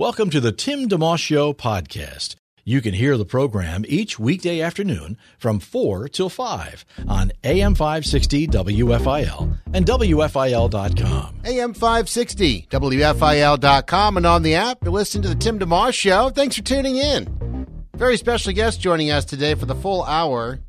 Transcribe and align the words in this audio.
Welcome 0.00 0.30
to 0.30 0.38
the 0.38 0.52
Tim 0.52 0.88
DeMoss 0.88 1.18
Show 1.18 1.52
podcast. 1.52 2.36
You 2.64 2.80
can 2.80 2.94
hear 2.94 3.16
the 3.16 3.24
program 3.24 3.84
each 3.88 4.16
weekday 4.16 4.60
afternoon 4.60 5.18
from 5.38 5.58
4 5.58 6.06
till 6.06 6.28
5 6.28 6.84
on 7.08 7.32
AM 7.42 7.74
560 7.74 8.46
WFIL 8.46 9.58
and 9.72 9.84
WFIL.com. 9.84 11.40
AM 11.44 11.74
560, 11.74 12.68
WFIL.com, 12.70 14.16
and 14.16 14.24
on 14.24 14.42
the 14.44 14.54
app. 14.54 14.84
You're 14.84 14.92
listening 14.92 15.24
to 15.24 15.30
the 15.30 15.34
Tim 15.34 15.58
DeMoss 15.58 15.94
Show. 15.94 16.30
Thanks 16.30 16.54
for 16.54 16.62
tuning 16.62 16.98
in. 16.98 17.66
Very 17.96 18.16
special 18.16 18.52
guest 18.52 18.80
joining 18.80 19.10
us 19.10 19.24
today 19.24 19.56
for 19.56 19.66
the 19.66 19.74
full 19.74 20.04
hour. 20.04 20.60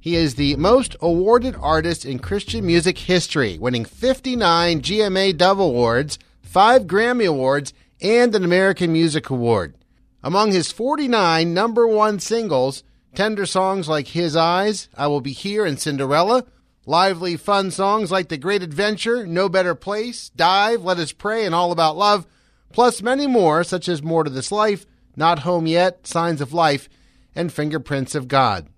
He 0.00 0.16
is 0.16 0.34
the 0.34 0.54
most 0.56 0.96
awarded 1.00 1.56
artist 1.62 2.04
in 2.04 2.18
Christian 2.18 2.66
music 2.66 2.98
history, 2.98 3.56
winning 3.56 3.86
59 3.86 4.82
GMA 4.82 5.34
Dove 5.34 5.60
Awards, 5.60 6.18
5 6.42 6.82
Grammy 6.82 7.26
Awards, 7.26 7.72
and 8.00 8.34
an 8.34 8.44
American 8.44 8.92
Music 8.92 9.30
Award. 9.30 9.74
Among 10.22 10.52
his 10.52 10.72
49 10.72 11.54
number 11.54 11.86
one 11.86 12.18
singles, 12.18 12.82
tender 13.14 13.46
songs 13.46 13.88
like 13.88 14.08
His 14.08 14.36
Eyes, 14.36 14.88
I 14.96 15.06
Will 15.06 15.20
Be 15.20 15.32
Here, 15.32 15.64
and 15.64 15.80
Cinderella, 15.80 16.44
lively, 16.84 17.36
fun 17.36 17.70
songs 17.70 18.10
like 18.10 18.28
The 18.28 18.36
Great 18.36 18.62
Adventure, 18.62 19.26
No 19.26 19.48
Better 19.48 19.74
Place, 19.74 20.30
Dive, 20.30 20.82
Let 20.82 20.98
Us 20.98 21.12
Pray, 21.12 21.46
and 21.46 21.54
All 21.54 21.72
About 21.72 21.96
Love, 21.96 22.26
plus 22.72 23.02
many 23.02 23.26
more, 23.26 23.64
such 23.64 23.88
as 23.88 24.02
More 24.02 24.24
to 24.24 24.30
This 24.30 24.52
Life, 24.52 24.84
Not 25.16 25.40
Home 25.40 25.66
Yet, 25.66 26.06
Signs 26.06 26.40
of 26.40 26.52
Life, 26.52 26.88
and 27.34 27.52
Fingerprints 27.52 28.14
of 28.14 28.28
God. 28.28 28.68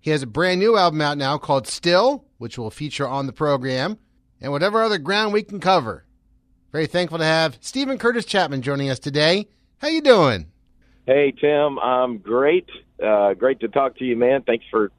He 0.00 0.10
has 0.10 0.22
a 0.22 0.26
brand 0.26 0.60
new 0.60 0.76
album 0.76 1.00
out 1.00 1.18
now 1.18 1.36
called 1.36 1.66
Still, 1.66 2.24
which 2.38 2.56
will 2.56 2.70
feature 2.70 3.06
on 3.06 3.26
the 3.26 3.32
program, 3.32 3.98
and 4.40 4.52
whatever 4.52 4.82
other 4.82 4.98
ground 4.98 5.32
we 5.32 5.42
can 5.42 5.60
cover. 5.60 6.05
Very 6.72 6.86
thankful 6.86 7.18
to 7.18 7.24
have 7.24 7.58
Steven 7.60 7.98
Curtis 7.98 8.24
Chapman 8.24 8.62
joining 8.62 8.90
us 8.90 8.98
today. 8.98 9.48
How 9.78 9.88
you 9.88 10.00
doing? 10.02 10.46
Hey 11.06 11.32
Tim, 11.32 11.78
I'm 11.78 12.18
great. 12.18 12.68
Uh, 13.02 13.34
great 13.34 13.60
to 13.60 13.68
talk 13.68 13.96
to 13.98 14.04
you, 14.04 14.16
man. 14.16 14.42
Thanks 14.42 14.64
for 14.70 14.90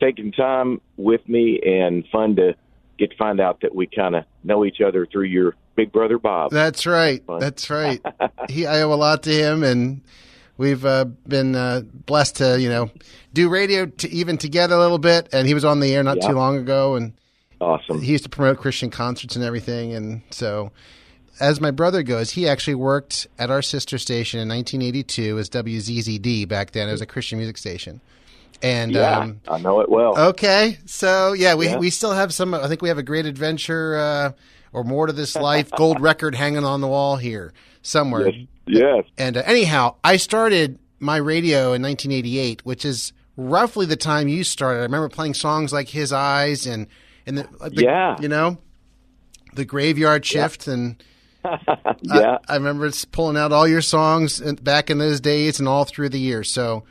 taking 0.00 0.32
time 0.32 0.80
with 0.96 1.26
me, 1.28 1.60
and 1.64 2.04
fun 2.12 2.36
to 2.36 2.54
get 2.98 3.10
to 3.12 3.16
find 3.16 3.40
out 3.40 3.60
that 3.62 3.74
we 3.74 3.86
kind 3.86 4.14
of 4.14 4.24
know 4.42 4.64
each 4.64 4.80
other 4.80 5.06
through 5.06 5.24
your 5.24 5.54
big 5.76 5.90
brother 5.92 6.18
Bob. 6.18 6.50
That's 6.50 6.84
right. 6.86 7.22
That's 7.40 7.70
right. 7.70 8.00
he, 8.50 8.66
I 8.66 8.82
owe 8.82 8.92
a 8.92 8.94
lot 8.96 9.22
to 9.22 9.30
him, 9.32 9.62
and 9.64 10.02
we've 10.58 10.84
uh, 10.84 11.06
been 11.26 11.54
uh, 11.56 11.82
blessed 12.06 12.36
to 12.36 12.60
you 12.60 12.68
know 12.68 12.90
do 13.32 13.48
radio 13.48 13.86
to 13.86 14.10
even 14.10 14.36
together 14.36 14.74
a 14.74 14.78
little 14.80 14.98
bit. 14.98 15.28
And 15.32 15.48
he 15.48 15.54
was 15.54 15.64
on 15.64 15.80
the 15.80 15.94
air 15.94 16.02
not 16.02 16.18
Yeah. 16.18 16.28
too 16.28 16.34
long 16.34 16.58
ago, 16.58 16.96
and 16.96 17.14
Awesome. 17.60 18.02
he 18.02 18.12
used 18.12 18.24
to 18.24 18.30
promote 18.30 18.58
Christian 18.58 18.90
concerts 18.90 19.34
and 19.36 19.44
everything. 19.44 19.94
And 19.94 20.20
so, 20.30 20.72
as 21.40 21.60
my 21.60 21.70
brother 21.70 22.02
goes, 22.02 22.30
he 22.30 22.48
actually 22.48 22.76
worked 22.76 23.26
at 23.38 23.50
our 23.50 23.62
sister 23.62 23.98
station 23.98 24.40
in 24.40 24.48
1982 24.48 25.38
as 25.38 25.48
WZZD 25.50 26.46
back 26.48 26.70
then. 26.72 26.88
It 26.88 26.92
was 26.92 27.00
a 27.00 27.06
Christian 27.06 27.38
music 27.38 27.56
station. 27.58 28.00
And 28.62 28.92
yeah, 28.92 29.18
um, 29.18 29.40
I 29.48 29.58
know 29.58 29.80
it 29.80 29.88
well. 29.90 30.18
Okay, 30.30 30.78
so 30.86 31.32
yeah, 31.32 31.54
we 31.54 31.66
Yeah. 31.66 31.76
we 31.78 31.90
still 31.90 32.12
have 32.12 32.32
some. 32.32 32.54
I 32.54 32.66
think 32.68 32.82
we 32.82 32.88
have 32.88 32.98
a 32.98 33.02
great 33.02 33.26
adventure 33.26 33.96
uh, 33.96 34.32
or 34.72 34.84
more 34.84 35.06
to 35.06 35.12
this 35.12 35.34
life 35.36 35.70
gold 35.72 36.00
record 36.08 36.34
hanging 36.34 36.64
on 36.64 36.80
the 36.80 36.86
wall 36.88 37.16
here 37.16 37.52
somewhere. 37.82 38.28
yes, 38.28 38.46
yes. 38.66 39.04
And 39.18 39.36
uh, 39.36 39.42
anyhow, 39.44 39.96
I 40.04 40.16
started 40.16 40.78
my 41.00 41.16
radio 41.16 41.72
in 41.74 41.82
1988, 41.82 42.64
which 42.64 42.84
is 42.84 43.12
roughly 43.36 43.84
the 43.86 43.96
time 43.96 44.28
you 44.28 44.44
started. 44.44 44.78
I 44.78 44.82
remember 44.84 45.08
playing 45.10 45.34
songs 45.34 45.72
like 45.72 45.88
His 45.88 46.12
Eyes 46.12 46.64
and 46.66 46.86
and 47.26 47.36
the, 47.38 47.48
the 47.70 47.82
Yeah. 47.82 48.16
you 48.20 48.28
know, 48.28 48.58
the 49.54 49.64
Graveyard 49.64 50.24
Shift 50.24 50.68
and. 50.68 51.02
yeah. 52.02 52.38
I, 52.48 52.54
I 52.54 52.54
remember 52.56 52.86
s- 52.86 53.04
pulling 53.04 53.36
out 53.36 53.52
all 53.52 53.66
your 53.68 53.82
songs 53.82 54.40
back 54.62 54.90
in 54.90 54.98
those 54.98 55.20
days 55.20 55.58
and 55.58 55.68
all 55.68 55.84
through 55.84 56.08
the 56.10 56.18
years. 56.20 56.50
So 56.50 56.84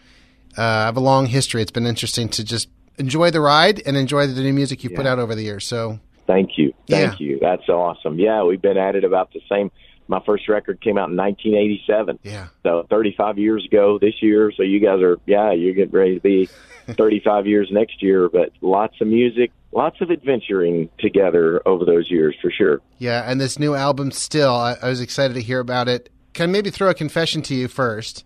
uh, 0.58 0.62
I 0.62 0.86
have 0.86 0.98
a 0.98 1.02
long 1.02 1.26
history. 1.26 1.62
It's 1.62 1.72
been 1.72 1.88
interesting 1.88 2.30
to 2.30 2.44
just 2.44 2.70
enjoy 2.98 3.32
the 3.32 3.42
ride 3.42 3.82
and 3.86 3.98
enjoy 3.98 4.28
the 4.28 4.42
new 4.42 4.54
music 4.54 4.84
you've 4.84 4.94
put 4.96 5.06
out 5.08 5.20
over 5.20 5.34
the 5.36 5.44
years. 5.44 5.66
So 5.66 6.00
Thank 6.28 6.58
you. 6.58 6.74
Thank 6.90 7.20
Yeah. 7.20 7.26
you. 7.28 7.40
That's 7.42 7.68
awesome. 7.68 8.18
Yeah, 8.20 8.44
we've 8.44 8.62
been 8.62 8.78
at 8.78 8.96
it 8.96 9.04
about 9.04 9.34
the 9.34 9.42
same. 9.50 9.72
My 10.08 10.22
first 10.26 10.48
record 10.48 10.80
came 10.82 10.98
out 10.98 11.10
in 11.10 11.18
1987. 11.18 12.20
yeah, 12.24 12.48
So 12.62 12.86
35 12.90 13.38
years 13.40 13.66
ago 13.66 13.98
this 14.00 14.14
year. 14.22 14.52
So 14.56 14.64
you 14.64 14.80
guys 14.80 15.02
are, 15.02 15.18
yeah, 15.26 15.52
you're 15.54 15.74
getting 15.74 15.92
ready 15.92 16.16
to 16.16 16.22
be 16.22 16.46
35 16.88 17.48
years 17.48 17.70
next 17.72 18.02
year. 18.04 18.30
But 18.30 18.52
lots 18.62 18.96
of 19.02 19.08
music, 19.08 19.52
lots 19.74 20.02
of 20.02 20.12
adventuring 20.12 20.90
together 21.00 21.62
over 21.66 21.86
those 21.86 22.10
years 22.10 22.36
for 22.42 22.52
sure. 22.52 22.82
yeah. 22.98 23.24
And 23.30 23.40
this 23.42 23.58
new 23.60 23.76
album, 23.76 24.12
still, 24.12 24.54
I, 24.56 24.78
I 24.82 24.90
was 24.90 25.02
excited 25.02 25.34
to 25.34 25.42
hear 25.42 25.60
about 25.60 25.88
it. 25.88 26.10
Can 26.34 26.50
I 26.50 26.52
maybe 26.52 26.70
throw 26.70 26.90
a 26.90 26.94
confession 26.94 27.42
to 27.44 27.56
you 27.56 27.68
first? 27.68 28.26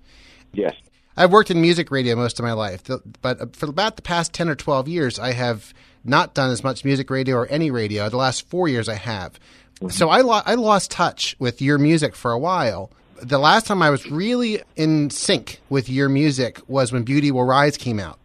Yes. 0.54 0.74
I've 1.16 1.32
worked 1.32 1.50
in 1.50 1.60
music 1.62 1.90
radio 1.90 2.16
most 2.16 2.40
of 2.40 2.46
my 2.46 2.54
life, 2.54 2.84
but 3.22 3.42
uh, 3.42 3.46
for 3.54 3.68
about 3.68 3.96
the 3.96 4.02
past 4.02 4.34
10 4.34 4.50
or 4.50 4.56
12 4.56 4.88
years, 4.88 5.18
I 5.20 5.34
have 5.34 5.74
not 6.04 6.34
done 6.36 6.52
as 6.52 6.64
much 6.64 6.86
music 6.86 7.10
radio 7.10 7.38
or 7.38 7.48
any 7.48 7.72
radio. 7.72 8.08
The 8.10 8.18
last 8.18 8.48
four 8.48 8.68
years, 8.68 8.88
I 8.88 8.96
have. 8.96 9.40
Mm-hmm. 9.76 9.90
So 9.90 10.10
I, 10.10 10.22
lo- 10.22 10.42
I 10.46 10.56
lost 10.56 10.92
touch 10.92 11.36
with 11.40 11.62
your 11.62 11.78
music 11.80 12.16
for 12.16 12.32
a 12.32 12.40
while. 12.40 12.92
The 13.22 13.40
last 13.40 13.66
time 13.66 13.82
I 13.82 13.90
was 13.90 14.10
really 14.12 14.62
in 14.76 15.10
sync 15.10 15.60
with 15.70 15.90
your 15.90 16.08
music 16.08 16.62
was 16.68 16.92
when 16.92 17.04
Beauty 17.04 17.32
Will 17.32 17.46
Rise 17.46 17.78
came 17.78 18.00
out 18.00 18.20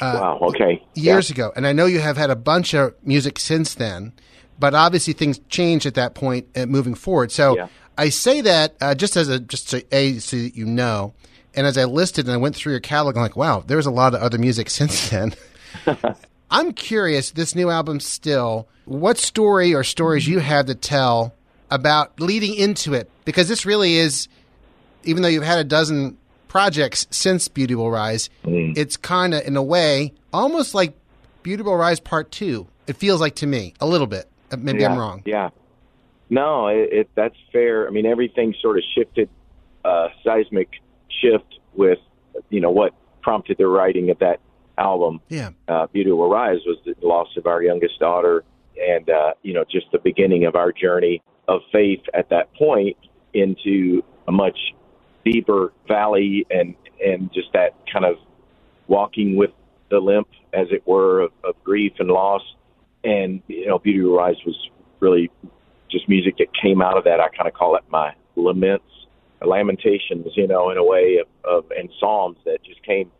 wow. 0.00 0.38
Okay. 0.42 0.84
years 0.94 1.30
ago. 1.30 1.52
And 1.56 1.66
I 1.66 1.72
know 1.72 1.86
you 1.86 2.00
have 2.00 2.16
had 2.16 2.30
a 2.30 2.36
bunch 2.36 2.74
of 2.74 2.94
music 3.02 3.38
since 3.38 3.74
then, 3.74 4.12
but 4.58 4.74
obviously 4.74 5.12
things 5.12 5.38
changed 5.48 5.86
at 5.86 5.94
that 5.94 6.14
point 6.14 6.46
uh, 6.56 6.66
moving 6.66 6.94
forward. 6.94 7.32
So 7.32 7.56
Yeah. 7.56 7.68
I 7.98 8.10
say 8.10 8.42
that 8.42 8.74
uh, 8.80 8.94
just 8.94 9.16
as 9.16 9.28
a 9.28 9.38
just 9.40 9.70
to 9.70 9.84
a 9.90 10.18
so 10.18 10.36
that 10.36 10.54
you 10.56 10.66
know. 10.66 11.14
And 11.54 11.66
as 11.66 11.78
I 11.78 11.84
listed 11.84 12.26
and 12.26 12.34
I 12.34 12.36
went 12.36 12.54
through 12.54 12.72
your 12.72 12.80
catalog, 12.80 13.16
I'm 13.16 13.22
like, 13.22 13.36
wow, 13.36 13.64
there's 13.66 13.86
a 13.86 13.90
lot 13.90 14.14
of 14.14 14.20
other 14.20 14.36
music 14.38 14.68
since 14.78 15.08
then. 15.08 15.34
I'm 16.50 16.72
curious, 16.74 17.30
this 17.32 17.54
new 17.54 17.70
album 17.70 17.98
still, 17.98 18.68
what 18.84 19.18
story 19.18 19.74
or 19.74 19.82
stories 19.82 20.28
you 20.28 20.38
have 20.38 20.66
to 20.66 20.74
tell 20.74 21.34
about 21.70 22.20
leading 22.20 22.54
into 22.54 22.94
it? 22.94 23.10
Because 23.24 23.48
this 23.48 23.66
really 23.66 23.96
is, 23.96 24.28
even 25.04 25.22
though 25.22 25.28
you've 25.28 25.42
had 25.42 25.58
a 25.58 25.64
dozen 25.64 26.16
projects 26.48 27.06
since 27.10 27.48
Beauty 27.48 27.74
Will 27.74 27.90
Rise, 27.90 28.30
it's 28.44 28.96
kind 28.96 29.34
of, 29.34 29.46
in 29.46 29.56
a 29.56 29.62
way, 29.62 30.12
almost 30.32 30.74
like 30.74 30.96
Beauty 31.42 31.62
Will 31.62 31.76
Rise 31.76 32.00
Part 32.00 32.30
2. 32.30 32.66
It 32.86 32.96
feels 32.96 33.20
like 33.20 33.36
to 33.36 33.46
me, 33.46 33.74
a 33.80 33.86
little 33.86 34.06
bit. 34.06 34.28
Uh, 34.50 34.56
Maybe 34.56 34.80
yeah. 34.80 34.92
I'm 34.92 34.98
wrong. 34.98 35.22
Yeah. 35.24 35.50
No, 36.30 36.68
it, 36.68 36.88
it 36.92 37.10
that's 37.14 37.36
fair. 37.52 37.86
I 37.86 37.90
mean, 37.90 38.06
everything 38.06 38.54
sort 38.60 38.78
of 38.78 38.84
shifted, 38.96 39.28
uh, 39.84 40.08
seismic 40.24 40.68
shift 41.20 41.58
with, 41.74 41.98
you 42.50 42.60
know, 42.60 42.70
what 42.70 42.92
prompted 43.22 43.58
the 43.58 43.66
writing 43.66 44.10
of 44.10 44.18
that 44.20 44.40
album. 44.78 45.20
Yeah. 45.28 45.50
uh, 45.68 45.86
Beauty 45.86 46.10
Will 46.12 46.28
Rise 46.28 46.58
was 46.66 46.78
the 46.84 46.94
loss 47.06 47.28
of 47.36 47.46
our 47.46 47.62
youngest 47.62 47.98
daughter, 47.98 48.44
and 48.80 49.08
uh, 49.08 49.32
you 49.42 49.54
know, 49.54 49.64
just 49.70 49.86
the 49.92 49.98
beginning 49.98 50.44
of 50.44 50.54
our 50.54 50.72
journey 50.72 51.22
of 51.48 51.60
faith 51.72 52.02
at 52.14 52.28
that 52.30 52.52
point 52.54 52.96
into 53.34 54.02
a 54.28 54.32
much 54.32 54.58
deeper 55.30 55.72
valley, 55.88 56.46
and 56.50 56.74
and 57.04 57.32
just 57.32 57.52
that 57.52 57.74
kind 57.92 58.04
of 58.04 58.16
walking 58.86 59.36
with 59.36 59.50
the 59.90 59.98
limp, 59.98 60.28
as 60.52 60.68
it 60.70 60.86
were, 60.86 61.20
of, 61.20 61.32
of 61.44 61.54
grief 61.64 61.92
and 61.98 62.08
loss. 62.08 62.42
And 63.04 63.42
you 63.48 63.66
know, 63.66 63.78
Beauty 63.78 64.00
Rise 64.00 64.36
was 64.46 64.56
really 65.00 65.30
just 65.90 66.08
music 66.08 66.38
that 66.38 66.48
came 66.60 66.80
out 66.80 66.96
of 66.96 67.04
that. 67.04 67.20
I 67.20 67.28
kind 67.28 67.48
of 67.48 67.54
call 67.54 67.76
it 67.76 67.84
my 67.88 68.14
laments, 68.34 68.84
lamentations, 69.44 70.26
you 70.34 70.46
know, 70.46 70.70
in 70.70 70.78
a 70.78 70.84
way 70.84 71.18
of, 71.18 71.28
of 71.44 71.70
and 71.70 71.90
psalms 72.00 72.38
that 72.44 72.62
just 72.64 72.82
came 72.82 73.10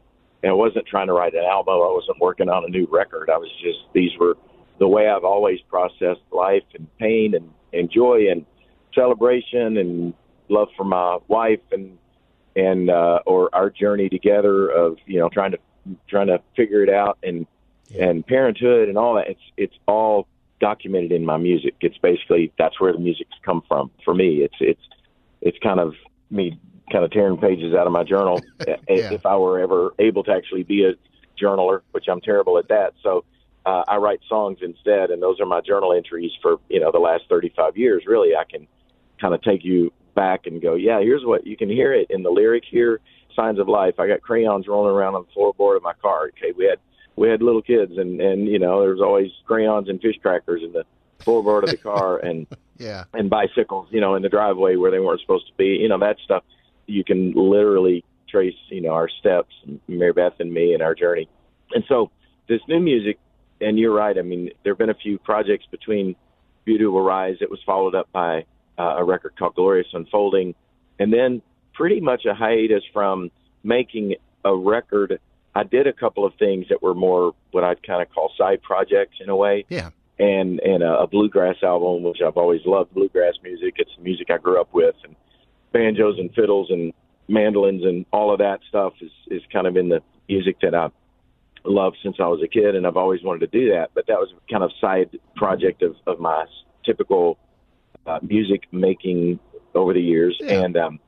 and 0.42 0.50
I 0.50 0.54
wasn't 0.54 0.86
trying 0.86 1.08
to 1.08 1.12
write 1.12 1.34
an 1.34 1.44
album. 1.44 1.74
I 1.74 1.92
wasn't 1.92 2.20
working 2.20 2.48
on 2.48 2.64
a 2.64 2.68
new 2.68 2.86
record. 2.90 3.30
I 3.30 3.36
was 3.36 3.50
just 3.60 3.78
these 3.92 4.10
were 4.18 4.36
the 4.78 4.86
way 4.86 5.08
I've 5.08 5.24
always 5.24 5.58
processed 5.68 6.20
life 6.30 6.62
and 6.74 6.86
pain 6.98 7.34
and, 7.34 7.50
and 7.72 7.90
joy 7.90 8.30
and 8.30 8.44
celebration 8.94 9.78
and 9.78 10.14
love 10.48 10.68
for 10.76 10.84
my 10.84 11.18
wife 11.28 11.60
and 11.72 11.98
and 12.54 12.90
uh, 12.90 13.20
or 13.26 13.54
our 13.54 13.70
journey 13.70 14.08
together 14.08 14.68
of 14.68 14.98
you 15.06 15.18
know 15.18 15.28
trying 15.28 15.52
to 15.52 15.58
trying 16.08 16.28
to 16.28 16.40
figure 16.56 16.82
it 16.82 16.90
out 16.90 17.18
and 17.22 17.46
and 17.98 18.26
parenthood 18.26 18.88
and 18.88 18.98
all 18.98 19.14
that. 19.14 19.28
It's 19.28 19.40
it's 19.56 19.76
all 19.86 20.26
documented 20.60 21.12
in 21.12 21.24
my 21.24 21.36
music. 21.36 21.74
It's 21.80 21.98
basically 21.98 22.52
that's 22.58 22.80
where 22.80 22.92
the 22.92 22.98
music's 22.98 23.36
come 23.42 23.62
from 23.68 23.90
for 24.04 24.14
me. 24.14 24.42
It's 24.42 24.56
it's 24.60 24.82
it's 25.40 25.58
kind 25.62 25.80
of 25.80 25.94
me 26.30 26.58
kind 26.90 27.04
of 27.04 27.10
tearing 27.10 27.36
pages 27.36 27.74
out 27.74 27.86
of 27.86 27.92
my 27.92 28.04
journal 28.04 28.40
yeah. 28.66 28.76
if 28.88 29.26
I 29.26 29.36
were 29.36 29.58
ever 29.60 29.92
able 29.98 30.22
to 30.24 30.32
actually 30.32 30.62
be 30.62 30.84
a 30.84 30.92
journaler, 31.40 31.80
which 31.90 32.06
I'm 32.08 32.20
terrible 32.20 32.58
at 32.58 32.68
that. 32.68 32.94
So 33.02 33.24
uh, 33.64 33.82
I 33.88 33.96
write 33.96 34.20
songs 34.28 34.58
instead, 34.62 35.10
and 35.10 35.20
those 35.20 35.40
are 35.40 35.46
my 35.46 35.60
journal 35.60 35.92
entries 35.92 36.32
for 36.40 36.58
you 36.68 36.80
know 36.80 36.90
the 36.92 36.98
last 36.98 37.24
35 37.28 37.76
years. 37.76 38.04
Really, 38.06 38.34
I 38.34 38.44
can 38.44 38.66
kind 39.20 39.34
of 39.34 39.42
take 39.42 39.64
you 39.64 39.92
back 40.16 40.46
and 40.46 40.60
go, 40.60 40.74
yeah, 40.74 40.98
here's 41.00 41.24
what 41.24 41.46
you 41.46 41.56
can 41.56 41.68
hear 41.68 41.92
it 41.92 42.08
in 42.10 42.24
the 42.24 42.30
lyric 42.30 42.64
here, 42.68 43.00
signs 43.36 43.60
of 43.60 43.68
life. 43.68 43.94
I 44.00 44.08
got 44.08 44.22
crayons 44.22 44.66
rolling 44.66 44.92
around 44.92 45.14
on 45.14 45.26
the 45.26 45.40
floorboard 45.40 45.76
of 45.76 45.84
my 45.84 45.92
car. 46.02 46.30
Okay, 46.30 46.52
we 46.56 46.64
had 46.64 46.80
we 47.14 47.28
had 47.28 47.42
little 47.42 47.62
kids, 47.62 47.92
and 47.96 48.20
and 48.20 48.48
you 48.48 48.58
know 48.58 48.80
there 48.80 48.90
was 48.90 49.00
always 49.00 49.30
crayons 49.46 49.88
and 49.88 50.00
fish 50.00 50.16
crackers 50.20 50.62
in 50.64 50.72
the 50.72 50.84
floorboard 51.20 51.62
of 51.62 51.70
the 51.70 51.76
car, 51.76 52.18
and 52.24 52.48
yeah, 52.78 53.04
and 53.12 53.30
bicycles, 53.30 53.88
you 53.92 54.00
know, 54.00 54.16
in 54.16 54.22
the 54.22 54.28
driveway 54.28 54.74
where 54.74 54.90
they 54.90 54.98
weren't 54.98 55.20
supposed 55.20 55.46
to 55.46 55.54
be. 55.56 55.78
You 55.80 55.88
know 55.88 55.98
that 56.00 56.16
stuff. 56.24 56.42
You 56.86 57.04
can 57.04 57.32
literally 57.32 58.04
trace, 58.28 58.56
you 58.68 58.80
know, 58.80 58.90
our 58.90 59.08
steps, 59.08 59.54
Mary 59.86 60.12
Beth 60.12 60.40
and 60.40 60.52
me, 60.52 60.74
and 60.74 60.82
our 60.82 60.94
journey. 60.94 61.28
And 61.72 61.84
so 61.88 62.10
this 62.48 62.60
new 62.68 62.80
music, 62.80 63.18
and 63.60 63.78
you're 63.78 63.94
right. 63.94 64.16
I 64.18 64.22
mean, 64.22 64.50
there 64.62 64.72
have 64.72 64.78
been 64.78 64.90
a 64.90 64.94
few 64.94 65.18
projects 65.18 65.66
between 65.70 66.16
Beauty 66.64 66.84
Will 66.86 67.02
Rise. 67.02 67.36
It 67.40 67.50
was 67.50 67.60
followed 67.64 67.94
up 67.94 68.10
by 68.12 68.44
uh, 68.78 68.96
a 68.98 69.04
record 69.04 69.34
called 69.38 69.54
Glorious 69.54 69.88
Unfolding, 69.92 70.54
and 70.98 71.12
then 71.12 71.42
pretty 71.74 72.00
much 72.00 72.24
a 72.24 72.34
hiatus 72.34 72.82
from 72.92 73.30
making 73.62 74.16
a 74.44 74.54
record. 74.54 75.20
I 75.54 75.62
did 75.64 75.86
a 75.86 75.92
couple 75.92 76.24
of 76.24 76.34
things 76.38 76.66
that 76.68 76.82
were 76.82 76.94
more 76.94 77.34
what 77.52 77.64
I'd 77.64 77.82
kind 77.82 78.02
of 78.02 78.10
call 78.10 78.32
side 78.36 78.62
projects 78.62 79.16
in 79.20 79.28
a 79.28 79.36
way. 79.36 79.64
Yeah. 79.68 79.90
And 80.18 80.60
and 80.60 80.82
a, 80.82 81.00
a 81.00 81.06
bluegrass 81.06 81.56
album, 81.62 82.02
which 82.02 82.22
I've 82.26 82.38
always 82.38 82.62
loved 82.64 82.94
bluegrass 82.94 83.34
music. 83.42 83.74
It's 83.76 83.90
the 83.96 84.02
music 84.02 84.30
I 84.30 84.38
grew 84.38 84.58
up 84.58 84.72
with, 84.72 84.94
and 85.04 85.14
banjos 85.72 86.18
and 86.18 86.32
fiddles 86.34 86.70
and 86.70 86.94
mandolins 87.28 87.84
and 87.84 88.06
all 88.12 88.32
of 88.32 88.38
that 88.38 88.60
stuff 88.68 88.94
is 89.00 89.10
is 89.28 89.42
kind 89.52 89.66
of 89.66 89.76
in 89.76 89.88
the 89.88 90.00
music 90.28 90.56
that 90.62 90.74
I 90.74 90.88
love 91.64 91.94
since 92.02 92.16
I 92.18 92.26
was 92.28 92.40
a 92.42 92.48
kid, 92.48 92.74
and 92.74 92.86
I've 92.86 92.96
always 92.96 93.22
wanted 93.22 93.50
to 93.50 93.58
do 93.58 93.72
that. 93.72 93.90
But 93.94 94.06
that 94.06 94.18
was 94.18 94.32
kind 94.50 94.62
of 94.62 94.70
side 94.80 95.18
project 95.34 95.82
of 95.82 95.96
of 96.06 96.18
my 96.18 96.46
typical 96.84 97.38
uh, 98.06 98.18
music 98.22 98.62
making 98.72 99.38
over 99.74 99.92
the 99.92 100.00
years, 100.00 100.36
yeah. 100.40 100.62
and 100.62 100.76
um, 100.76 101.00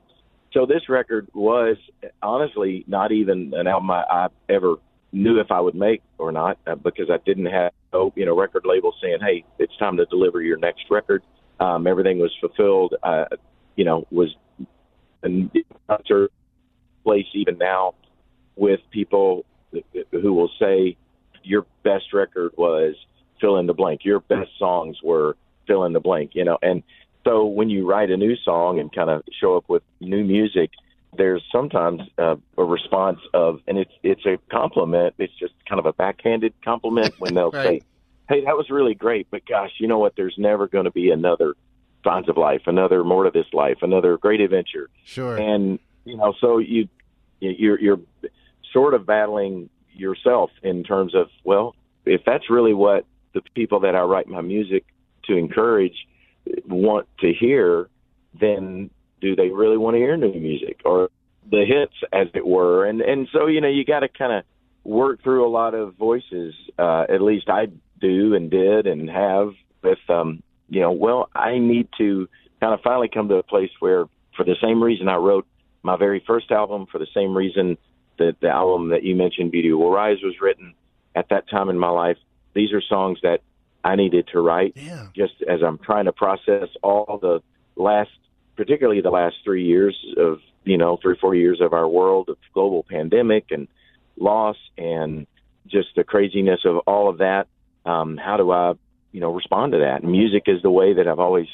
so 0.53 0.65
this 0.65 0.89
record 0.89 1.27
was 1.33 1.77
honestly 2.21 2.83
not 2.87 3.11
even 3.11 3.53
an 3.55 3.67
album 3.67 3.91
I, 3.91 4.03
I 4.09 4.27
ever 4.49 4.75
knew 5.11 5.39
if 5.39 5.51
I 5.51 5.59
would 5.59 5.75
make 5.75 6.01
or 6.17 6.31
not 6.31 6.57
uh, 6.67 6.75
because 6.75 7.09
I 7.09 7.17
didn't 7.25 7.47
have 7.47 7.71
you 8.15 8.25
know 8.25 8.37
record 8.37 8.63
label 8.65 8.93
saying, 9.01 9.19
"Hey, 9.21 9.45
it's 9.57 9.75
time 9.77 9.97
to 9.97 10.05
deliver 10.05 10.41
your 10.41 10.57
next 10.57 10.85
record." 10.89 11.23
Um, 11.59 11.87
everything 11.87 12.19
was 12.19 12.31
fulfilled. 12.39 12.95
Uh, 13.03 13.25
you 13.75 13.85
know, 13.85 14.05
was 14.11 14.35
a 15.23 15.49
concert 15.87 16.31
place 17.03 17.25
even 17.33 17.57
now 17.57 17.95
with 18.55 18.79
people 18.91 19.45
who 20.11 20.33
will 20.33 20.51
say 20.59 20.97
your 21.43 21.65
best 21.83 22.13
record 22.13 22.51
was 22.57 22.95
fill 23.39 23.57
in 23.57 23.67
the 23.67 23.73
blank. 23.73 24.01
Your 24.03 24.19
best 24.19 24.51
songs 24.57 24.97
were 25.03 25.37
fill 25.67 25.85
in 25.85 25.93
the 25.93 25.99
blank, 25.99 26.31
you 26.33 26.43
know. 26.43 26.57
And 26.61 26.83
so 27.25 27.45
when 27.45 27.69
you 27.69 27.87
write 27.87 28.11
a 28.11 28.17
new 28.17 28.35
song 28.37 28.79
and 28.79 28.93
kind 28.93 29.09
of 29.09 29.23
show 29.39 29.57
up 29.57 29.65
with 29.67 29.83
new 29.99 30.23
music, 30.23 30.71
there's 31.17 31.43
sometimes 31.51 32.01
uh, 32.17 32.35
a 32.57 32.63
response 32.63 33.19
of, 33.33 33.61
and 33.67 33.77
it's 33.77 33.91
it's 34.03 34.25
a 34.25 34.37
compliment. 34.51 35.15
It's 35.17 35.33
just 35.39 35.53
kind 35.67 35.79
of 35.79 35.85
a 35.85 35.93
backhanded 35.93 36.53
compliment 36.63 37.15
when 37.19 37.33
they'll 37.33 37.51
right. 37.51 37.81
say, 37.81 37.87
"Hey, 38.27 38.45
that 38.45 38.55
was 38.55 38.69
really 38.69 38.93
great," 38.93 39.27
but 39.31 39.45
gosh, 39.45 39.71
you 39.77 39.87
know 39.87 39.99
what? 39.99 40.15
There's 40.15 40.35
never 40.37 40.67
going 40.67 40.85
to 40.85 40.91
be 40.91 41.09
another 41.11 41.55
Signs 42.03 42.29
of 42.29 42.37
Life, 42.37 42.61
another 42.67 43.03
More 43.03 43.23
to 43.23 43.31
This 43.31 43.51
Life, 43.53 43.79
another 43.81 44.17
Great 44.17 44.41
Adventure. 44.41 44.89
Sure. 45.03 45.37
And 45.37 45.79
you 46.05 46.15
know, 46.15 46.33
so 46.39 46.59
you 46.59 46.87
you're 47.39 47.79
you're 47.79 47.99
sort 48.71 48.93
of 48.93 49.05
battling 49.05 49.69
yourself 49.93 50.51
in 50.63 50.83
terms 50.83 51.15
of 51.15 51.29
well, 51.43 51.75
if 52.05 52.21
that's 52.25 52.49
really 52.49 52.73
what 52.73 53.05
the 53.33 53.41
people 53.55 53.81
that 53.81 53.95
I 53.95 54.01
write 54.01 54.27
my 54.27 54.41
music 54.41 54.85
to 55.29 55.37
encourage 55.37 55.95
want 56.67 57.07
to 57.19 57.31
hear, 57.33 57.89
then 58.39 58.89
do 59.21 59.35
they 59.35 59.49
really 59.49 59.77
want 59.77 59.95
to 59.95 59.99
hear 59.99 60.17
new 60.17 60.33
music 60.33 60.81
or 60.85 61.09
the 61.49 61.65
hits, 61.65 61.95
as 62.13 62.27
it 62.33 62.45
were? 62.45 62.85
And 62.85 63.01
and 63.01 63.27
so 63.31 63.47
you 63.47 63.61
know 63.61 63.67
you 63.67 63.85
got 63.85 64.01
to 64.01 64.09
kind 64.09 64.33
of 64.33 64.43
work 64.83 65.23
through 65.23 65.47
a 65.47 65.51
lot 65.51 65.73
of 65.73 65.95
voices. 65.95 66.53
Uh, 66.77 67.05
at 67.09 67.21
least 67.21 67.49
I 67.49 67.67
do 67.99 68.35
and 68.35 68.49
did 68.49 68.87
and 68.87 69.09
have 69.09 69.53
with 69.83 69.99
um, 70.09 70.43
you 70.69 70.81
know. 70.81 70.91
Well, 70.91 71.29
I 71.35 71.57
need 71.57 71.89
to 71.97 72.27
kind 72.59 72.73
of 72.73 72.81
finally 72.81 73.09
come 73.13 73.29
to 73.29 73.35
a 73.35 73.43
place 73.43 73.71
where, 73.79 74.05
for 74.35 74.43
the 74.43 74.55
same 74.61 74.83
reason 74.83 75.07
I 75.07 75.15
wrote 75.15 75.47
my 75.83 75.97
very 75.97 76.23
first 76.25 76.51
album, 76.51 76.87
for 76.91 76.99
the 76.99 77.07
same 77.13 77.35
reason 77.35 77.77
that 78.17 78.35
the 78.41 78.49
album 78.49 78.89
that 78.89 79.03
you 79.03 79.15
mentioned, 79.15 79.51
Beauty 79.51 79.71
Will 79.71 79.91
Rise, 79.91 80.17
was 80.21 80.35
written 80.41 80.73
at 81.15 81.29
that 81.29 81.49
time 81.49 81.69
in 81.69 81.79
my 81.79 81.89
life. 81.89 82.17
These 82.53 82.73
are 82.73 82.81
songs 82.81 83.19
that 83.23 83.41
I 83.83 83.95
needed 83.95 84.27
to 84.33 84.41
write 84.41 84.73
yeah. 84.75 85.07
just 85.15 85.41
as 85.47 85.61
I'm 85.63 85.77
trying 85.77 86.05
to 86.05 86.11
process 86.11 86.67
all 86.83 87.19
the 87.21 87.41
last, 87.75 88.11
particularly 88.55 89.01
the 89.01 89.09
last 89.09 89.37
three 89.43 89.65
years 89.65 89.95
of, 90.17 90.39
you 90.65 90.77
know, 90.77 90.97
three, 91.01 91.15
four 91.19 91.35
years 91.35 91.61
of 91.61 91.73
our 91.73 91.87
world 91.87 92.29
of 92.29 92.37
global 92.53 92.83
pandemic 92.83 93.45
and 93.51 93.67
loss 94.17 94.57
and 94.77 95.27
just 95.67 95.89
the 95.95 96.03
craziness 96.03 96.61
of 96.65 96.77
all 96.79 97.09
of 97.09 97.19
that. 97.19 97.47
Um, 97.85 98.17
how 98.17 98.37
do 98.37 98.51
I, 98.51 98.73
you 99.11 99.21
know, 99.21 99.33
respond 99.33 99.71
to 99.71 99.79
that? 99.79 100.01
And 100.03 100.11
music 100.11 100.43
is 100.47 100.61
the 100.61 100.71
way 100.71 100.93
that 100.93 101.07
I've 101.07 101.19
always 101.19 101.47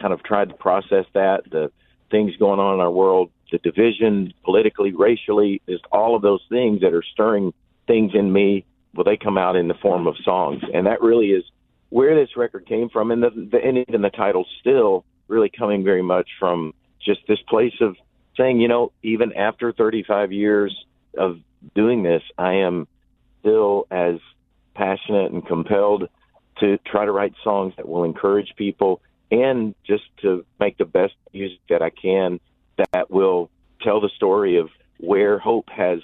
kind 0.00 0.12
of 0.12 0.22
tried 0.22 0.48
to 0.48 0.54
process 0.54 1.04
that. 1.12 1.42
The 1.50 1.70
things 2.10 2.34
going 2.36 2.60
on 2.60 2.74
in 2.74 2.80
our 2.80 2.90
world, 2.90 3.30
the 3.52 3.58
division 3.58 4.32
politically, 4.44 4.92
racially, 4.92 5.60
is 5.66 5.80
all 5.92 6.16
of 6.16 6.22
those 6.22 6.40
things 6.48 6.80
that 6.80 6.94
are 6.94 7.02
stirring 7.12 7.52
things 7.86 8.12
in 8.14 8.32
me. 8.32 8.64
Well, 8.94 9.04
they 9.04 9.16
come 9.16 9.36
out 9.36 9.54
in 9.54 9.68
the 9.68 9.74
form 9.74 10.06
of 10.06 10.16
songs, 10.24 10.62
and 10.72 10.86
that 10.86 11.02
really 11.02 11.28
is 11.28 11.44
where 11.90 12.14
this 12.14 12.36
record 12.36 12.66
came 12.66 12.88
from, 12.88 13.10
and 13.10 13.22
the, 13.22 13.30
the 13.30 13.58
and 13.64 13.78
even 13.88 14.02
the 14.02 14.10
title 14.10 14.46
still 14.60 15.04
really 15.26 15.50
coming 15.50 15.84
very 15.84 16.02
much 16.02 16.28
from 16.38 16.74
just 17.04 17.20
this 17.28 17.40
place 17.48 17.74
of 17.80 17.96
saying, 18.36 18.60
you 18.60 18.68
know, 18.68 18.92
even 19.02 19.32
after 19.32 19.72
35 19.72 20.32
years 20.32 20.74
of 21.16 21.38
doing 21.74 22.02
this, 22.02 22.22
I 22.36 22.54
am 22.54 22.86
still 23.40 23.86
as 23.90 24.16
passionate 24.74 25.32
and 25.32 25.46
compelled 25.46 26.08
to 26.60 26.78
try 26.86 27.04
to 27.04 27.12
write 27.12 27.34
songs 27.42 27.74
that 27.76 27.88
will 27.88 28.04
encourage 28.04 28.54
people 28.56 29.00
and 29.30 29.74
just 29.86 30.04
to 30.22 30.44
make 30.58 30.78
the 30.78 30.84
best 30.84 31.14
music 31.32 31.60
that 31.68 31.82
I 31.82 31.90
can 31.90 32.40
that 32.92 33.10
will 33.10 33.50
tell 33.82 34.00
the 34.00 34.10
story 34.16 34.58
of 34.58 34.68
where 34.98 35.38
hope 35.38 35.68
has 35.68 36.00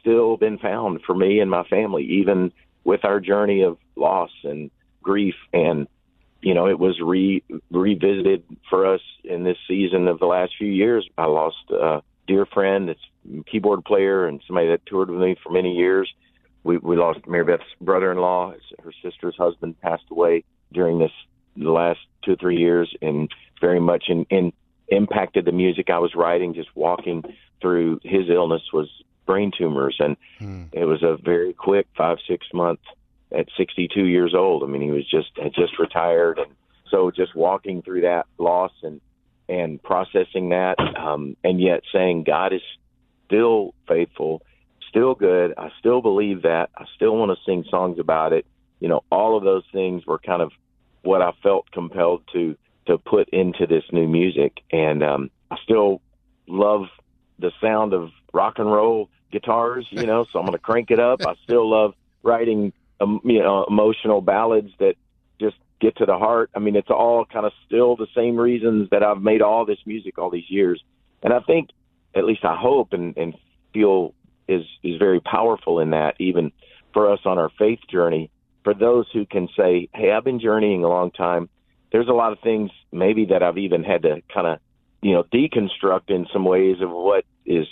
still 0.00 0.36
been 0.36 0.58
found 0.58 1.00
for 1.06 1.14
me 1.14 1.40
and 1.40 1.50
my 1.50 1.64
family, 1.64 2.04
even 2.04 2.52
with 2.84 3.04
our 3.04 3.20
journey 3.20 3.62
of 3.62 3.76
loss 3.96 4.30
and 4.44 4.70
grief 5.08 5.36
and 5.54 5.88
you 6.42 6.52
know 6.52 6.68
it 6.68 6.78
was 6.78 7.00
re 7.00 7.42
revisited 7.70 8.44
for 8.68 8.94
us 8.94 9.00
in 9.24 9.42
this 9.42 9.56
season 9.66 10.06
of 10.06 10.18
the 10.18 10.26
last 10.26 10.52
few 10.58 10.70
years. 10.70 11.08
I 11.16 11.24
lost 11.24 11.70
a 11.70 12.02
dear 12.26 12.44
friend 12.44 12.90
that's 12.90 13.46
keyboard 13.50 13.86
player 13.86 14.26
and 14.26 14.42
somebody 14.46 14.68
that 14.68 14.84
toured 14.84 15.08
with 15.08 15.20
me 15.20 15.34
for 15.42 15.50
many 15.50 15.72
years. 15.72 16.12
We 16.62 16.76
we 16.76 16.96
lost 16.96 17.26
mary 17.26 17.44
beth's 17.44 17.64
brother-in-law. 17.80 18.54
Her 18.84 18.92
sister's 19.02 19.34
husband 19.38 19.80
passed 19.80 20.04
away 20.10 20.44
during 20.74 20.98
this 20.98 21.12
the 21.56 21.70
last 21.70 22.00
two 22.22 22.32
or 22.32 22.36
three 22.36 22.58
years 22.58 22.94
and 23.00 23.30
very 23.62 23.80
much 23.80 24.04
in, 24.08 24.26
in 24.28 24.52
impacted 24.88 25.44
the 25.46 25.52
music 25.52 25.88
i 25.88 25.98
was 25.98 26.14
writing. 26.14 26.52
Just 26.52 26.74
walking 26.74 27.24
through 27.62 28.00
his 28.04 28.28
illness 28.28 28.62
was 28.74 28.88
brain 29.24 29.52
tumors 29.56 29.96
and 29.98 30.16
hmm. 30.38 30.64
it 30.72 30.84
was 30.84 31.02
a 31.02 31.16
very 31.16 31.54
quick 31.54 31.86
five 31.96 32.18
six 32.28 32.46
month 32.52 32.80
at 33.32 33.46
62 33.56 34.04
years 34.04 34.34
old. 34.34 34.62
I 34.62 34.66
mean, 34.66 34.82
he 34.82 34.90
was 34.90 35.08
just 35.08 35.30
had 35.36 35.54
just 35.54 35.78
retired, 35.78 36.38
and 36.38 36.52
so 36.90 37.10
just 37.10 37.34
walking 37.34 37.82
through 37.82 38.02
that 38.02 38.26
loss 38.38 38.72
and 38.82 39.00
and 39.48 39.82
processing 39.82 40.50
that, 40.50 40.76
um, 40.98 41.36
and 41.42 41.60
yet 41.60 41.82
saying 41.92 42.24
God 42.24 42.52
is 42.52 42.60
still 43.26 43.74
faithful, 43.86 44.42
still 44.88 45.14
good. 45.14 45.54
I 45.56 45.70
still 45.78 46.02
believe 46.02 46.42
that. 46.42 46.70
I 46.76 46.84
still 46.96 47.16
want 47.16 47.30
to 47.30 47.44
sing 47.44 47.64
songs 47.70 47.98
about 47.98 48.32
it. 48.32 48.46
You 48.80 48.88
know, 48.88 49.04
all 49.10 49.36
of 49.36 49.44
those 49.44 49.64
things 49.72 50.06
were 50.06 50.18
kind 50.18 50.42
of 50.42 50.52
what 51.02 51.22
I 51.22 51.32
felt 51.42 51.70
compelled 51.70 52.22
to 52.32 52.56
to 52.86 52.96
put 52.98 53.28
into 53.30 53.66
this 53.66 53.84
new 53.92 54.08
music, 54.08 54.60
and 54.70 55.02
um, 55.02 55.30
I 55.50 55.56
still 55.62 56.00
love 56.46 56.86
the 57.38 57.52
sound 57.60 57.92
of 57.92 58.10
rock 58.32 58.58
and 58.58 58.70
roll 58.70 59.10
guitars. 59.30 59.86
You 59.90 60.06
know, 60.06 60.26
so 60.30 60.38
I'm 60.38 60.46
going 60.46 60.52
to 60.52 60.58
crank 60.58 60.90
it 60.90 61.00
up. 61.00 61.24
I 61.26 61.34
still 61.44 61.68
love 61.68 61.94
writing 62.22 62.72
um, 63.00 63.20
you 63.24 63.40
know 63.40 63.64
emotional 63.68 64.20
ballads 64.20 64.70
that 64.78 64.94
just 65.40 65.56
get 65.80 65.96
to 65.98 66.06
the 66.06 66.18
heart. 66.18 66.50
I 66.54 66.58
mean, 66.58 66.76
it's 66.76 66.90
all 66.90 67.24
kind 67.24 67.46
of 67.46 67.52
still 67.66 67.96
the 67.96 68.08
same 68.14 68.36
reasons 68.36 68.90
that 68.90 69.02
I've 69.02 69.22
made 69.22 69.42
all 69.42 69.64
this 69.64 69.78
music 69.86 70.18
all 70.18 70.30
these 70.30 70.50
years, 70.50 70.82
and 71.22 71.32
I 71.32 71.40
think, 71.40 71.70
at 72.14 72.24
least 72.24 72.44
I 72.44 72.56
hope 72.56 72.92
and, 72.92 73.16
and 73.16 73.34
feel 73.72 74.14
is 74.48 74.64
is 74.82 74.98
very 74.98 75.20
powerful 75.20 75.80
in 75.80 75.90
that 75.90 76.14
even 76.18 76.52
for 76.92 77.12
us 77.12 77.20
on 77.24 77.38
our 77.38 77.50
faith 77.58 77.80
journey. 77.90 78.30
For 78.64 78.74
those 78.74 79.06
who 79.12 79.24
can 79.24 79.48
say, 79.56 79.88
"Hey, 79.94 80.10
I've 80.10 80.24
been 80.24 80.40
journeying 80.40 80.84
a 80.84 80.88
long 80.88 81.10
time," 81.10 81.48
there's 81.92 82.08
a 82.08 82.12
lot 82.12 82.32
of 82.32 82.40
things 82.40 82.70
maybe 82.92 83.26
that 83.26 83.42
I've 83.42 83.58
even 83.58 83.84
had 83.84 84.02
to 84.02 84.22
kind 84.32 84.46
of 84.46 84.58
you 85.02 85.12
know, 85.12 85.22
deconstruct 85.22 86.10
in 86.10 86.26
some 86.32 86.44
ways 86.44 86.80
of 86.80 86.90
what 86.90 87.24
is 87.46 87.66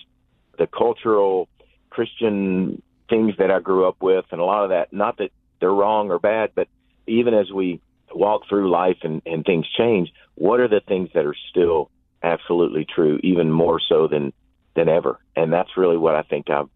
the 0.59 0.67
cultural 0.67 1.49
Christian 1.91 2.83
things 3.09 3.35
that 3.39 3.51
I 3.51 3.61
grew 3.61 3.87
up 3.87 3.97
with, 4.01 4.25
and 4.31 4.41
a 4.41 4.45
lot 4.45 4.65
of 4.65 4.71
that. 4.71 4.93
Not 4.93 5.19
that 5.19 5.31
they're 5.61 5.71
wrong 5.71 6.11
or 6.11 6.19
bad, 6.19 6.51
but 6.55 6.69
even 7.07 7.35
as 7.35 7.51
we 7.51 7.81
walk 8.15 8.43
through 8.49 8.71
life 8.71 8.99
and, 9.03 9.23
and 9.27 9.45
things 9.45 9.67
change, 9.77 10.13
what 10.35 10.61
are 10.61 10.69
the 10.69 10.81
things 10.87 11.11
that 11.15 11.27
are 11.27 11.37
still 11.51 11.91
absolutely 12.23 12.85
true, 12.85 13.19
even 13.23 13.51
more 13.51 13.81
so 13.81 14.09
than 14.09 14.33
than 14.75 14.89
ever? 14.89 15.19
And 15.35 15.53
that's 15.53 15.77
really 15.77 15.97
what 15.97 16.15
I 16.15 16.23
think 16.23 16.51
I've 16.51 16.69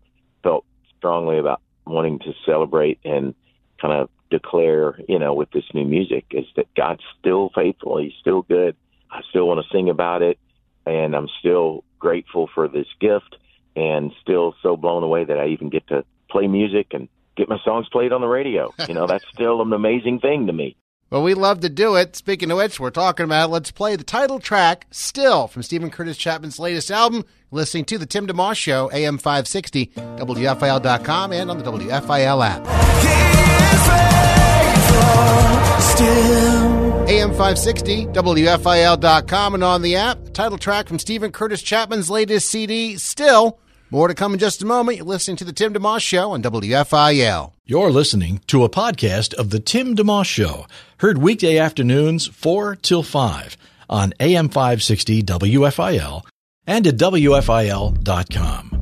felt 0.43 0.65
strongly 0.97 1.39
about 1.39 1.61
wanting 1.87 2.19
to 2.21 2.33
celebrate 2.47 2.99
and 3.05 3.35
kind 3.81 3.95
of 3.95 4.09
declare, 4.31 4.99
you 5.09 5.19
know, 5.19 5.35
with 5.35 5.51
this 5.51 5.65
new 5.75 5.85
music 5.85 6.27
is 6.31 6.47
that 6.57 6.73
God's 6.75 7.03
still 7.19 7.51
faithful. 7.55 7.99
He's 7.99 8.13
still 8.21 8.43
good. 8.43 8.77
I 9.11 9.23
still 9.29 9.49
want 9.49 9.61
to 9.65 9.77
sing 9.77 9.91
about 9.91 10.23
it, 10.23 10.39
and 10.87 11.17
I'm 11.17 11.29
still 11.41 11.85
grateful 11.99 12.49
for 12.55 12.69
this 12.69 12.87
gift, 13.01 13.37
and 13.75 14.13
still 14.23 14.55
so 14.63 14.77
blown 14.77 15.03
away 15.03 15.25
that 15.25 15.39
I 15.39 15.49
even 15.49 15.69
get 15.69 15.87
to 15.89 16.05
play 16.31 16.47
music 16.47 16.89
and 16.93 17.09
get 17.37 17.49
my 17.49 17.59
songs 17.65 17.87
played 17.91 18.13
on 18.13 18.21
the 18.21 18.27
radio. 18.29 18.73
You 18.89 18.95
know, 18.95 19.07
that's 19.07 19.25
still 19.33 19.61
an 19.63 19.73
amazing 19.73 20.21
thing 20.21 20.47
to 20.47 20.53
me. 20.53 20.77
Well, 21.11 21.25
we 21.25 21.35
love 21.35 21.61
to 21.61 21.69
do 21.69 21.97
it. 21.97 22.15
Speaking 22.15 22.53
of 22.53 22.59
which, 22.59 22.79
we're 22.79 22.91
talking 22.91 23.25
about. 23.25 23.51
Let's 23.51 23.73
play 23.73 23.97
the 23.97 24.05
title 24.05 24.39
track, 24.39 24.87
Still, 24.93 25.49
from 25.49 25.65
Steven 25.65 25.91
Curtis 25.91 26.17
Chapman's 26.17 26.61
latest 26.61 26.89
album. 26.91 27.25
Listening 27.51 27.85
to 27.87 27.99
The 27.99 28.07
Tim 28.07 28.29
DeMoss 28.29 28.55
Show, 28.55 28.91
AM 28.93 29.19
560, 29.19 29.87
WFIL.com, 29.87 31.33
and 31.33 31.51
on 31.51 31.59
the 31.59 31.65
WFIL 31.65 32.47
app. 32.47 33.71
AM 37.09 37.31
560, 37.31 38.07
WFIL.com, 38.07 39.55
and 39.55 39.65
on 39.65 39.83
the 39.83 39.97
app. 39.97 40.33
Title 40.33 40.59
track 40.59 40.87
from 40.87 41.01
Steven 41.01 41.33
Curtis 41.33 41.61
Chapman's 41.61 42.09
latest 42.09 42.49
CD, 42.49 42.97
Still. 42.97 43.59
More 43.93 44.07
to 44.07 44.15
come 44.15 44.33
in 44.35 44.39
just 44.39 44.63
a 44.63 44.67
moment. 44.67 44.99
You're 44.99 45.07
listening 45.07 45.37
to 45.39 45.45
The 45.45 45.53
Tim 45.53 45.75
DeMoss 45.75 46.01
Show 46.01 46.31
on 46.31 46.43
WFIL. 46.45 47.53
You're 47.65 47.91
listening 47.91 48.41
to 48.47 48.63
a 48.63 48.69
podcast 48.69 49.35
of 49.35 49.51
The 49.51 49.59
Tim 49.59 49.97
DeMoss 49.97 50.27
Show, 50.27 50.67
heard 50.99 51.19
weekday 51.19 51.59
afternoons 51.59 52.29
4 52.29 52.77
till 52.77 53.03
5 53.03 53.57
on 53.89 54.15
AM 54.21 54.49
560 54.49 55.25
WFIL 55.25 56.23
and 56.69 56.87
at 56.87 56.95
WFIL.com. 56.95 58.77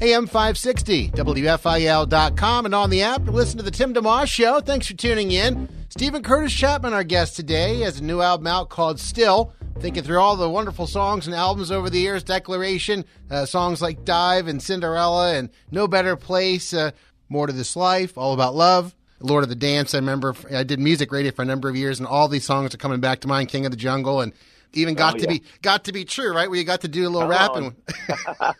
AM 0.00 0.26
560, 0.26 1.10
WFIL.com, 1.10 2.64
and 2.64 2.74
on 2.74 2.88
the 2.88 3.02
app. 3.02 3.24
to 3.26 3.30
Listen 3.30 3.58
to 3.58 3.62
The 3.64 3.70
Tim 3.70 3.92
DeMoss 3.92 4.28
Show. 4.28 4.60
Thanks 4.60 4.86
for 4.86 4.94
tuning 4.94 5.32
in. 5.32 5.68
Steven 5.90 6.22
Curtis 6.22 6.52
Chapman, 6.54 6.94
our 6.94 7.04
guest 7.04 7.36
today, 7.36 7.80
has 7.80 8.00
a 8.00 8.04
new 8.04 8.22
album 8.22 8.46
out 8.46 8.70
called 8.70 9.00
Still. 9.00 9.52
Thinking 9.80 10.02
through 10.02 10.18
all 10.18 10.34
the 10.34 10.50
wonderful 10.50 10.88
songs 10.88 11.26
and 11.26 11.36
albums 11.36 11.70
over 11.70 11.88
the 11.88 12.00
years, 12.00 12.24
Declaration, 12.24 13.04
uh, 13.30 13.46
songs 13.46 13.80
like 13.80 14.04
Dive 14.04 14.48
and 14.48 14.60
Cinderella 14.60 15.34
and 15.34 15.50
No 15.70 15.86
Better 15.86 16.16
Place, 16.16 16.74
uh, 16.74 16.90
More 17.28 17.46
to 17.46 17.52
This 17.52 17.76
Life, 17.76 18.18
All 18.18 18.34
About 18.34 18.56
Love, 18.56 18.96
Lord 19.20 19.44
of 19.44 19.48
the 19.48 19.54
Dance. 19.54 19.94
I 19.94 19.98
remember 19.98 20.34
I 20.52 20.64
did 20.64 20.80
music 20.80 21.12
radio 21.12 21.30
for 21.30 21.42
a 21.42 21.44
number 21.44 21.68
of 21.68 21.76
years, 21.76 22.00
and 22.00 22.08
all 22.08 22.26
these 22.26 22.44
songs 22.44 22.74
are 22.74 22.78
coming 22.78 22.98
back 22.98 23.20
to 23.20 23.28
mind. 23.28 23.50
King 23.50 23.66
of 23.66 23.70
the 23.70 23.76
Jungle, 23.76 24.20
and 24.20 24.32
even 24.72 24.94
got 24.94 25.14
Oh, 25.14 25.18
to 25.18 25.28
be 25.28 25.44
got 25.62 25.84
to 25.84 25.92
be 25.92 26.04
true, 26.04 26.34
right? 26.34 26.50
Where 26.50 26.58
you 26.58 26.64
got 26.64 26.80
to 26.80 26.88
do 26.88 27.06
a 27.06 27.10
little 27.10 27.28
Come 27.28 27.30
rapping. 27.30 27.76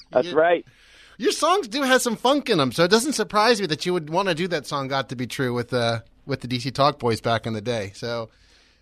That's 0.12 0.32
right. 0.32 0.64
Your 1.18 1.32
songs 1.32 1.66
do 1.66 1.82
have 1.82 2.00
some 2.00 2.14
funk 2.16 2.48
in 2.48 2.58
them, 2.58 2.70
so 2.70 2.84
it 2.84 2.90
doesn't 2.92 3.12
surprise 3.14 3.60
me 3.60 3.66
that 3.66 3.84
you 3.86 3.92
would 3.92 4.08
want 4.08 4.28
to 4.28 4.34
do 4.36 4.46
that 4.48 4.66
song. 4.66 4.86
Got 4.86 5.08
to 5.08 5.16
be 5.16 5.26
true 5.26 5.52
with 5.52 5.74
uh, 5.74 6.00
with 6.26 6.42
the 6.42 6.48
DC 6.48 6.72
Talk 6.72 7.00
Boys 7.00 7.20
back 7.20 7.44
in 7.46 7.54
the 7.54 7.60
day. 7.60 7.90
So 7.94 8.30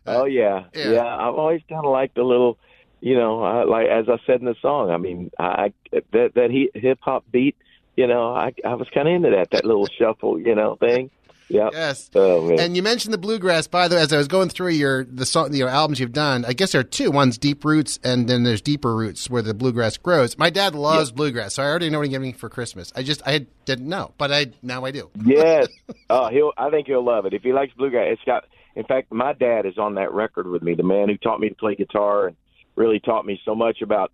Uh, 0.06 0.23
oh 0.23 0.25
yeah, 0.25 0.64
yeah. 0.75 0.90
yeah. 0.90 1.16
I've 1.16 1.35
always 1.35 1.62
kind 1.68 1.85
of 1.85 1.92
liked 1.92 2.14
the 2.14 2.23
little, 2.25 2.59
you 3.00 3.16
know, 3.16 3.42
I, 3.42 3.64
like 3.64 3.88
as 3.88 4.09
I 4.09 4.18
said 4.26 4.40
in 4.40 4.47
the 4.47 4.56
song. 4.61 4.90
I 4.90 4.97
mean, 4.97 5.30
I 5.38 5.73
that 6.12 6.35
that 6.35 6.71
hip 6.75 6.99
hop 7.00 7.25
beat. 7.30 7.56
You 7.97 8.06
know, 8.06 8.35
I 8.35 8.52
I 8.64 8.75
was 8.75 8.88
kind 8.92 9.06
of 9.09 9.14
into 9.14 9.30
that 9.30 9.50
that 9.52 9.64
little 9.64 9.87
shuffle, 9.87 10.38
you 10.40 10.54
know, 10.54 10.76
thing. 10.76 11.11
Yeah. 11.52 11.68
yes. 11.71 12.11
Oh. 12.14 12.56
And 12.56 12.75
you 12.75 12.82
mentioned 12.82 13.12
the 13.12 13.18
bluegrass. 13.18 13.66
By 13.66 13.87
the 13.87 13.97
way, 13.97 14.00
as 14.02 14.12
I 14.12 14.16
was 14.16 14.28
going 14.28 14.49
through 14.49 14.71
your 14.71 15.04
the 15.04 15.26
song, 15.26 15.54
your 15.54 15.68
albums 15.68 16.00
you've 16.00 16.12
done, 16.12 16.47
I 16.47 16.54
guess 16.54 16.73
there 16.73 16.80
are 16.80 16.85
two. 16.85 17.11
One's 17.11 17.37
Deep 17.37 17.64
Roots, 17.64 17.99
and 18.02 18.26
then 18.26 18.42
there's 18.42 18.62
Deeper 18.62 18.94
Roots, 18.94 19.28
where 19.28 19.42
the 19.42 19.52
bluegrass 19.52 19.99
grows. 19.99 20.38
My 20.38 20.49
dad 20.49 20.75
loves 20.75 21.12
bluegrass, 21.12 21.54
so 21.54 21.62
I 21.62 21.66
already 21.66 21.90
know 21.90 21.99
what 21.99 22.06
he 22.06 22.11
gave 22.11 22.23
me 22.23 22.32
for 22.32 22.49
Christmas. 22.49 22.90
I 22.97 23.02
just 23.02 23.21
I 23.26 23.47
didn't 23.66 23.88
know, 23.88 24.14
but 24.16 24.32
I 24.32 24.47
now 24.62 24.85
I 24.85 24.90
do. 24.90 25.11
yes. 25.25 25.68
Oh, 26.11 26.28
he'll. 26.28 26.52
I 26.59 26.68
think 26.71 26.87
he'll 26.88 27.04
love 27.04 27.26
it 27.26 27.32
if 27.32 27.42
he 27.42 27.52
likes 27.52 27.73
bluegrass. 27.75 28.09
It's 28.12 28.23
got. 28.25 28.44
In 28.75 28.85
fact, 28.85 29.12
my 29.12 29.33
dad 29.33 29.67
is 29.67 29.79
on 29.79 29.95
that 29.97 30.12
record 30.12 30.47
with 30.47 30.62
me. 30.62 30.75
The 30.75 30.83
man 30.83 31.09
who 31.09 31.17
taught 31.17 31.41
me 31.41 31.49
to 31.49 31.55
play 31.55 31.75
guitar 31.75 32.29
and 32.29 32.37
really 32.76 33.00
taught 33.00 33.26
me 33.26 33.41
so 33.45 33.55
much 33.55 33.83
about 33.83 34.12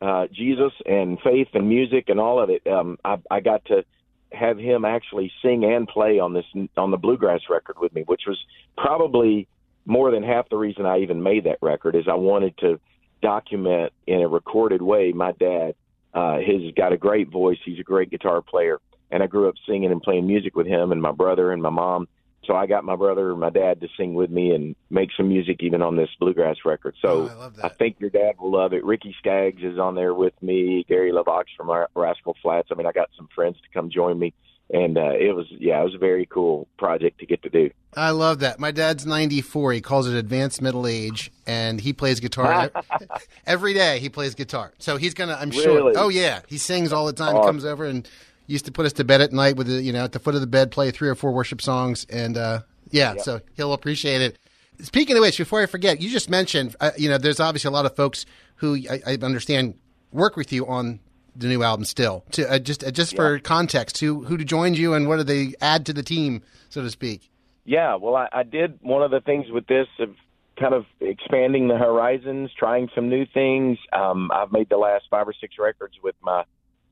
uh, 0.00 0.26
Jesus 0.32 0.72
and 0.86 1.18
faith 1.22 1.48
and 1.54 1.68
music 1.68 2.08
and 2.08 2.20
all 2.20 2.42
of 2.42 2.50
it. 2.50 2.66
Um, 2.66 2.98
I, 3.04 3.16
I 3.30 3.40
got 3.40 3.64
to 3.66 3.84
have 4.32 4.58
him 4.58 4.84
actually 4.84 5.32
sing 5.42 5.64
and 5.64 5.88
play 5.88 6.18
on 6.18 6.32
this 6.32 6.44
on 6.76 6.90
the 6.90 6.96
bluegrass 6.96 7.40
record 7.48 7.76
with 7.78 7.94
me, 7.94 8.02
which 8.06 8.22
was 8.26 8.38
probably 8.76 9.48
more 9.86 10.10
than 10.10 10.22
half 10.22 10.48
the 10.48 10.56
reason 10.56 10.86
I 10.86 10.98
even 10.98 11.22
made 11.22 11.44
that 11.44 11.58
record. 11.60 11.96
Is 11.96 12.04
I 12.08 12.14
wanted 12.14 12.56
to 12.58 12.78
document 13.20 13.92
in 14.06 14.20
a 14.20 14.28
recorded 14.28 14.82
way 14.82 15.12
my 15.12 15.32
dad. 15.32 15.74
Uh, 16.14 16.38
he's 16.38 16.72
got 16.74 16.92
a 16.92 16.96
great 16.96 17.30
voice. 17.30 17.58
He's 17.64 17.80
a 17.80 17.84
great 17.84 18.10
guitar 18.10 18.40
player, 18.40 18.78
and 19.10 19.22
I 19.22 19.26
grew 19.26 19.48
up 19.48 19.54
singing 19.66 19.90
and 19.90 20.00
playing 20.00 20.26
music 20.26 20.56
with 20.56 20.66
him 20.66 20.92
and 20.92 21.02
my 21.02 21.12
brother 21.12 21.52
and 21.52 21.62
my 21.62 21.70
mom. 21.70 22.08
So 22.48 22.56
I 22.56 22.66
got 22.66 22.82
my 22.82 22.96
brother 22.96 23.30
and 23.30 23.38
my 23.38 23.50
dad 23.50 23.80
to 23.82 23.88
sing 23.96 24.14
with 24.14 24.30
me 24.30 24.50
and 24.52 24.74
make 24.90 25.10
some 25.16 25.28
music 25.28 25.58
even 25.60 25.82
on 25.82 25.94
this 25.96 26.08
bluegrass 26.18 26.56
record. 26.64 26.96
So 27.00 27.30
Oh, 27.30 27.52
I 27.62 27.68
that. 27.68 27.78
think 27.78 27.96
your 28.00 28.10
dad 28.10 28.32
will 28.40 28.50
love 28.50 28.72
it. 28.72 28.84
Ricky 28.84 29.14
Skaggs 29.18 29.62
is 29.62 29.78
on 29.78 29.94
there 29.94 30.14
with 30.14 30.32
me. 30.42 30.84
Gary 30.88 31.12
LeVox 31.12 31.44
from 31.56 31.70
Rascal 31.94 32.34
Flatts. 32.42 32.70
I 32.72 32.74
mean, 32.74 32.86
I 32.86 32.92
got 32.92 33.10
some 33.16 33.28
friends 33.34 33.56
to 33.56 33.68
come 33.72 33.90
join 33.90 34.18
me, 34.18 34.32
and 34.70 34.96
uh, 34.96 35.10
it 35.12 35.36
was 35.36 35.46
yeah, 35.50 35.78
it 35.80 35.84
was 35.84 35.94
a 35.94 35.98
very 35.98 36.24
cool 36.26 36.66
project 36.78 37.20
to 37.20 37.26
get 37.26 37.42
to 37.42 37.50
do. 37.50 37.70
I 37.94 38.10
love 38.10 38.40
that. 38.40 38.58
My 38.58 38.70
dad's 38.70 39.04
94. 39.06 39.72
He 39.74 39.80
calls 39.80 40.06
it 40.08 40.14
advanced 40.16 40.62
middle 40.62 40.86
age, 40.86 41.30
and 41.46 41.80
he 41.80 41.92
plays 41.92 42.18
guitar 42.20 42.70
every 43.46 43.74
day. 43.74 43.98
He 43.98 44.08
plays 44.08 44.34
guitar, 44.34 44.72
so 44.78 44.96
he's 44.96 45.14
gonna. 45.14 45.36
I'm 45.38 45.50
sure. 45.50 45.74
Really? 45.74 45.96
Oh 45.96 46.08
yeah, 46.08 46.40
he 46.48 46.56
sings 46.58 46.92
all 46.92 47.04
the 47.06 47.12
time. 47.12 47.34
Comes 47.42 47.64
over 47.64 47.84
and 47.84 48.08
used 48.48 48.64
to 48.64 48.72
put 48.72 48.86
us 48.86 48.94
to 48.94 49.04
bed 49.04 49.20
at 49.20 49.32
night 49.32 49.54
with 49.54 49.68
the, 49.68 49.80
you 49.80 49.92
know 49.92 50.02
at 50.02 50.12
the 50.12 50.18
foot 50.18 50.34
of 50.34 50.40
the 50.40 50.48
bed, 50.48 50.72
play 50.72 50.90
three 50.90 51.08
or 51.08 51.14
four 51.14 51.30
worship 51.30 51.62
songs, 51.62 52.04
and 52.10 52.36
uh, 52.36 52.62
yeah, 52.90 53.14
so 53.18 53.40
he'll 53.54 53.72
appreciate 53.72 54.20
it. 54.20 54.38
Speaking 54.80 55.16
of 55.16 55.20
which, 55.20 55.38
before 55.38 55.62
I 55.62 55.66
forget, 55.66 56.00
you 56.00 56.10
just 56.10 56.28
mentioned 56.28 56.74
uh, 56.80 56.90
you 56.96 57.08
know 57.08 57.18
there's 57.18 57.38
obviously 57.38 57.68
a 57.68 57.72
lot 57.72 57.86
of 57.86 57.94
folks 57.94 58.26
who 58.56 58.76
I, 58.90 59.00
I 59.06 59.18
understand 59.22 59.74
work 60.10 60.36
with 60.36 60.52
you 60.52 60.66
on 60.66 60.98
the 61.36 61.46
new 61.46 61.62
album 61.62 61.84
still. 61.84 62.24
To 62.32 62.50
uh, 62.50 62.58
just 62.58 62.82
uh, 62.82 62.90
just 62.90 63.14
for 63.14 63.38
context, 63.38 63.98
who 63.98 64.24
who 64.24 64.36
joined 64.38 64.76
you 64.76 64.94
and 64.94 65.06
what 65.06 65.18
do 65.18 65.22
they 65.22 65.54
add 65.60 65.86
to 65.86 65.92
the 65.92 66.02
team, 66.02 66.42
so 66.68 66.82
to 66.82 66.90
speak? 66.90 67.30
Yeah, 67.64 67.96
well, 67.96 68.16
I, 68.16 68.28
I 68.32 68.42
did 68.44 68.78
one 68.80 69.02
of 69.02 69.10
the 69.10 69.20
things 69.20 69.46
with 69.50 69.66
this 69.66 69.86
of 70.00 70.14
kind 70.58 70.74
of 70.74 70.86
expanding 71.00 71.68
the 71.68 71.76
horizons, 71.76 72.50
trying 72.58 72.88
some 72.94 73.08
new 73.08 73.26
things. 73.26 73.78
Um, 73.92 74.30
I've 74.32 74.50
made 74.50 74.68
the 74.68 74.78
last 74.78 75.04
five 75.10 75.28
or 75.28 75.34
six 75.38 75.56
records 75.58 75.94
with 76.02 76.14
my 76.22 76.44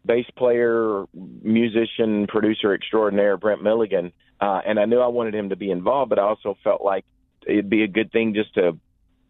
bass 0.06 0.26
player, 0.36 1.04
musician, 1.14 2.26
producer 2.26 2.74
extraordinaire, 2.74 3.36
Brent 3.36 3.62
Milligan, 3.62 4.12
uh, 4.40 4.60
and 4.66 4.78
I 4.78 4.84
knew 4.84 5.00
I 5.00 5.08
wanted 5.08 5.34
him 5.34 5.50
to 5.50 5.56
be 5.56 5.70
involved, 5.70 6.10
but 6.10 6.18
I 6.18 6.22
also 6.22 6.56
felt 6.62 6.82
like 6.82 7.04
it'd 7.46 7.70
be 7.70 7.82
a 7.82 7.88
good 7.88 8.12
thing 8.12 8.34
just 8.34 8.54
to, 8.54 8.78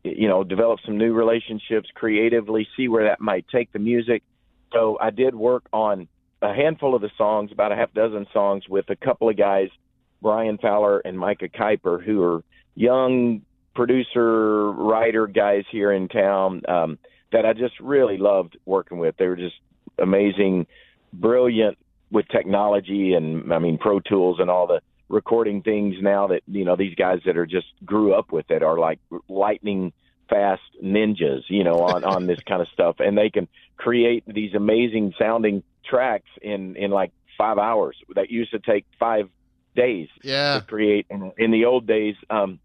you 0.05 0.29
know, 0.29 0.45
develop 0.45 0.81
some 0.85 0.99
new 0.99 1.13
relationships 1.13 1.89
creatively, 1.95 2.67
see 2.77 2.89
where 2.89 3.05
that 3.05 3.21
might 3.21 3.47
take 3.49 3.73
the 3.73 3.79
music. 3.79 4.23
So 4.73 4.99
I 5.01 5.11
did 5.11 5.35
work 5.35 5.65
on 5.73 6.09
a 6.43 6.53
handful 6.53 6.95
of 6.95 7.03
the 7.03 7.11
songs, 7.17 7.53
about 7.53 7.73
a 7.73 7.77
half 7.77 7.93
dozen 7.95 8.27
songs, 8.33 8.69
with 8.69 8.91
a 8.91 8.97
couple 8.97 9.29
of 9.29 9.37
guys 9.37 9.69
Brian 10.21 10.59
Fowler 10.59 10.99
and 11.01 11.19
Micah 11.19 11.49
Kuiper, 11.49 12.03
who 12.03 12.23
are 12.23 12.45
young 12.75 13.43
producer, 13.75 14.73
writer 14.73 15.27
guys 15.27 15.65
here 15.71 15.93
in 15.93 16.09
town 16.09 16.63
um, 16.69 16.99
that 17.33 17.47
I 17.47 17.53
just 17.53 17.79
really 17.81 18.17
loved 18.17 18.57
working 18.65 18.99
with. 18.99 19.17
They 19.19 19.27
were 19.27 19.37
just 19.37 19.57
amazing, 19.99 20.67
brilliant 21.13 21.79
with 22.11 22.27
technology 22.29 23.15
and 23.15 23.53
I 23.53 23.59
mean 23.59 23.79
Pro 23.79 24.01
Tools 24.01 24.39
and 24.39 24.49
all 24.51 24.67
the 24.67 24.81
recording 25.09 25.63
things 25.63 25.97
now 26.01 26.27
that 26.29 26.43
you 26.47 26.65
know 26.65 26.77
these 26.77 26.95
guys 26.95 27.21
that 27.27 27.37
are 27.37 27.47
just 27.47 27.67
grew 27.85 28.15
up 28.15 28.33
with 28.33 28.51
it 28.51 28.63
are 28.63 28.79
like 28.79 28.99
lightning 29.29 29.93
fast 30.29 30.63
ninjas, 30.83 31.43
you 31.49 31.65
know, 31.65 31.81
on 31.81 32.05
on 32.05 32.27
this 32.27 32.39
kind 32.49 32.61
of 32.63 32.69
stuff, 32.73 32.97
and 32.99 33.17
they 33.17 33.31
can 33.31 33.49
create 33.77 34.25
these 34.27 34.55
amazing 34.55 35.15
sounding 35.19 35.63
tracks 35.85 36.29
in 36.43 36.77
in 36.77 36.91
like 36.91 37.13
five 37.39 37.59
hours 37.59 37.97
that 38.15 38.31
used 38.31 38.51
to 38.51 38.59
take 38.59 38.87
five 38.99 39.29
days 39.75 40.09
Yeah. 40.23 40.59
to 40.59 40.67
create 40.67 41.07
in, 41.11 41.33
in 41.37 41.51
the 41.51 41.67
old 41.67 41.87
days. 41.87 42.15
Um, 42.31 42.59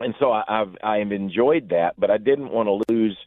and 0.00 0.14
so 0.18 0.30
I, 0.30 0.44
I've 0.46 0.76
I've 0.82 1.12
enjoyed 1.12 1.70
that, 1.70 1.94
but 1.98 2.10
I 2.10 2.18
didn't 2.18 2.50
want 2.50 2.68
to 2.68 2.92
lose 2.92 3.18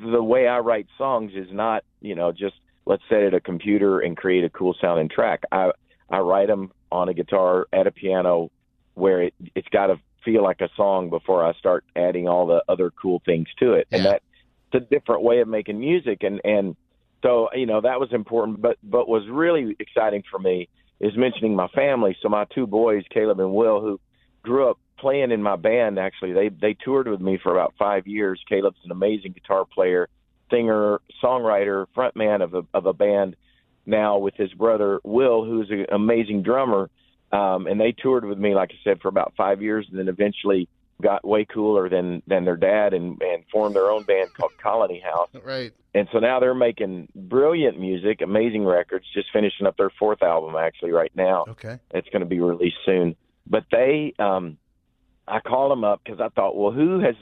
the 0.00 0.22
way 0.22 0.46
I 0.46 0.58
write 0.58 0.86
songs 0.98 1.32
is 1.34 1.48
not 1.50 1.82
you 2.00 2.14
know 2.14 2.30
just 2.32 2.56
let's 2.88 3.02
set 3.08 3.22
it 3.22 3.34
a 3.34 3.40
computer 3.40 4.00
and 4.00 4.16
create 4.16 4.44
a 4.44 4.50
cool 4.50 4.74
sounding 4.80 5.08
track. 5.08 5.42
I 5.52 5.70
I 6.10 6.18
write 6.18 6.48
them 6.48 6.72
on 6.90 7.08
a 7.08 7.14
guitar 7.14 7.68
at 7.72 7.86
a 7.86 7.92
piano 7.92 8.50
where 8.94 9.22
it 9.22 9.34
it's 9.54 9.68
got 9.68 9.86
to 9.88 10.00
feel 10.24 10.42
like 10.42 10.60
a 10.60 10.68
song 10.76 11.10
before 11.10 11.44
I 11.44 11.52
start 11.54 11.84
adding 11.96 12.28
all 12.28 12.46
the 12.46 12.62
other 12.68 12.90
cool 12.90 13.22
things 13.24 13.46
to 13.60 13.74
it. 13.74 13.88
And 13.92 14.04
that's 14.04 14.24
a 14.74 14.80
different 14.80 15.22
way 15.22 15.40
of 15.40 15.48
making 15.48 15.78
music. 15.78 16.22
And, 16.22 16.40
and 16.44 16.76
so, 17.22 17.48
you 17.54 17.66
know, 17.66 17.80
that 17.80 18.00
was 18.00 18.12
important. 18.12 18.60
But, 18.60 18.76
but 18.82 19.08
was 19.08 19.22
really 19.30 19.76
exciting 19.78 20.24
for 20.30 20.38
me 20.38 20.68
is 21.00 21.16
mentioning 21.16 21.54
my 21.54 21.68
family. 21.68 22.16
So 22.20 22.28
my 22.28 22.44
two 22.54 22.66
boys, 22.66 23.04
Caleb 23.10 23.40
and 23.40 23.52
Will, 23.52 23.80
who 23.80 24.00
grew 24.42 24.68
up 24.68 24.78
playing 24.98 25.30
in 25.30 25.42
my 25.42 25.56
band, 25.56 25.98
actually, 25.98 26.32
they, 26.32 26.48
they 26.48 26.74
toured 26.74 27.08
with 27.08 27.20
me 27.20 27.38
for 27.42 27.52
about 27.52 27.74
five 27.78 28.06
years. 28.06 28.42
Caleb's 28.48 28.80
an 28.84 28.90
amazing 28.90 29.32
guitar 29.32 29.64
player, 29.64 30.08
singer, 30.50 31.00
songwriter, 31.22 31.86
frontman 31.96 32.42
of 32.42 32.54
a, 32.54 32.62
of 32.74 32.86
a 32.86 32.92
band 32.92 33.36
now 33.86 34.18
with 34.18 34.34
his 34.34 34.52
brother 34.52 35.00
Will, 35.04 35.44
who's 35.44 35.70
an 35.70 35.86
amazing 35.90 36.42
drummer. 36.42 36.90
Um, 37.32 37.66
and 37.66 37.80
they 37.80 37.92
toured 37.92 38.24
with 38.24 38.38
me, 38.38 38.54
like 38.54 38.70
I 38.70 38.78
said, 38.84 39.00
for 39.00 39.08
about 39.08 39.34
five 39.36 39.60
years, 39.60 39.86
and 39.90 39.98
then 39.98 40.08
eventually 40.08 40.68
got 41.00 41.26
way 41.26 41.44
cooler 41.44 41.88
than 41.88 42.22
than 42.26 42.44
their 42.44 42.56
dad, 42.56 42.94
and 42.94 43.20
and 43.22 43.44
formed 43.52 43.76
their 43.76 43.90
own 43.90 44.04
band 44.04 44.32
called 44.34 44.52
Colony 44.62 45.00
House. 45.00 45.28
Right. 45.44 45.72
And 45.94 46.06
so 46.12 46.18
now 46.18 46.38
they're 46.38 46.54
making 46.54 47.08
brilliant 47.14 47.80
music, 47.80 48.20
amazing 48.20 48.64
records. 48.64 49.06
Just 49.14 49.28
finishing 49.32 49.66
up 49.66 49.76
their 49.76 49.90
fourth 49.98 50.22
album 50.22 50.54
actually 50.56 50.92
right 50.92 51.10
now. 51.14 51.46
Okay. 51.48 51.78
It's 51.92 52.08
going 52.10 52.20
to 52.20 52.26
be 52.26 52.40
released 52.40 52.76
soon. 52.84 53.16
But 53.46 53.64
they, 53.72 54.14
um, 54.18 54.58
I 55.26 55.40
called 55.40 55.72
them 55.72 55.84
up 55.84 56.02
because 56.04 56.20
I 56.20 56.28
thought, 56.28 56.56
well, 56.56 56.70
who 56.70 57.00
has 57.00 57.14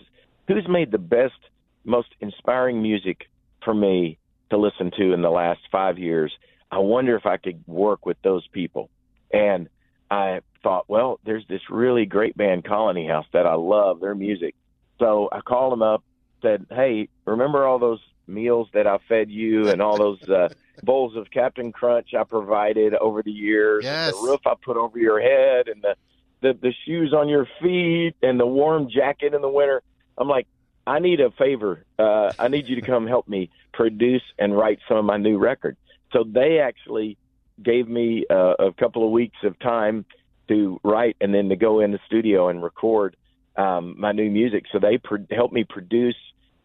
who's 0.49 0.67
made 0.69 0.91
the 0.91 0.99
best, 0.99 1.39
most 1.87 2.09
inspiring 2.21 2.83
music 2.83 3.29
for 3.65 3.75
me 3.75 4.19
to 4.51 4.57
listen 4.59 4.91
to 4.99 5.13
in 5.13 5.23
the 5.23 5.31
last 5.31 5.61
five 5.73 5.99
years? 5.99 6.33
I 6.71 6.79
wonder 6.79 7.17
if 7.17 7.27
I 7.27 7.37
could 7.37 7.63
work 7.67 8.05
with 8.05 8.17
those 8.23 8.47
people. 8.49 8.91
And 9.33 9.69
I 10.11 10.41
thought, 10.63 10.85
well, 10.89 11.21
there's 11.25 11.47
this 11.49 11.63
really 11.71 12.07
great 12.07 12.37
band, 12.37 12.65
Colony 12.65 13.07
House, 13.07 13.27
that 13.33 13.47
I 13.47 13.55
love 13.55 14.01
their 14.01 14.15
music. 14.15 14.55
So 14.99 15.29
I 15.33 15.41
called 15.41 15.73
them 15.73 15.83
up, 15.83 16.03
said, 16.43 16.67
hey, 16.71 17.09
remember 17.25 17.65
all 17.67 17.79
those 17.79 18.01
meals 18.27 18.69
that 18.75 18.87
I 18.87 18.99
fed 19.09 19.31
you 19.31 19.69
and 19.71 19.81
all 19.81 19.97
those 19.97 20.23
uh, 20.29 20.49
bowls 20.83 21.17
of 21.17 21.31
Captain 21.31 21.71
Crunch 21.73 22.15
I 22.19 22.25
provided 22.25 22.95
over 22.95 23.23
the 23.23 23.31
years, 23.31 23.85
Yes. 23.85 24.13
the 24.13 24.21
roof 24.21 24.41
I 24.47 24.55
put 24.65 24.77
over 24.77 24.99
your 24.99 25.21
head, 25.21 25.69
and 25.69 25.83
the, 25.83 25.95
the 26.43 26.59
the 26.61 26.75
shoes 26.85 27.15
on 27.15 27.29
your 27.29 27.47
feet, 27.63 28.15
and 28.23 28.39
the 28.39 28.47
warm 28.47 28.89
jacket 28.91 29.35
in 29.35 29.41
the 29.43 29.49
winter. 29.49 29.83
I'm 30.19 30.29
like, 30.29 30.47
I 30.87 31.01
need 31.01 31.21
a 31.21 31.31
favor. 31.33 31.85
Uh, 31.99 32.33
I 32.39 32.49
need 32.49 32.69
you 32.69 32.77
to 32.77 32.83
come 32.83 33.07
help 33.07 33.27
me 33.27 33.51
produce 33.73 34.23
and 34.39 34.57
write 34.57 34.79
some 34.89 34.97
of 34.99 35.05
my 35.05 35.17
new 35.17 35.37
records. 35.39 35.79
So 36.13 36.25
they 36.25 36.61
actually 36.61 37.19
gave 37.63 37.89
me 37.89 38.25
uh, 38.31 38.55
a 38.59 38.73
couple 38.73 39.05
of 39.05 39.11
weeks 39.11 39.39
of 39.43 39.59
time 39.59 40.05
to 40.49 40.81
write 40.85 41.17
and 41.21 41.35
then 41.35 41.49
to 41.49 41.57
go 41.57 41.81
in 41.81 41.91
the 41.91 41.99
studio 42.07 42.49
and 42.49 42.63
record 42.63 43.17
um, 43.57 43.97
my 43.99 44.13
new 44.13 44.31
music. 44.31 44.65
So 44.71 44.79
they 44.79 44.99
pro- 44.99 45.27
helped 45.31 45.55
me 45.55 45.65
produce, 45.65 46.17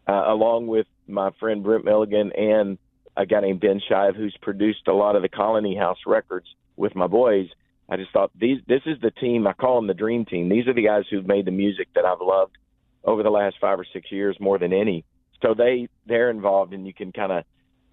uh, 0.06 0.24
along 0.26 0.68
with 0.68 0.86
my 1.08 1.30
friend 1.40 1.64
Brent 1.64 1.84
Milligan 1.84 2.30
and 2.32 2.78
a 3.16 3.26
guy 3.26 3.40
named 3.40 3.60
Ben 3.60 3.80
Shive, 3.88 4.14
who's 4.14 4.36
produced 4.40 4.86
a 4.86 4.92
lot 4.92 5.16
of 5.16 5.22
the 5.22 5.28
Colony 5.28 5.74
House 5.74 5.98
records 6.06 6.46
with 6.76 6.94
my 6.94 7.08
boys. 7.08 7.48
I 7.88 7.96
just 7.96 8.12
thought 8.12 8.30
these 8.38 8.60
this 8.68 8.82
is 8.86 9.00
the 9.02 9.10
team. 9.10 9.46
I 9.46 9.52
call 9.52 9.76
them 9.76 9.88
the 9.88 9.94
dream 9.94 10.24
team. 10.24 10.48
These 10.48 10.66
are 10.68 10.72
the 10.72 10.84
guys 10.84 11.04
who've 11.10 11.26
made 11.26 11.44
the 11.44 11.50
music 11.50 11.88
that 11.94 12.04
I've 12.04 12.20
loved 12.20 12.56
over 13.04 13.22
the 13.22 13.30
last 13.30 13.56
five 13.60 13.78
or 13.78 13.86
six 13.92 14.10
years 14.10 14.36
more 14.40 14.58
than 14.58 14.72
any. 14.72 15.04
So 15.42 15.54
they 15.54 15.88
they're 16.06 16.30
involved, 16.30 16.72
and 16.72 16.86
you 16.86 16.94
can 16.94 17.12
kind 17.12 17.32
of 17.32 17.44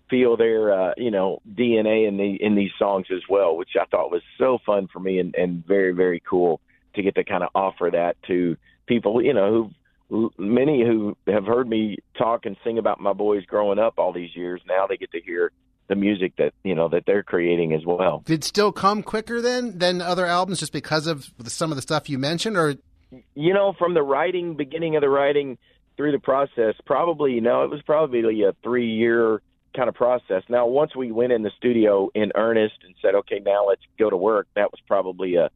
feel 0.10 0.38
their 0.38 0.72
uh, 0.72 0.94
you 0.98 1.12
know 1.12 1.42
DNA 1.50 2.08
in 2.08 2.18
the 2.18 2.38
in 2.39 2.56
these 2.56 2.72
songs 2.78 3.08
as 3.12 3.22
well, 3.30 3.56
which 3.56 3.70
I 3.80 3.86
thought 3.86 4.12
was 4.12 4.22
so 4.38 4.60
fun 4.66 4.88
for 4.92 5.00
me 5.00 5.20
and, 5.20 5.36
and 5.36 5.66
very 5.66 5.92
very 5.92 6.22
cool 6.28 6.62
to 6.96 7.04
get 7.04 7.16
to 7.16 7.24
kind 7.24 7.44
of 7.44 7.50
offer 7.56 7.89
that 7.92 8.18
to 8.28 8.58
people 8.88 9.24
you 9.24 9.34
know 9.34 9.72
who 10.10 10.32
many 10.38 10.84
who 10.84 11.16
have 11.28 11.46
heard 11.46 11.68
me 11.68 11.98
talk 12.18 12.46
and 12.46 12.58
sing 12.63 12.78
about 12.78 13.00
my 13.00 13.13
boys 13.13 13.46
growing 13.46 13.80
up 13.80 13.96
all 13.98 14.12
these 14.12 14.36
years. 14.36 14.62
Now 14.68 14.88
they 14.88 14.98
get 14.98 15.12
to 15.12 15.22
hear 15.22 15.51
the 15.88 15.95
music 15.95 16.34
that 16.38 16.54
you 16.63 16.76
know 16.76 16.89
that 16.89 17.04
they're 17.06 17.24
creating 17.24 17.74
as 17.74 17.86
well. 17.86 18.24
Did 18.26 18.43
still 18.43 18.72
come 18.72 19.04
quicker 19.04 19.41
then 19.41 19.78
than 19.78 20.02
other 20.02 20.26
albums 20.26 20.60
just 20.60 20.74
because 20.74 21.08
of 21.08 21.32
some 21.45 21.72
of 21.72 21.76
the 21.76 21.82
stuff 21.82 22.10
you 22.10 22.17
mentioned, 22.17 22.58
or 22.58 22.76
you 23.36 23.54
know, 23.54 23.74
from 23.78 23.93
the 23.93 24.04
writing, 24.04 24.56
beginning 24.56 24.95
of 24.95 25.02
the 25.02 25.10
writing 25.10 25.58
through 25.98 26.12
the 26.12 26.19
process, 26.19 26.76
probably, 26.86 27.34
you 27.34 27.41
know, 27.41 27.63
it 27.63 27.69
was 27.69 27.82
probably 27.82 28.43
a 28.43 28.54
three 28.63 28.89
year 28.89 29.41
kind 29.76 29.89
of 29.89 29.95
process. 29.95 30.43
Now, 30.50 30.65
once 30.67 30.95
we 30.95 31.12
went 31.12 31.32
in 31.32 31.43
the 31.43 31.52
studio 31.58 32.10
in 32.15 32.32
earnest 32.36 32.76
and 32.86 32.95
said, 33.02 33.15
okay, 33.15 33.39
now 33.43 33.67
let's 33.67 33.82
go 33.98 34.10
to 34.10 34.17
work, 34.17 34.48
that 34.56 34.72
was 34.72 34.80
probably 34.88 35.36
a, 35.36 35.50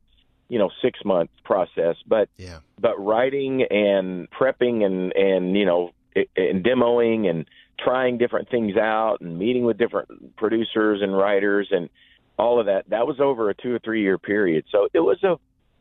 you 0.50 0.60
know, 0.60 0.70
six 0.82 1.00
month 1.06 1.30
process. 1.44 1.96
But, 2.06 2.30
yeah, 2.38 2.60
but 2.80 3.00
writing 3.00 3.64
and 3.64 4.30
prepping 4.30 4.84
and, 4.86 5.14
and, 5.14 5.58
you 5.58 5.66
know, 5.66 5.92
and 6.36 6.64
demoing 6.64 7.30
and 7.30 7.46
trying 7.80 8.18
different 8.18 8.50
things 8.50 8.78
out 8.78 9.22
and 9.22 9.40
meeting 9.40 9.64
with 9.64 9.78
different 9.78 10.36
producers 10.36 11.02
and 11.02 11.16
writers 11.16 11.70
and 11.72 11.90
all 12.38 12.60
of 12.60 12.68
that, 12.68 12.90
that 12.90 13.08
was 13.08 13.20
over 13.20 13.50
a 13.50 13.56
two 13.56 13.74
or 13.74 13.80
three 13.80 14.02
year 14.02 14.18
period. 14.18 14.66
So 14.72 14.88
it 14.94 15.00
was 15.00 15.24
a, 15.24 15.38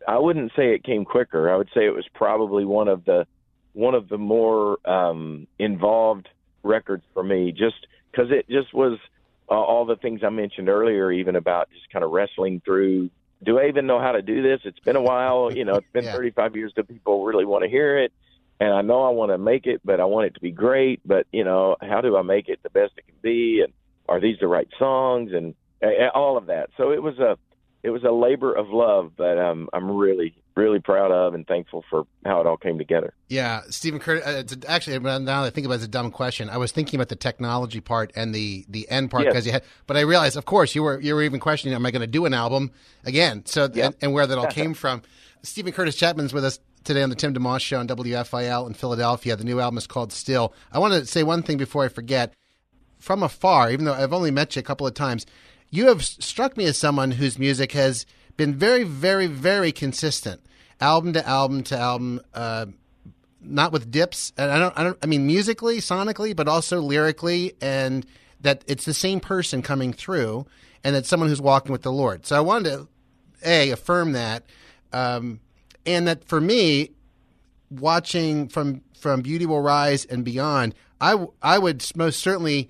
I 0.07 0.19
wouldn't 0.19 0.53
say 0.57 0.75
it 0.75 0.85
came 0.85 1.05
quicker. 1.05 1.51
I 1.53 1.57
would 1.57 1.69
say 1.75 1.87
it 1.87 1.95
was 1.95 2.07
probably 2.15 2.65
one 2.65 2.89
of 2.89 3.05
the 3.05 3.27
one 3.75 3.95
of 3.95 4.09
the 4.09 4.19
more 4.19 4.79
um, 4.89 5.47
involved 5.59 6.29
records 6.63 7.05
for 7.15 7.23
me, 7.23 7.53
just 7.53 7.87
because 8.11 8.31
it 8.31 8.47
just 8.49 8.75
was 8.75 8.99
uh, 9.51 9.55
all 9.55 9.87
the 9.87 9.97
things 9.97 10.21
I 10.25 10.29
mentioned 10.29 10.69
earlier, 10.69 11.11
even 11.11 11.37
about 11.37 11.71
just 11.71 11.91
kind 11.93 12.05
of 12.05 12.11
wrestling 12.11 12.61
through. 12.65 13.11
Do 13.43 13.59
I 13.59 13.69
even 13.69 13.87
know 13.87 14.01
how 14.01 14.13
to 14.13 14.23
do 14.23 14.43
this? 14.43 14.61
It's 14.65 14.79
been 14.81 14.97
a 14.97 15.03
while. 15.03 15.51
You 15.53 15.65
know, 15.65 15.77
it's 15.77 15.93
been 15.93 16.05
Yeah. 16.13 16.13
35 16.13 16.57
years. 16.57 16.73
Do 16.77 16.83
people 16.83 17.25
really 17.25 17.45
want 17.45 17.65
to 17.65 17.71
hear 17.71 17.99
it? 17.99 18.13
And 18.61 18.73
I 18.73 18.83
know 18.83 19.03
I 19.03 19.11
want 19.11 19.33
to 19.33 19.39
make 19.39 19.67
it, 19.67 19.81
but 19.85 19.99
I 19.99 20.05
want 20.05 20.27
it 20.27 20.35
to 20.35 20.41
be 20.41 20.53
great. 20.53 21.01
But 21.05 21.27
you 21.33 21.45
know, 21.45 21.77
how 21.81 22.01
do 22.01 22.17
I 22.17 22.23
make 22.23 22.49
it 22.49 22.61
the 22.63 22.71
best 22.71 22.93
it 22.97 23.07
can 23.07 23.17
be? 23.23 23.63
And 23.65 23.73
are 24.09 24.21
these 24.21 24.37
the 24.41 24.47
right 24.47 24.69
songs? 24.79 25.33
And 25.33 25.55
uh, 25.83 26.09
all 26.15 26.37
of 26.37 26.47
that. 26.47 26.71
So 26.77 26.93
it 26.93 27.03
was 27.03 27.19
a 27.19 27.37
it 27.83 27.91
was 27.91 28.05
a 28.05 28.13
labor 28.13 28.53
of 28.55 28.69
love, 28.71 29.13
but 29.17 29.39
um, 29.39 29.69
I'm 29.73 29.91
really, 29.91 30.35
really 30.57 30.79
proud 30.79 31.11
of 31.11 31.35
and 31.35 31.47
thankful 31.47 31.85
for 31.91 32.05
how 32.25 32.41
it 32.41 32.47
all 32.47 32.57
came 32.57 32.79
together. 32.79 33.13
yeah. 33.29 33.63
Steven 33.71 33.99
Curtis. 33.99 34.25
Uh, 34.27 34.31
it's 34.39 34.57
actually 34.69 34.99
now 35.01 35.19
that 35.19 35.29
I 35.47 35.51
think 35.51 35.65
about 35.67 35.75
it, 35.75 35.77
it's 35.79 35.85
a 35.87 35.89
dumb 35.89 36.11
question. 36.11 36.49
I 36.51 36.59
was 36.59 36.71
thinking 36.73 36.99
about 36.99 37.09
the 37.09 37.17
technology 37.17 37.81
part 37.81 38.13
and 38.15 38.35
the 38.35 38.65
the 38.69 38.89
end 38.91 39.11
part 39.11 39.25
Yes. 39.25 39.33
because 39.33 39.47
you 39.47 39.53
had, 39.53 39.65
but 39.87 39.97
I 39.97 40.01
realized, 40.01 40.37
of 40.37 40.45
course, 40.45 40.75
you 40.75 40.83
were 40.83 41.01
you 41.01 41.15
were 41.15 41.23
even 41.23 41.41
questioning, 41.41 41.75
am 41.75 41.85
I 41.85 41.91
going 41.91 42.01
to 42.03 42.07
do 42.07 42.25
an 42.25 42.35
album 42.35 42.71
again? 43.05 43.45
So 43.47 43.69
Yep. 43.73 43.85
and, 43.87 43.95
and 44.01 44.13
where 44.13 44.27
that 44.27 44.39
all 44.39 44.47
came 44.63 44.75
from. 44.75 45.03
Steven 45.43 45.73
Curtis 45.73 45.97
Chapman's 45.97 46.33
with 46.33 46.45
us 46.45 46.61
today 46.85 47.03
on 47.03 47.11
the 47.11 47.17
Tim 47.17 47.35
DeMoss 47.35 47.61
Show 47.61 47.81
on 47.81 47.89
WFIL 47.89 48.67
in 48.69 48.75
Philadelphia. 48.75 49.35
The 49.35 49.43
new 49.45 49.59
album 49.59 49.79
is 49.79 49.87
called 49.89 50.13
Still. 50.13 50.53
I 50.73 50.79
want 50.79 50.95
to 50.95 51.05
say 51.07 51.23
one 51.25 51.43
thing 51.43 51.57
before 51.57 51.85
I 51.85 51.89
forget. 51.89 52.33
From 53.01 53.25
afar, 53.25 53.73
even 53.73 53.85
though 53.85 53.95
I've 53.95 54.13
only 54.13 54.31
met 54.31 54.55
you 54.55 54.61
a 54.61 54.63
couple 54.63 54.87
of 54.87 54.95
times, 54.95 55.27
you 55.73 55.89
have 55.89 56.05
struck 56.05 56.57
me 56.57 56.67
as 56.67 56.79
someone 56.79 57.11
whose 57.11 57.39
music 57.39 57.73
has 57.73 58.07
been 58.37 58.55
very, 58.55 58.85
very, 58.85 59.27
very 59.27 59.73
consistent, 59.73 60.41
album 60.81 61.15
to 61.15 61.27
album 61.27 61.65
to 61.65 61.77
album. 61.77 62.21
Uh, 62.33 62.67
not 63.45 63.73
with 63.73 63.91
dips, 63.91 64.33
and 64.37 64.53
I 64.53 64.59
don't, 64.61 64.79
I 64.79 64.85
don't, 64.85 64.99
I 65.03 65.07
mean 65.07 65.27
musically, 65.27 65.79
sonically, 65.79 66.37
but 66.37 66.47
also 66.47 66.81
lyrically, 66.81 67.55
and 67.61 68.07
that 68.41 68.63
it's 68.69 68.85
the 68.85 68.95
same 68.95 69.19
person 69.19 69.63
coming 69.63 69.93
through, 69.93 70.47
and 70.85 70.95
that 70.95 71.07
someone 71.07 71.29
who's 71.29 71.41
walking 71.41 71.73
with 71.73 71.83
the 71.83 71.91
Lord. 71.91 72.25
So 72.25 72.37
I 72.37 72.41
wanted 72.41 72.71
to 72.71 72.89
a 73.45 73.71
affirm 73.71 74.13
that, 74.13 74.45
um, 74.93 75.41
and 75.85 76.07
that 76.07 76.25
for 76.25 76.41
me, 76.41 76.91
watching 77.71 78.49
from 78.49 78.83
from 78.97 79.23
Beauty 79.23 79.47
Will 79.47 79.63
Rise 79.63 80.05
and 80.05 80.25
beyond, 80.25 80.75
I 81.01 81.27
I 81.43 81.59
would 81.59 81.85
most 81.97 82.21
certainly 82.21 82.69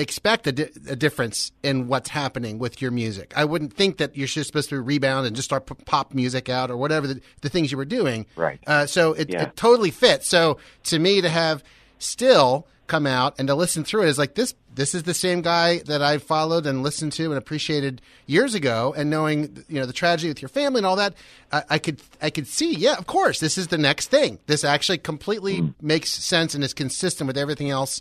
expect 0.00 0.46
a, 0.46 0.52
di- 0.52 0.68
a 0.88 0.96
difference 0.96 1.52
in 1.62 1.88
what's 1.88 2.08
happening 2.08 2.58
with 2.58 2.80
your 2.82 2.90
music. 2.90 3.32
I 3.36 3.44
wouldn't 3.44 3.72
think 3.74 3.98
that 3.98 4.16
you're 4.16 4.26
just 4.26 4.46
supposed 4.48 4.70
to 4.70 4.80
rebound 4.80 5.26
and 5.26 5.36
just 5.36 5.46
start 5.46 5.66
p- 5.66 5.74
pop 5.84 6.14
music 6.14 6.48
out 6.48 6.70
or 6.70 6.76
whatever 6.76 7.06
the, 7.06 7.20
the 7.42 7.48
things 7.48 7.70
you 7.70 7.78
were 7.78 7.84
doing. 7.84 8.26
Right. 8.36 8.58
Uh, 8.66 8.86
so 8.86 9.12
it, 9.12 9.30
Yeah. 9.30 9.44
it 9.44 9.56
totally 9.56 9.90
fits. 9.90 10.28
So 10.28 10.58
to 10.84 10.98
me, 10.98 11.20
to 11.20 11.28
have 11.28 11.62
still 11.98 12.66
come 12.86 13.06
out 13.06 13.36
and 13.38 13.46
to 13.46 13.54
listen 13.54 13.84
through 13.84 14.02
it 14.02 14.08
is 14.08 14.18
like 14.18 14.34
this. 14.34 14.54
This 14.72 14.94
is 14.94 15.02
the 15.02 15.14
same 15.14 15.42
guy 15.42 15.78
that 15.86 16.00
I 16.00 16.18
followed 16.18 16.64
and 16.64 16.82
listened 16.84 17.12
to 17.14 17.24
and 17.26 17.34
appreciated 17.34 18.00
years 18.26 18.54
ago. 18.54 18.94
And 18.96 19.10
knowing 19.10 19.64
you 19.68 19.80
know 19.80 19.86
the 19.86 19.92
tragedy 19.92 20.28
with 20.28 20.40
your 20.40 20.48
family 20.48 20.78
and 20.78 20.86
all 20.86 20.96
that, 20.96 21.14
I, 21.52 21.62
I 21.70 21.78
could 21.78 22.00
I 22.22 22.30
could 22.30 22.46
see. 22.46 22.74
Yeah, 22.74 22.94
of 22.96 23.06
course, 23.06 23.40
this 23.40 23.58
is 23.58 23.66
the 23.68 23.78
next 23.78 24.08
thing. 24.08 24.38
This 24.46 24.62
actually 24.64 24.98
completely 24.98 25.72
makes 25.82 26.10
sense 26.10 26.54
and 26.54 26.62
is 26.64 26.72
consistent 26.72 27.26
with 27.26 27.36
everything 27.36 27.68
else. 27.70 28.00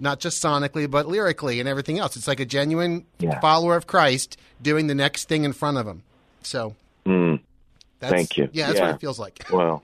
Not 0.00 0.18
just 0.20 0.42
sonically, 0.42 0.90
but 0.90 1.06
lyrically 1.06 1.60
and 1.60 1.68
everything 1.68 1.98
else. 1.98 2.16
It's 2.16 2.26
like 2.28 2.40
a 2.40 2.44
genuine 2.46 3.04
Yeah. 3.18 3.38
follower 3.40 3.76
of 3.76 3.86
Christ 3.86 4.36
doing 4.62 4.86
the 4.86 4.94
next 4.94 5.28
thing 5.28 5.44
in 5.44 5.52
front 5.52 5.76
of 5.78 5.86
him. 5.86 6.02
So, 6.42 6.74
Mm, 7.06 7.40
that's, 7.98 8.12
Thank 8.12 8.36
you. 8.36 8.48
Yeah, 8.52 8.68
that's 8.68 8.80
what 8.80 8.90
it 8.90 9.00
feels 9.00 9.18
like. 9.18 9.44
well, 9.52 9.82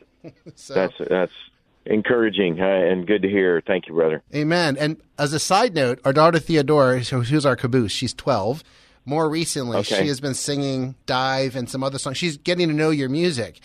So. 0.54 0.74
that's 0.74 0.94
that's 1.08 1.32
encouraging 1.86 2.60
uh, 2.60 2.64
and 2.66 3.06
good 3.06 3.22
to 3.22 3.28
hear. 3.28 3.62
Thank 3.66 3.86
you, 3.88 3.94
brother. 3.94 4.22
Amen. 4.34 4.76
And 4.78 4.96
as 5.18 5.32
a 5.32 5.38
side 5.38 5.74
note, 5.74 6.00
our 6.04 6.12
daughter 6.12 6.38
Theodora, 6.38 7.00
who- 7.00 7.22
who's 7.22 7.46
our 7.46 7.56
caboose, 7.56 7.92
she's 7.92 8.12
12. 8.14 8.62
More 9.04 9.28
recently, 9.30 9.78
Okay. 9.78 10.00
she 10.02 10.08
has 10.08 10.20
been 10.20 10.34
singing 10.34 10.96
Dive 11.06 11.54
and 11.54 11.70
some 11.70 11.84
other 11.84 11.98
songs. 11.98 12.16
She's 12.18 12.36
getting 12.38 12.68
to 12.68 12.74
know 12.74 12.90
your 12.90 13.08
music. 13.08 13.60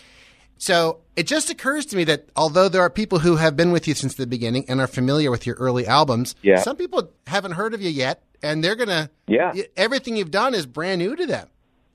So 0.62 0.98
it 1.16 1.26
just 1.26 1.50
occurs 1.50 1.86
to 1.86 1.96
me 1.96 2.04
that 2.04 2.28
although 2.36 2.68
there 2.68 2.82
are 2.82 2.88
people 2.88 3.18
who 3.18 3.34
have 3.34 3.56
been 3.56 3.72
with 3.72 3.88
you 3.88 3.94
since 3.94 4.14
the 4.14 4.28
beginning 4.28 4.64
and 4.68 4.80
are 4.80 4.86
familiar 4.86 5.28
with 5.28 5.44
your 5.44 5.56
early 5.56 5.88
albums, 5.88 6.36
Yeah. 6.40 6.60
some 6.60 6.76
people 6.76 7.10
haven't 7.26 7.52
heard 7.52 7.74
of 7.74 7.82
you 7.82 7.90
yet, 7.90 8.22
and 8.44 8.62
they're 8.62 8.76
gonna 8.76 9.10
Yeah. 9.26 9.52
everything 9.76 10.14
you've 10.14 10.30
done 10.30 10.54
is 10.54 10.64
brand 10.66 11.00
new 11.00 11.16
to 11.16 11.26
them, 11.26 11.48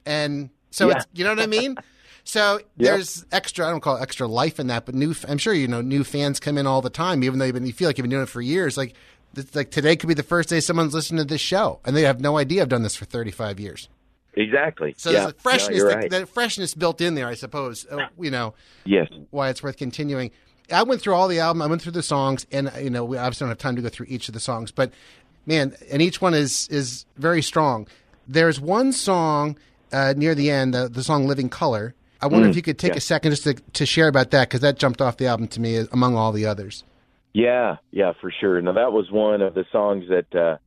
and 0.06 0.50
so 0.70 0.90
Yeah. 0.90 0.98
it's 0.98 1.06
you 1.14 1.24
know 1.24 1.30
what 1.30 1.40
I 1.40 1.48
mean. 1.48 1.78
So 2.26 2.60
there's 2.76 3.24
extra 3.32 3.66
I 3.66 3.70
don't 3.70 3.80
call 3.80 3.96
it 3.96 4.02
extra 4.02 4.28
life 4.28 4.60
in 4.60 4.68
that, 4.68 4.86
but 4.86 4.94
new 4.94 5.16
I'm 5.30 5.38
sure 5.38 5.54
you 5.54 5.70
know 5.70 5.80
new 5.80 6.04
fans 6.04 6.42
come 6.42 6.58
in 6.58 6.68
all 6.68 6.82
the 6.82 6.90
time, 6.90 7.24
even 7.24 7.40
though 7.40 7.46
you've 7.46 7.54
been, 7.56 7.66
you 7.66 7.72
feel 7.72 7.88
like 7.88 7.98
you've 7.98 8.04
been 8.04 8.12
doing 8.12 8.24
it 8.24 8.28
for 8.30 8.42
years. 8.42 8.76
Like 8.76 8.96
like 9.54 9.72
today 9.72 9.96
could 9.96 10.08
be 10.10 10.14
the 10.14 10.24
first 10.24 10.50
day 10.50 10.60
someone's 10.60 10.94
listening 10.94 11.20
to 11.20 11.24
this 11.24 11.40
show, 11.40 11.80
and 11.86 11.96
they 11.96 12.02
have 12.02 12.20
no 12.20 12.38
idea 12.38 12.64
I've 12.64 12.68
done 12.68 12.84
this 12.84 12.98
for 12.98 13.06
35 13.06 13.62
years. 13.62 13.88
Exactly. 14.38 14.93
So 14.97 15.10
yeah. 15.10 15.21
there's 15.21 15.32
a 15.32 15.36
freshness, 15.36 15.84
that, 15.84 15.95
right. 15.95 16.10
that 16.12 16.30
freshness 16.30 16.76
built 16.76 17.02
in 17.02 17.15
there, 17.15 17.28
I 17.28 17.34
suppose. 17.34 17.88
uh, 17.89 18.08
You 18.19 18.32
know, 18.32 18.54
yes. 18.86 19.08
why 19.32 19.50
it's 19.50 19.63
worth 19.63 19.78
continuing. 19.78 20.32
I 20.71 20.84
went 20.84 21.02
through 21.02 21.15
all 21.15 21.28
the 21.28 21.39
album. 21.39 21.62
I 21.62 21.67
went 21.67 21.82
through 21.82 21.93
the 21.93 22.04
songs, 22.04 22.45
and 22.52 22.71
you 22.80 22.89
know, 22.89 23.04
we 23.04 23.17
obviously 23.17 23.45
don't 23.45 23.50
have 23.50 23.58
time 23.58 23.76
to 23.78 23.82
go 23.82 23.89
through 23.89 24.08
each 24.10 24.28
of 24.28 24.34
the 24.34 24.39
songs, 24.39 24.71
but 24.71 24.91
man, 25.45 25.73
and 25.89 26.02
each 26.02 26.21
one 26.21 26.34
is 26.34 26.67
is 26.69 27.06
very 27.17 27.41
strong. 27.41 27.88
There's 28.28 28.60
one 28.60 28.91
song 28.91 29.58
uh, 29.91 30.13
near 30.17 30.36
the 30.36 30.52
end, 30.52 30.73
the, 30.73 30.89
the 30.89 31.04
song 31.04 31.26
"Living 31.26 31.50
Color." 31.50 31.95
I 32.21 32.28
wonder 32.28 32.50
if 32.50 32.56
you 32.56 32.62
could 32.62 32.80
take 32.80 32.95
a 32.95 33.00
second 33.00 33.32
just 33.32 33.43
to, 33.43 33.54
to 33.54 33.86
share 33.86 34.08
about 34.08 34.32
that 34.32 34.50
because 34.50 34.62
that 34.62 34.80
jumped 34.80 35.02
off 35.02 35.17
the 35.17 35.28
album 35.28 35.47
to 35.50 35.62
me 35.62 35.86
among 35.91 36.15
all 36.15 36.32
the 36.32 36.47
others. 36.47 36.84
Yeah, 37.34 37.78
yeah, 37.91 38.13
for 38.19 38.32
sure. 38.32 38.60
Now 38.62 38.73
that 38.73 38.91
was 38.91 39.12
one 39.12 39.41
of 39.41 39.54
the 39.54 39.65
songs 39.71 40.06
that, 40.10 40.36
uh, 40.36 40.58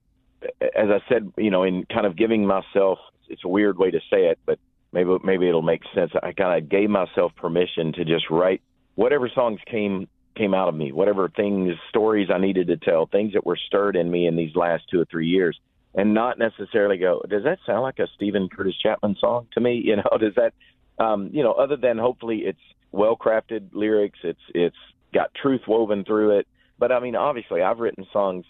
as 0.60 0.88
I 0.88 1.00
said, 1.08 1.32
you 1.36 1.50
know, 1.50 1.64
in 1.64 1.86
kind 1.92 2.06
of 2.06 2.16
giving 2.16 2.46
myself, 2.46 3.00
it's 3.30 3.44
a 3.44 3.48
weird 3.48 3.78
way 3.78 3.90
to 3.90 4.00
say 4.10 4.26
it, 4.26 4.38
but 4.44 4.58
maybe 4.92 5.16
maybe 5.24 5.48
it'll 5.48 5.62
make 5.62 5.82
sense. 5.94 6.12
I 6.22 6.32
kind 6.32 6.62
of 6.62 6.68
gave 6.68 6.90
myself 6.90 7.32
permission 7.36 7.92
to 7.94 8.04
just 8.04 8.30
write 8.30 8.62
whatever 8.94 9.30
songs 9.34 9.60
came 9.70 10.08
came 10.36 10.54
out 10.54 10.68
of 10.68 10.74
me, 10.74 10.92
whatever 10.92 11.28
things, 11.28 11.74
stories 11.88 12.28
I 12.32 12.38
needed 12.38 12.68
to 12.68 12.76
tell, 12.76 13.06
things 13.06 13.32
that 13.34 13.44
were 13.44 13.58
stirred 13.66 13.96
in 13.96 14.10
me 14.10 14.26
in 14.26 14.36
these 14.36 14.54
last 14.54 14.84
two 14.90 15.00
or 15.00 15.04
three 15.04 15.26
years, 15.26 15.58
and 15.94 16.14
not 16.14 16.38
necessarily 16.38 16.98
go, 16.98 17.20
does 17.28 17.44
that 17.44 17.58
sound 17.66 17.82
like 17.82 17.98
a 17.98 18.06
Steven 18.14 18.48
Curtis 18.48 18.76
Chapman 18.80 19.16
song 19.20 19.48
to 19.54 19.60
me? 19.60 19.82
You 19.84 19.96
know, 19.96 20.18
does 20.18 20.34
that, 20.36 20.54
um, 21.02 21.30
you 21.32 21.42
know, 21.42 21.52
other 21.52 21.76
than 21.76 21.98
hopefully 21.98 22.42
it's 22.44 22.60
well 22.92 23.16
crafted 23.16 23.70
lyrics, 23.72 24.18
it's 24.22 24.40
it's 24.54 24.76
got 25.12 25.34
truth 25.34 25.62
woven 25.66 26.04
through 26.04 26.38
it. 26.38 26.46
But 26.78 26.92
I 26.92 27.00
mean, 27.00 27.16
obviously, 27.16 27.62
I've 27.62 27.78
written 27.78 28.06
songs 28.12 28.44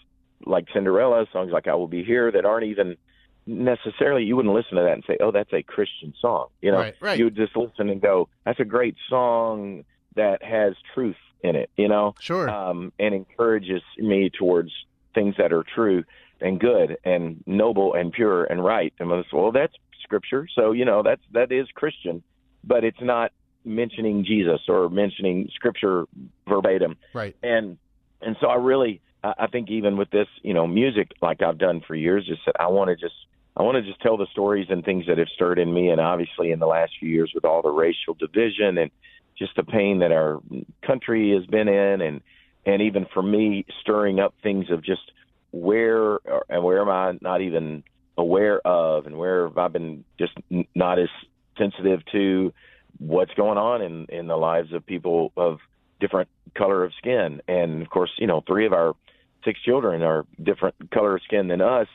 like 0.45 0.67
Cinderella, 0.73 1.25
songs 1.33 1.51
like 1.51 1.67
I 1.67 1.75
Will 1.75 1.87
Be 1.87 2.03
Here 2.03 2.31
that 2.31 2.45
aren't 2.45 2.65
even 2.65 2.97
necessarily 3.45 4.23
you 4.23 4.35
wouldn't 4.35 4.53
listen 4.53 4.77
to 4.77 4.83
that 4.83 4.93
and 4.93 5.03
say, 5.05 5.17
"Oh, 5.19 5.31
that's 5.31 5.51
a 5.53 5.63
Christian 5.63 6.13
song." 6.19 6.47
You 6.61 6.71
know, 6.71 6.77
Right, 6.79 6.95
right. 6.99 7.17
you 7.17 7.25
would 7.25 7.35
just 7.35 7.55
listen 7.55 7.89
and 7.89 8.01
go, 8.01 8.29
"That's 8.45 8.59
a 8.59 8.65
great 8.65 8.95
song 9.09 9.83
that 10.15 10.43
has 10.43 10.75
truth 10.93 11.17
in 11.43 11.55
it." 11.55 11.69
You 11.77 11.87
know, 11.87 12.15
Sure. 12.19 12.49
um, 12.49 12.91
and 12.99 13.13
encourages 13.15 13.81
me 13.97 14.29
towards 14.29 14.71
things 15.13 15.35
that 15.37 15.51
are 15.51 15.63
true 15.63 16.03
and 16.39 16.59
good 16.59 16.97
and 17.03 17.43
noble 17.45 17.93
and 17.93 18.11
pure 18.11 18.45
and 18.45 18.63
right. 18.63 18.93
And 18.99 19.11
I 19.11 19.17
was, 19.17 19.25
well, 19.33 19.51
that's 19.51 19.73
scripture, 20.03 20.47
so 20.55 20.71
you 20.71 20.85
know 20.85 21.03
that's 21.03 21.21
that 21.31 21.51
is 21.51 21.67
Christian, 21.73 22.23
but 22.63 22.83
it's 22.83 23.01
not 23.01 23.31
mentioning 23.63 24.23
Jesus 24.25 24.61
or 24.67 24.89
mentioning 24.89 25.47
scripture 25.53 26.05
verbatim 26.47 26.97
right. 27.13 27.35
and 27.43 27.77
and 28.19 28.35
so 28.41 28.47
I 28.47 28.55
really 28.55 29.01
I 29.23 29.33
I 29.37 29.47
think 29.47 29.69
even 29.69 29.97
with 29.97 30.09
this 30.09 30.27
you 30.41 30.53
know 30.55 30.65
music 30.65 31.11
like 31.21 31.43
I've 31.43 31.59
done 31.59 31.81
for 31.87 31.93
years 31.93 32.25
just 32.25 32.41
that 32.47 32.55
I 32.59 32.67
want 32.69 32.89
to 32.89 32.95
just 32.95 33.13
I 33.55 33.63
want 33.63 33.75
to 33.75 33.81
just 33.81 34.01
tell 34.01 34.17
the 34.17 34.27
stories 34.31 34.67
and 34.69 34.83
things 34.83 35.07
that 35.07 35.17
have 35.17 35.27
stirred 35.29 35.59
in 35.59 35.73
me 35.73 35.89
and 35.89 35.99
obviously 35.99 36.51
in 36.51 36.59
the 36.59 36.67
last 36.67 36.93
few 36.99 37.09
years 37.09 37.31
with 37.35 37.43
all 37.43 37.61
the 37.61 37.69
racial 37.69 38.13
division 38.13 38.77
and 38.77 38.91
just 39.37 39.55
the 39.55 39.63
pain 39.63 39.99
that 39.99 40.11
our 40.11 40.39
country 40.85 41.33
has 41.33 41.45
been 41.45 41.67
in 41.67 42.01
and 42.01 42.21
and 42.65 42.81
even 42.81 43.07
for 43.11 43.23
me 43.23 43.65
stirring 43.81 44.19
up 44.19 44.35
things 44.43 44.69
of 44.69 44.83
just 44.83 45.11
where 45.51 46.19
and 46.49 46.63
where 46.63 46.81
am 46.81 46.89
I 46.89 47.17
not 47.21 47.41
even 47.41 47.83
aware 48.17 48.65
of 48.65 49.05
and 49.05 49.17
where 49.17 49.47
have 49.47 49.57
I 49.57 49.67
been 49.67 50.05
just 50.17 50.33
not 50.75 50.99
as 50.99 51.09
sensitive 51.57 52.01
to 52.11 52.53
what's 52.99 53.33
going 53.33 53.57
on 53.57 53.81
in 53.81 54.05
in 54.05 54.27
the 54.27 54.37
lives 54.37 54.71
of 54.73 54.85
people 54.85 55.33
of 55.35 55.59
different 55.99 56.29
color 56.55 56.83
of 56.83 56.93
skin. 56.97 57.41
And 57.47 57.81
of 57.81 57.89
course 57.89 58.11
you 58.17 58.27
know 58.27 58.43
three 58.47 58.65
of 58.65 58.71
our 58.71 58.95
six 59.43 59.59
children 59.61 60.03
are 60.03 60.25
different 60.41 60.75
color 60.91 61.15
of 61.15 61.23
skin 61.23 61.47
than 61.49 61.61
us 61.61 61.87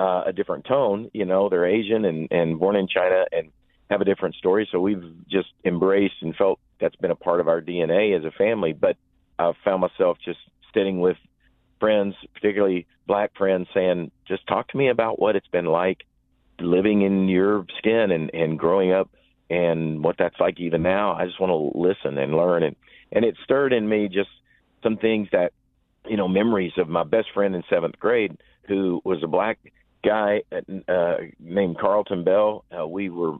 uh, 0.00 0.22
a 0.26 0.32
different 0.32 0.64
tone 0.64 1.10
you 1.12 1.24
know 1.24 1.48
they're 1.48 1.66
asian 1.66 2.04
and 2.04 2.28
and 2.30 2.58
born 2.58 2.76
in 2.76 2.88
china 2.88 3.24
and 3.32 3.50
have 3.90 4.00
a 4.00 4.04
different 4.04 4.36
story. 4.36 4.68
So 4.70 4.78
we've 4.80 5.02
just 5.28 5.48
embraced 5.64 6.14
and 6.22 6.34
felt 6.36 6.60
that's 6.80 6.94
been 6.96 7.10
a 7.10 7.16
part 7.16 7.40
of 7.40 7.48
our 7.48 7.60
dna 7.60 8.16
as 8.16 8.24
a 8.24 8.30
family. 8.30 8.72
But 8.72 8.96
i've 9.38 9.56
found 9.64 9.80
myself 9.80 10.18
just 10.24 10.38
sitting 10.72 11.00
with 11.00 11.16
friends 11.80 12.14
particularly 12.34 12.86
black 13.06 13.34
friends 13.36 13.66
saying 13.74 14.10
just 14.28 14.46
talk 14.46 14.68
to 14.68 14.76
me 14.76 14.88
about 14.88 15.18
what 15.18 15.34
it's 15.34 15.48
been 15.48 15.64
like 15.64 16.04
living 16.60 17.02
in 17.02 17.28
your 17.28 17.64
skin 17.78 18.10
and 18.10 18.32
and 18.34 18.58
growing 18.58 18.92
up 18.92 19.10
and 19.50 20.04
what 20.04 20.16
that's 20.16 20.38
like 20.38 20.60
even 20.60 20.82
now. 20.82 21.14
I 21.14 21.26
just 21.26 21.40
want 21.40 21.50
to 21.50 21.78
listen 21.78 22.16
and 22.18 22.34
learn. 22.34 22.62
And 22.62 22.76
and 23.12 23.24
it 23.24 23.36
stirred 23.42 23.72
in 23.72 23.88
me 23.88 24.08
just 24.08 24.30
some 24.82 24.96
things 24.96 25.28
that 25.32 25.52
you 26.06 26.16
know 26.16 26.28
memories 26.28 26.72
of 26.78 26.88
my 26.88 27.02
best 27.02 27.28
friend 27.34 27.54
in 27.54 27.64
seventh 27.68 27.98
grade 27.98 28.36
who 28.68 29.00
was 29.04 29.22
a 29.24 29.26
black 29.26 29.58
guy 30.04 30.42
uh, 30.88 31.14
named 31.38 31.78
Carlton 31.78 32.24
Bell. 32.24 32.64
Uh, 32.76 32.86
we 32.86 33.10
were 33.10 33.36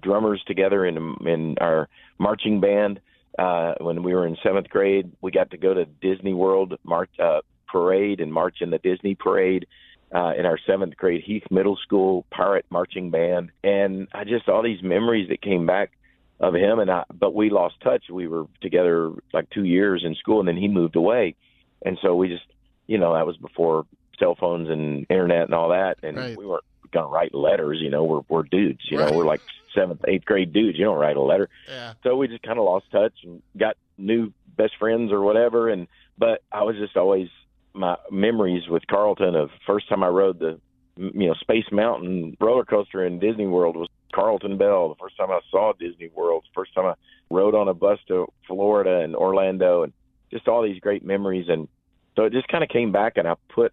drummers 0.00 0.42
together 0.46 0.84
in 0.86 1.16
in 1.26 1.56
our 1.60 1.88
marching 2.18 2.60
band 2.60 3.00
uh, 3.38 3.74
when 3.80 4.02
we 4.02 4.14
were 4.14 4.26
in 4.26 4.36
seventh 4.42 4.68
grade. 4.68 5.12
We 5.20 5.30
got 5.30 5.50
to 5.50 5.56
go 5.56 5.74
to 5.74 5.84
Disney 5.84 6.34
World 6.34 6.78
march 6.84 7.10
uh, 7.18 7.40
parade 7.68 8.20
and 8.20 8.32
march 8.32 8.58
in 8.60 8.70
the 8.70 8.78
Disney 8.78 9.14
parade. 9.14 9.66
Uh, 10.12 10.32
in 10.36 10.44
our 10.44 10.58
seventh 10.66 10.96
grade 10.96 11.22
Heath 11.24 11.44
Middle 11.52 11.76
School 11.76 12.26
pirate 12.32 12.66
marching 12.68 13.12
band, 13.12 13.52
and 13.62 14.08
I 14.12 14.24
just 14.24 14.48
all 14.48 14.60
these 14.60 14.82
memories 14.82 15.28
that 15.28 15.40
came 15.40 15.66
back 15.66 15.92
of 16.40 16.52
him 16.52 16.80
and 16.80 16.90
I 16.90 17.04
but 17.14 17.32
we 17.32 17.48
lost 17.48 17.76
touch. 17.80 18.04
We 18.10 18.26
were 18.26 18.46
together 18.60 19.12
like 19.32 19.48
2 19.50 19.62
years 19.62 20.02
in 20.04 20.16
school 20.16 20.40
and 20.40 20.48
then 20.48 20.56
he 20.56 20.66
moved 20.66 20.96
away. 20.96 21.36
And 21.84 21.96
so 22.02 22.16
we 22.16 22.26
just 22.26 22.42
you 22.90 22.98
know, 22.98 23.14
that 23.14 23.24
was 23.24 23.36
before 23.36 23.86
cell 24.20 24.36
phones 24.38 24.68
and 24.70 25.04
internet 25.10 25.44
and 25.46 25.54
all 25.54 25.70
that 25.70 25.98
and 26.04 26.16
Right. 26.16 26.36
we 26.36 26.46
weren't 26.46 26.62
going 26.92 27.06
to 27.06 27.10
write 27.12 27.34
letters, 27.34 27.78
you 27.80 27.90
know, 27.90 28.04
we're 28.04 28.20
we're 28.28 28.42
dudes, 28.44 28.80
you 28.90 28.98
Right. 28.98 29.10
know, 29.10 29.16
we're 29.16 29.24
like 29.26 29.40
7th, 29.76 30.00
8th 30.06 30.24
grade 30.24 30.52
dudes. 30.52 30.78
You 30.78 30.84
don't 30.84 30.98
write 30.98 31.16
a 31.16 31.20
letter. 31.22 31.48
Yeah. 31.68 31.94
So 32.04 32.16
we 32.16 32.28
just 32.28 32.42
kind 32.42 32.58
of 32.58 32.64
lost 32.64 32.90
touch 32.92 33.14
and 33.24 33.42
got 33.56 33.76
new 33.98 34.32
best 34.56 34.76
friends 34.78 35.10
or 35.10 35.22
whatever 35.22 35.68
and 35.68 35.88
but 36.18 36.42
I 36.52 36.62
was 36.62 36.76
just 36.76 36.96
always 36.96 37.28
my 37.72 37.96
memories 38.10 38.68
with 38.68 38.86
Carlton 38.86 39.34
of 39.34 39.50
first 39.66 39.88
time 39.88 40.02
I 40.04 40.08
rode 40.08 40.38
the 40.38 40.60
you 40.96 41.28
know 41.28 41.34
Space 41.34 41.66
Mountain 41.72 42.36
roller 42.40 42.64
coaster 42.64 43.04
in 43.06 43.18
Disney 43.20 43.46
World 43.46 43.76
was 43.76 43.88
Carlton 44.12 44.58
Bell. 44.58 44.88
The 44.88 44.96
first 44.96 45.16
time 45.16 45.30
I 45.30 45.38
saw 45.50 45.72
Disney 45.78 46.08
World, 46.14 46.42
the 46.44 46.54
first 46.60 46.74
time 46.74 46.84
I 46.84 46.94
rode 47.30 47.54
on 47.54 47.68
a 47.68 47.74
bus 47.74 48.00
to 48.08 48.26
Florida 48.48 48.98
and 48.98 49.14
Orlando, 49.14 49.84
and 49.84 49.92
just 50.32 50.48
all 50.48 50.62
these 50.62 50.80
great 50.80 51.04
memories. 51.04 51.48
And 51.48 51.68
so 52.16 52.24
it 52.24 52.32
just 52.32 52.48
kind 52.48 52.64
of 52.64 52.68
came 52.70 52.90
back, 52.90 53.16
and 53.16 53.28
I 53.28 53.34
put, 53.48 53.72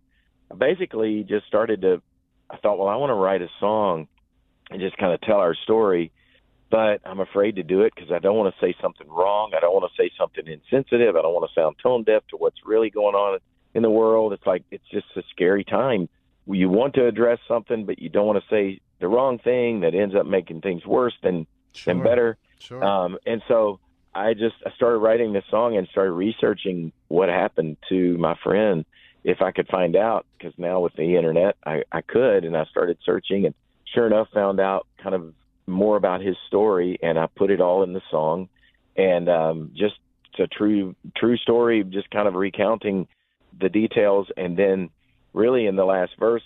basically 0.56 1.24
just 1.24 1.48
started 1.48 1.82
to. 1.82 2.02
I 2.50 2.58
thought, 2.58 2.78
well, 2.78 2.88
I 2.88 2.96
want 2.96 3.10
to 3.10 3.16
write 3.16 3.42
a 3.42 3.50
song 3.60 4.08
and 4.70 4.80
just 4.80 4.98
kind 4.98 5.14
of 5.14 5.20
tell 5.22 5.38
our 5.38 5.54
story, 5.54 6.12
but 6.70 7.02
I'm 7.06 7.20
afraid 7.20 7.58
to 7.58 7.64
do 7.64 7.82
it 7.82 7.94
because 7.94 8.12
I 8.12 8.20
don't 8.20 8.38
want 8.38 8.54
to 8.54 8.66
say 8.66 8.76
something 8.82 9.08
wrong. 9.10 9.52
I 9.56 9.60
don't 9.60 9.74
want 9.74 9.92
to 9.92 10.02
say 10.02 10.12
something 10.18 10.48
insensitive. 10.48 11.16
I 11.16 11.22
don't 11.22 11.34
want 11.34 11.50
to 11.50 11.60
sound 11.60 11.76
tone 11.82 12.04
deaf 12.04 12.24
to 12.30 12.38
what's 12.38 12.58
really 12.66 12.90
going 12.90 13.16
on 13.16 13.40
in 13.74 13.84
the 13.84 13.90
world. 13.90 14.34
It's 14.34 14.46
like 14.46 14.64
it's 14.72 14.88
just 14.92 15.08
a 15.16 15.24
scary 15.32 15.64
time. 15.64 16.10
You 16.46 16.70
want 16.70 16.94
to 16.96 17.06
address 17.06 17.40
something, 17.48 17.86
but 17.86 18.00
you 18.00 18.08
don't 18.10 18.26
want 18.26 18.42
to 18.42 18.50
say 18.50 18.80
the 19.00 19.08
wrong 19.08 19.40
thing 19.40 19.82
that 19.82 19.94
ends 19.94 20.16
up 20.16 20.26
making 20.26 20.62
things 20.62 20.86
worse 20.86 21.14
than 21.22 21.46
than 21.86 22.02
better. 22.02 22.38
Sure. 22.60 22.84
Um, 22.84 23.18
and 23.26 23.42
so 23.48 23.80
I 24.16 24.34
just 24.34 24.56
I 24.66 24.72
started 24.72 24.98
writing 24.98 25.34
this 25.34 25.44
song 25.52 25.78
and 25.78 25.88
started 25.90 26.14
researching 26.14 26.92
what 27.08 27.30
happened 27.30 27.78
to 27.90 28.18
my 28.18 28.36
friend 28.44 28.86
if 29.28 29.42
I 29.42 29.52
could 29.52 29.68
find 29.68 29.98
out 29.98 30.26
because 30.38 30.54
now 30.58 30.80
with 30.80 30.94
the 30.96 31.18
internet 31.18 31.58
I, 31.66 31.84
I 31.92 32.02
could 32.02 32.46
and 32.46 32.56
I 32.56 32.64
started 32.66 32.98
searching 33.06 33.46
and 33.46 33.54
sure 33.94 34.08
enough 34.08 34.30
found 34.34 34.62
out 34.62 34.88
kind 35.04 35.14
of 35.14 35.34
more 35.68 35.98
about 35.98 36.22
his 36.22 36.38
story 36.48 36.98
and 37.04 37.20
I 37.20 37.28
put 37.28 37.52
it 37.52 37.60
all 37.60 37.84
in 37.84 37.92
the 37.92 38.02
song 38.10 38.48
and 38.96 39.28
um, 39.28 39.72
just 39.76 39.96
a 40.40 40.48
true 40.48 40.96
true 41.16 41.36
story 41.38 41.84
just 41.84 42.10
kind 42.10 42.28
of 42.28 42.36
recounting 42.36 43.08
the 43.60 43.70
details 43.70 44.28
and 44.38 44.56
then 44.58 44.90
really 45.34 45.66
in 45.66 45.76
the 45.76 45.84
last 45.84 46.12
verse 46.18 46.44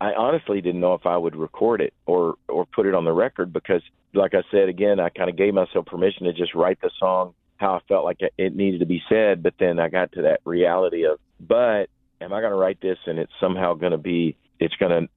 I 0.00 0.12
honestly 0.12 0.60
didn't 0.60 0.80
know 0.80 0.94
if 0.94 1.06
I 1.06 1.16
would 1.16 1.34
record 1.34 1.80
it 1.80 1.94
or 2.04 2.34
or 2.46 2.66
put 2.66 2.86
it 2.86 2.94
on 2.94 3.04
the 3.04 3.12
record 3.12 3.52
because, 3.52 3.82
like 4.14 4.32
I 4.32 4.42
said 4.50 4.68
again, 4.68 5.00
I 5.00 5.08
kind 5.08 5.28
of 5.28 5.36
gave 5.36 5.54
myself 5.54 5.86
permission 5.86 6.26
to 6.26 6.32
just 6.32 6.54
write 6.54 6.80
the 6.80 6.90
song 7.00 7.34
how 7.56 7.74
I 7.74 7.80
felt 7.88 8.04
like 8.04 8.20
it 8.20 8.54
needed 8.54 8.78
to 8.78 8.86
be 8.86 9.02
said. 9.08 9.42
But 9.42 9.54
then 9.58 9.80
I 9.80 9.88
got 9.88 10.12
to 10.12 10.22
that 10.22 10.40
reality 10.44 11.04
of, 11.04 11.18
but 11.40 11.88
am 12.20 12.32
I 12.32 12.40
going 12.40 12.52
to 12.52 12.58
write 12.58 12.80
this 12.80 12.98
and 13.06 13.18
it's 13.18 13.32
somehow 13.40 13.74
going 13.74 13.92
to 13.92 13.98
be 13.98 14.36
it's 14.60 14.74
going 14.76 14.90
to 14.90 15.08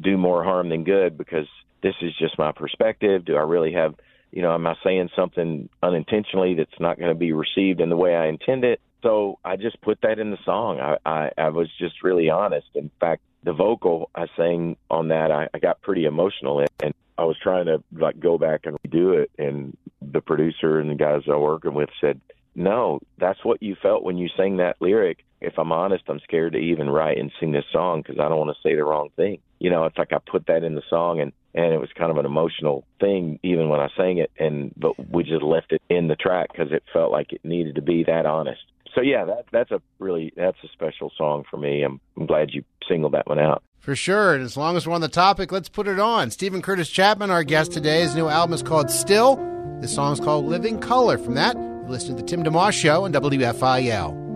do 0.00 0.16
more 0.16 0.42
harm 0.42 0.68
than 0.68 0.84
good 0.84 1.16
because 1.16 1.46
this 1.82 1.94
is 2.02 2.12
just 2.18 2.38
my 2.38 2.52
perspective. 2.52 3.24
Do 3.24 3.36
I 3.36 3.42
really 3.42 3.72
have 3.72 3.94
You 4.30 4.42
know, 4.42 4.52
am 4.52 4.66
I 4.66 4.74
saying 4.84 5.10
something 5.16 5.68
unintentionally 5.82 6.54
that's 6.54 6.80
not 6.80 6.98
going 6.98 7.10
to 7.10 7.18
be 7.18 7.32
received 7.32 7.80
in 7.80 7.88
the 7.88 7.96
way 7.96 8.14
I 8.14 8.28
intend 8.28 8.64
it? 8.64 8.80
So 9.02 9.38
I 9.44 9.56
just 9.56 9.80
put 9.80 10.00
that 10.02 10.18
in 10.18 10.30
the 10.30 10.38
song. 10.44 10.80
I, 10.80 10.96
I, 11.06 11.30
I 11.38 11.48
was 11.50 11.68
just 11.78 12.02
really 12.02 12.28
honest. 12.30 12.66
In 12.74 12.90
fact, 12.98 13.22
the 13.44 13.52
vocal 13.52 14.10
I 14.14 14.26
sang 14.36 14.76
on 14.90 15.08
that, 15.08 15.30
I, 15.30 15.48
I 15.54 15.58
got 15.60 15.80
pretty 15.82 16.04
emotional 16.04 16.58
in, 16.60 16.66
and 16.82 16.94
I 17.16 17.24
was 17.24 17.36
trying 17.40 17.66
to 17.66 17.82
like 17.92 18.18
go 18.18 18.38
back 18.38 18.66
and 18.66 18.76
redo 18.82 19.22
it. 19.22 19.30
And 19.38 19.76
the 20.02 20.20
producer 20.20 20.80
and 20.80 20.90
the 20.90 20.96
guys 20.96 21.22
I 21.26 21.36
was 21.36 21.42
working 21.62 21.74
with 21.74 21.90
said, 22.00 22.20
"No, 22.58 23.00
that's 23.18 23.44
what 23.44 23.62
you 23.62 23.76
felt 23.80 24.04
when 24.04 24.18
you 24.18 24.28
sang 24.36 24.58
that 24.58 24.76
lyric." 24.80 25.24
If 25.40 25.56
I'm 25.56 25.70
honest, 25.70 26.02
I'm 26.08 26.18
scared 26.20 26.54
to 26.54 26.58
even 26.58 26.90
write 26.90 27.16
and 27.16 27.30
sing 27.38 27.52
this 27.52 27.64
song 27.72 28.02
because 28.02 28.18
I 28.18 28.28
don't 28.28 28.38
want 28.38 28.50
to 28.50 28.68
say 28.68 28.74
the 28.74 28.82
wrong 28.82 29.10
thing. 29.14 29.38
You 29.60 29.70
know, 29.70 29.84
it's 29.84 29.96
like 29.96 30.12
I 30.12 30.18
put 30.18 30.46
that 30.46 30.64
in 30.64 30.74
the 30.74 30.82
song, 30.90 31.20
and 31.20 31.32
and 31.54 31.72
it 31.72 31.80
was 31.80 31.90
kind 31.96 32.10
of 32.10 32.18
an 32.18 32.26
emotional 32.26 32.84
thing 33.00 33.38
even 33.42 33.68
when 33.68 33.80
I 33.80 33.88
sang 33.96 34.18
it. 34.18 34.30
And 34.38 34.72
but 34.76 34.94
we 35.10 35.22
just 35.22 35.42
left 35.42 35.72
it 35.72 35.80
in 35.88 36.08
the 36.08 36.16
track 36.16 36.52
because 36.52 36.72
it 36.72 36.82
felt 36.92 37.12
like 37.12 37.32
it 37.32 37.44
needed 37.44 37.76
to 37.76 37.82
be 37.82 38.04
that 38.04 38.26
honest 38.26 38.62
so 38.94 39.02
yeah, 39.02 39.24
that 39.24 39.44
that's 39.52 39.70
a 39.70 39.80
really 39.98 40.32
that's 40.36 40.58
a 40.64 40.68
special 40.68 41.12
song 41.16 41.44
for 41.48 41.56
me. 41.56 41.82
I'm, 41.82 42.00
I'm 42.16 42.26
glad 42.26 42.50
you 42.52 42.64
singled 42.88 43.14
that 43.14 43.28
one 43.28 43.38
out. 43.38 43.62
For 43.78 43.94
sure. 43.94 44.34
And 44.34 44.42
as 44.42 44.56
long 44.56 44.76
as 44.76 44.86
we're 44.86 44.94
on 44.94 45.00
the 45.00 45.08
topic, 45.08 45.52
let's 45.52 45.68
put 45.68 45.86
it 45.86 46.00
on. 46.00 46.30
Steven 46.30 46.62
Curtis 46.62 46.88
Chapman, 46.88 47.30
our 47.30 47.44
guest 47.44 47.72
today. 47.72 48.00
His 48.00 48.14
new 48.14 48.28
album 48.28 48.54
is 48.54 48.62
called 48.62 48.90
Still. 48.90 49.36
This 49.80 49.94
song 49.94 50.12
is 50.12 50.20
called 50.20 50.46
Living 50.46 50.80
Color. 50.80 51.18
From 51.18 51.34
that, 51.34 51.56
listen 51.88 52.16
to 52.16 52.22
the 52.22 52.28
Tim 52.28 52.44
DeMoss 52.44 52.72
Show 52.72 53.04
on 53.04 53.12
WFIL. 53.12 54.28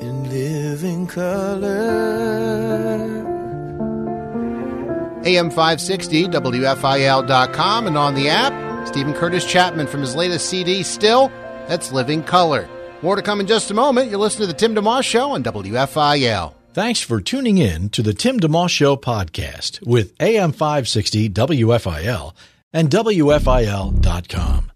In 0.00 0.30
living 0.30 1.06
color. 1.06 1.72
AM 5.24 5.50
560, 5.50 6.28
WFIL.com, 6.28 7.86
and 7.86 7.96
on 7.96 8.14
the 8.14 8.28
app, 8.28 8.88
Steven 8.88 9.14
Curtis 9.14 9.44
Chapman 9.44 9.86
from 9.86 10.00
his 10.00 10.16
latest 10.16 10.48
CD, 10.48 10.82
Still. 10.82 11.30
That's 11.68 11.92
Living 11.92 12.24
Color. 12.24 12.68
More 13.02 13.14
to 13.16 13.22
come 13.22 13.40
in 13.40 13.46
just 13.46 13.70
a 13.70 13.74
moment. 13.74 14.10
You're 14.10 14.18
listening 14.18 14.48
to 14.48 14.52
the 14.52 14.58
Tim 14.58 14.74
DeMoss 14.74 15.04
Show 15.04 15.30
on 15.30 15.44
WFIL. 15.44 16.54
Thanks 16.72 17.00
for 17.00 17.20
tuning 17.20 17.58
in 17.58 17.90
to 17.90 18.02
the 18.02 18.14
Tim 18.14 18.40
DeMoss 18.40 18.70
Show 18.70 18.96
podcast 18.96 19.86
with 19.86 20.12
AM 20.20 20.52
560 20.52 21.28
WFIL 21.30 22.34
and 22.72 22.90
WFIL.com. 22.90 24.72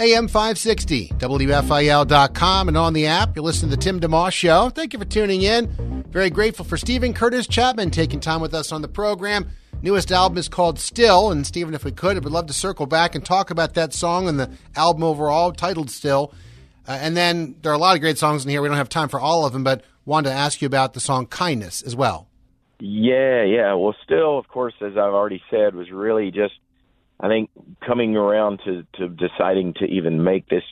AM 0.00 0.28
560, 0.28 1.08
WFIL.com, 1.08 2.68
and 2.68 2.76
on 2.76 2.92
the 2.92 3.06
app. 3.06 3.34
You're 3.34 3.44
listening 3.44 3.70
to 3.70 3.76
the 3.76 3.82
Tim 3.82 3.98
DeMoss 3.98 4.30
Show. 4.30 4.70
Thank 4.70 4.92
you 4.92 4.98
for 5.00 5.04
tuning 5.04 5.42
in. 5.42 6.04
Very 6.08 6.30
grateful 6.30 6.64
for 6.64 6.76
Steven 6.76 7.12
Curtis 7.12 7.48
Chapman 7.48 7.90
taking 7.90 8.20
time 8.20 8.40
with 8.40 8.54
us 8.54 8.70
on 8.70 8.80
the 8.80 8.86
program. 8.86 9.48
Newest 9.82 10.12
album 10.12 10.38
is 10.38 10.48
called 10.48 10.78
Still, 10.78 11.32
and 11.32 11.44
Steven, 11.44 11.74
if 11.74 11.84
we 11.84 11.90
could, 11.90 12.16
I 12.16 12.20
would 12.20 12.32
love 12.32 12.46
to 12.46 12.52
circle 12.52 12.86
back 12.86 13.16
and 13.16 13.24
talk 13.24 13.50
about 13.50 13.74
that 13.74 13.92
song 13.92 14.28
and 14.28 14.38
the 14.38 14.50
album 14.76 15.02
overall, 15.02 15.50
titled 15.50 15.90
Still. 15.90 16.32
Uh, 16.86 16.92
and 17.00 17.16
then 17.16 17.56
there 17.62 17.72
are 17.72 17.74
a 17.74 17.78
lot 17.78 17.96
of 17.96 18.00
great 18.00 18.18
songs 18.18 18.44
in 18.44 18.50
here. 18.50 18.62
We 18.62 18.68
don't 18.68 18.76
have 18.76 18.88
time 18.88 19.08
for 19.08 19.18
all 19.18 19.46
of 19.46 19.52
them, 19.52 19.64
but 19.64 19.82
wanted 20.04 20.28
to 20.30 20.34
ask 20.36 20.62
you 20.62 20.66
about 20.66 20.94
the 20.94 21.00
song 21.00 21.26
Kindness 21.26 21.82
as 21.82 21.96
well. 21.96 22.28
Yeah, 22.78 23.42
yeah. 23.42 23.74
Well, 23.74 23.96
Still, 24.04 24.38
of 24.38 24.46
course, 24.46 24.74
as 24.80 24.92
I've 24.92 25.12
already 25.12 25.42
said, 25.50 25.74
was 25.74 25.90
really 25.90 26.30
just, 26.30 26.54
I 27.20 27.28
think, 27.28 27.50
coming 27.84 28.16
around 28.16 28.60
to, 28.64 28.86
to 28.94 29.08
deciding 29.08 29.74
to 29.74 29.84
even 29.84 30.22
make 30.22 30.48
this 30.48 30.64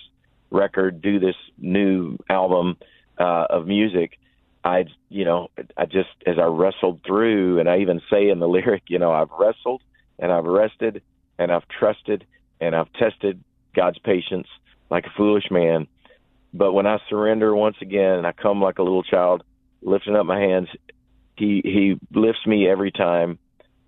record, 0.50 1.02
do 1.02 1.18
this 1.18 1.34
new 1.58 2.18
album 2.28 2.76
uh, 3.18 3.46
of 3.50 3.66
music 3.66 4.18
I, 4.66 4.86
you 5.08 5.24
know, 5.24 5.48
I 5.76 5.86
just 5.86 6.08
as 6.26 6.38
I 6.40 6.46
wrestled 6.46 7.00
through, 7.06 7.60
and 7.60 7.68
I 7.68 7.78
even 7.78 8.00
say 8.10 8.28
in 8.28 8.40
the 8.40 8.48
lyric, 8.56 8.82
you 8.88 8.98
know, 8.98 9.12
I've 9.12 9.30
wrestled 9.30 9.82
and 10.18 10.32
I've 10.32 10.44
rested 10.44 11.02
and 11.38 11.52
I've 11.52 11.68
trusted 11.68 12.26
and 12.60 12.74
I've 12.74 12.92
tested 12.94 13.42
God's 13.74 13.98
patience 13.98 14.48
like 14.90 15.06
a 15.06 15.10
foolish 15.16 15.50
man. 15.52 15.86
But 16.52 16.72
when 16.72 16.86
I 16.86 16.98
surrender 17.08 17.54
once 17.54 17.76
again, 17.80 18.14
and 18.14 18.26
I 18.26 18.32
come 18.32 18.60
like 18.60 18.78
a 18.78 18.82
little 18.82 19.02
child, 19.04 19.44
lifting 19.82 20.16
up 20.16 20.26
my 20.26 20.40
hands, 20.40 20.68
he 21.36 21.60
he 21.62 22.00
lifts 22.12 22.44
me 22.44 22.68
every 22.68 22.90
time 22.90 23.38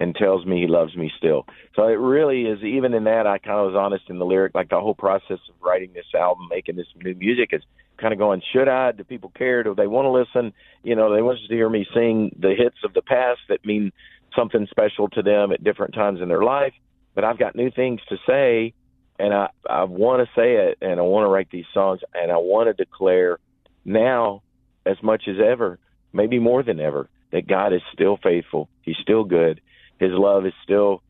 and 0.00 0.14
tells 0.14 0.46
me 0.46 0.60
he 0.60 0.66
loves 0.66 0.96
me 0.96 1.10
still. 1.16 1.46
So 1.74 1.84
it 1.88 1.98
really 1.98 2.42
is. 2.42 2.62
Even 2.62 2.94
in 2.94 3.04
that, 3.04 3.26
I 3.26 3.38
kind 3.38 3.58
of 3.58 3.72
was 3.72 3.76
honest 3.76 4.04
in 4.08 4.18
the 4.18 4.24
lyric. 4.24 4.54
Like 4.54 4.68
the 4.68 4.80
whole 4.80 4.94
process 4.94 5.38
of 5.48 5.54
writing 5.60 5.92
this 5.92 6.06
album, 6.14 6.48
making 6.50 6.76
this 6.76 6.86
new 6.96 7.14
music 7.14 7.50
is 7.52 7.62
kind 7.98 8.12
of 8.12 8.18
going, 8.18 8.42
should 8.52 8.68
I? 8.68 8.92
Do 8.92 9.04
people 9.04 9.32
care? 9.36 9.62
Do 9.62 9.74
they 9.74 9.86
want 9.86 10.06
to 10.06 10.10
listen? 10.10 10.52
You 10.82 10.94
know, 10.94 11.12
they 11.14 11.22
want 11.22 11.38
to 11.46 11.54
hear 11.54 11.68
me 11.68 11.86
sing 11.92 12.34
the 12.38 12.54
hits 12.56 12.76
of 12.84 12.94
the 12.94 13.02
past 13.02 13.40
that 13.48 13.64
mean 13.64 13.92
something 14.36 14.66
special 14.70 15.08
to 15.10 15.22
them 15.22 15.52
at 15.52 15.64
different 15.64 15.94
times 15.94 16.20
in 16.20 16.28
their 16.28 16.44
life. 16.44 16.74
But 17.14 17.24
I've 17.24 17.38
got 17.38 17.56
new 17.56 17.70
things 17.70 18.00
to 18.08 18.16
say, 18.26 18.74
and 19.18 19.34
I 19.34 19.48
I 19.68 19.84
want 19.84 20.24
to 20.24 20.40
say 20.40 20.68
it, 20.68 20.78
and 20.80 21.00
I 21.00 21.02
want 21.02 21.24
to 21.24 21.28
write 21.28 21.50
these 21.50 21.64
songs, 21.74 22.00
and 22.14 22.30
I 22.30 22.36
want 22.36 22.68
to 22.68 22.84
declare 22.84 23.38
now, 23.84 24.42
as 24.86 24.96
much 25.02 25.24
as 25.26 25.36
ever, 25.44 25.78
maybe 26.12 26.38
more 26.38 26.62
than 26.62 26.78
ever, 26.78 27.08
that 27.32 27.48
God 27.48 27.72
is 27.72 27.82
still 27.92 28.18
faithful. 28.22 28.68
He's 28.82 28.96
still 29.02 29.24
good. 29.24 29.60
His 29.98 30.12
love 30.12 30.46
is 30.46 30.52
still 30.62 31.02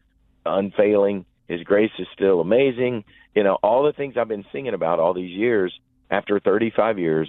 unfailing. 0.44 1.24
His 1.46 1.62
grace 1.62 1.92
is 1.98 2.07
still 2.12 2.40
amazing. 2.40 3.05
You 3.35 3.44
know, 3.44 3.59
all 3.62 3.85
the 3.85 3.92
things 3.92 4.16
I've 4.16 4.29
been 4.29 4.46
singing 4.53 4.74
about 4.74 4.98
all 4.98 5.14
these 5.14 5.31
years 5.31 5.79
after 6.11 6.40
35 6.40 6.98
years, 6.98 7.29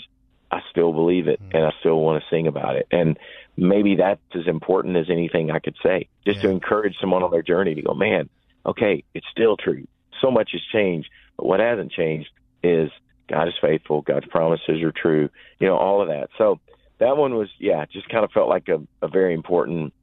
I 0.52 0.62
still 0.72 0.94
believe 0.94 1.28
it 1.28 1.40
hmm. 1.40 1.56
and 1.56 1.66
I 1.66 1.72
still 1.80 2.00
want 2.00 2.22
to 2.22 2.30
sing 2.30 2.48
about 2.48 2.76
it. 2.76 2.88
And 2.92 3.18
maybe 3.56 3.96
that's 3.96 4.22
as 4.34 4.48
important 4.48 4.98
as 4.98 5.10
anything 5.10 5.52
I 5.52 5.60
could 5.60 5.76
say, 5.84 6.08
just 6.26 6.38
yeah. 6.38 6.44
to 6.44 6.50
encourage 6.50 6.96
someone 7.00 7.24
on 7.24 7.32
their 7.32 7.44
journey 7.44 7.76
to 7.76 7.82
go, 7.82 7.94
man, 7.94 8.30
okay, 8.66 9.04
it's 9.14 9.28
still 9.32 9.58
true. 9.58 9.88
So 10.22 10.32
much 10.32 10.52
has 10.52 10.62
changed, 10.72 11.10
but 11.38 11.46
what 11.46 11.60
hasn't 11.60 11.92
changed 11.92 12.30
is 12.64 12.90
God 13.28 13.48
is 13.48 13.54
faithful. 13.62 14.02
God's 14.02 14.28
promises 14.28 14.82
are 14.82 14.92
true. 14.92 15.30
You 15.60 15.68
know, 15.68 15.78
all 15.78 16.02
of 16.02 16.10
that. 16.10 16.30
So 16.38 16.60
that 17.00 17.16
one 17.16 17.36
was, 17.36 17.50
yeah, 17.60 17.86
just 17.86 18.10
kind 18.10 18.26
of 18.26 18.32
felt 18.32 18.50
like 18.50 18.68
a, 18.68 18.82
a 19.02 19.08
very 19.08 19.34
important 19.34 19.94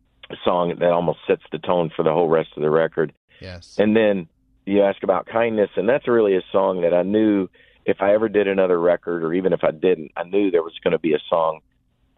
song 0.44 0.74
that 0.78 0.90
almost 0.90 1.18
sets 1.26 1.42
the 1.52 1.58
tone 1.58 1.90
for 1.94 2.02
the 2.02 2.12
whole 2.12 2.28
rest 2.28 2.50
of 2.56 2.62
the 2.62 2.70
record. 2.70 3.12
Yes. 3.40 3.76
And 3.78 3.96
then 3.96 4.28
you 4.64 4.82
ask 4.82 5.02
about 5.02 5.26
kindness, 5.26 5.70
and 5.76 5.88
that's 5.88 6.08
really 6.08 6.36
a 6.36 6.42
song 6.52 6.82
that 6.82 6.94
I 6.94 7.02
knew– 7.02 7.48
if 7.86 8.02
I 8.02 8.12
ever 8.12 8.28
did 8.28 8.48
another 8.48 8.78
record, 8.78 9.22
or 9.22 9.32
even 9.32 9.52
if 9.52 9.62
I 9.62 9.70
didn't, 9.70 10.10
I 10.16 10.24
knew 10.24 10.50
there 10.50 10.62
was 10.62 10.74
going 10.82 10.92
to 10.92 10.98
be 10.98 11.14
a 11.14 11.20
song 11.30 11.60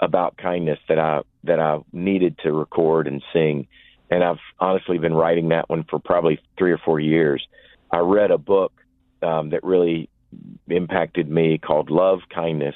about 0.00 0.38
kindness 0.38 0.78
that 0.88 0.98
I 0.98 1.20
that 1.44 1.60
I 1.60 1.80
needed 1.92 2.38
to 2.42 2.52
record 2.52 3.06
and 3.06 3.22
sing. 3.32 3.68
And 4.10 4.24
I've 4.24 4.38
honestly 4.58 4.96
been 4.96 5.12
writing 5.12 5.50
that 5.50 5.68
one 5.68 5.84
for 5.84 5.98
probably 5.98 6.40
three 6.56 6.72
or 6.72 6.78
four 6.78 6.98
years. 6.98 7.46
I 7.90 7.98
read 7.98 8.30
a 8.30 8.38
book 8.38 8.72
um, 9.22 9.50
that 9.50 9.62
really 9.62 10.08
impacted 10.68 11.30
me 11.30 11.58
called 11.58 11.90
Love 11.90 12.20
Kindness 12.34 12.74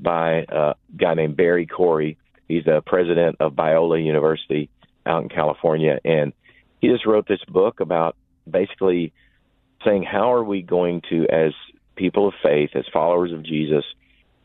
by 0.00 0.44
a 0.48 0.74
guy 0.96 1.14
named 1.14 1.36
Barry 1.36 1.66
Corey. 1.66 2.18
He's 2.52 2.64
the 2.66 2.82
president 2.84 3.36
of 3.40 3.54
Biola 3.54 4.04
University 4.04 4.68
out 5.06 5.22
in 5.22 5.30
California, 5.30 5.98
and 6.04 6.34
he 6.82 6.88
just 6.88 7.06
wrote 7.06 7.26
this 7.26 7.42
book 7.48 7.80
about 7.80 8.14
basically 8.48 9.14
saying 9.86 10.02
how 10.02 10.34
are 10.34 10.44
we 10.44 10.60
going 10.60 11.00
to 11.08 11.26
as 11.30 11.54
people 11.96 12.28
of 12.28 12.34
faith, 12.42 12.68
as 12.74 12.84
followers 12.92 13.32
of 13.32 13.42
Jesus, 13.42 13.84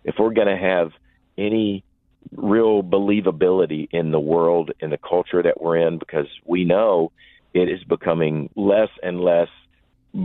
if 0.05 0.15
we're 0.17 0.33
going 0.33 0.47
to 0.47 0.55
have 0.55 0.91
any 1.37 1.83
real 2.31 2.81
believability 2.81 3.89
in 3.91 4.11
the 4.11 4.21
world, 4.21 4.71
in 4.79 4.89
the 4.89 4.97
culture 4.97 5.43
that 5.43 5.59
we're 5.61 5.75
in, 5.75 5.97
because 5.97 6.27
we 6.45 6.63
know 6.63 7.11
it 7.53 7.67
is 7.67 7.83
becoming 7.83 8.49
less 8.55 8.89
and 9.03 9.19
less 9.19 9.49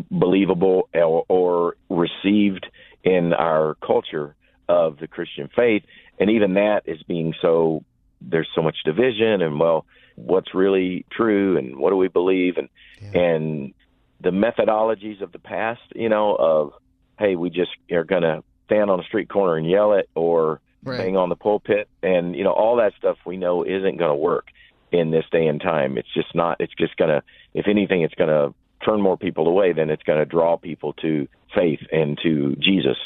believable 0.09 0.89
or, 0.95 1.25
or 1.29 1.77
received 1.91 2.65
in 3.03 3.33
our 3.33 3.75
culture 3.85 4.37
of 4.69 4.99
the 4.99 5.07
Christian 5.07 5.49
faith. 5.55 5.83
And 6.19 6.31
even 6.31 6.55
that 6.55 6.83
is 6.87 7.03
being 7.03 7.35
so, 7.41 7.85
there's 8.21 8.49
so 8.55 8.63
much 8.63 8.77
division 8.85 9.43
and, 9.43 9.59
well, 9.59 9.87
what's 10.17 10.55
really 10.55 11.07
true 11.11 11.57
and 11.57 11.77
what 11.77 11.91
do 11.91 11.97
we 11.97 12.09
believe 12.09 12.57
and, 12.57 12.69
yeah. 13.01 13.21
and 13.21 13.75
the 14.21 14.31
methodologies 14.31 15.21
of 15.21 15.33
the 15.33 15.39
past, 15.39 15.81
you 15.95 16.09
know, 16.09 16.35
of 16.35 16.73
hey, 17.19 17.37
we 17.37 17.51
just 17.51 17.71
are 17.91 18.05
going 18.05 18.23
to 18.23 18.43
stand 18.67 18.91
on 18.91 19.01
a 19.01 19.05
street 19.05 19.29
corner 19.29 19.57
and 19.57 19.69
yell 19.69 19.93
it 19.93 20.09
or 20.15 20.61
right. 20.83 20.99
bang 20.99 21.17
on 21.17 21.29
the 21.29 21.37
pulpit. 21.37 21.89
And, 22.03 22.35
you 22.35 22.45
know, 22.45 22.53
all 22.53 22.77
that 22.77 22.93
stuff 22.99 23.17
we 23.25 23.37
know 23.37 23.65
isn't 23.65 23.97
going 23.97 24.11
to 24.11 24.15
work 24.15 24.49
in 24.91 25.11
this 25.11 25.25
day 25.31 25.47
and 25.47 25.61
time. 25.61 25.99
It's 25.99 26.13
just 26.15 26.35
not, 26.35 26.61
it's 26.61 26.75
just 26.79 26.97
going 26.97 27.11
to, 27.11 27.23
if 27.55 27.67
anything, 27.69 28.03
it's 28.03 28.15
going 28.15 28.31
to 28.31 28.55
turn 28.85 29.01
more 29.01 29.17
people 29.17 29.47
away 29.49 29.73
than 29.73 29.91
it's 29.91 30.03
going 30.03 30.19
to 30.19 30.25
draw 30.25 30.57
people 30.57 30.93
to 30.95 31.29
faith 31.55 31.81
and 31.91 32.19
to 32.23 32.57
Jesus. 32.57 32.97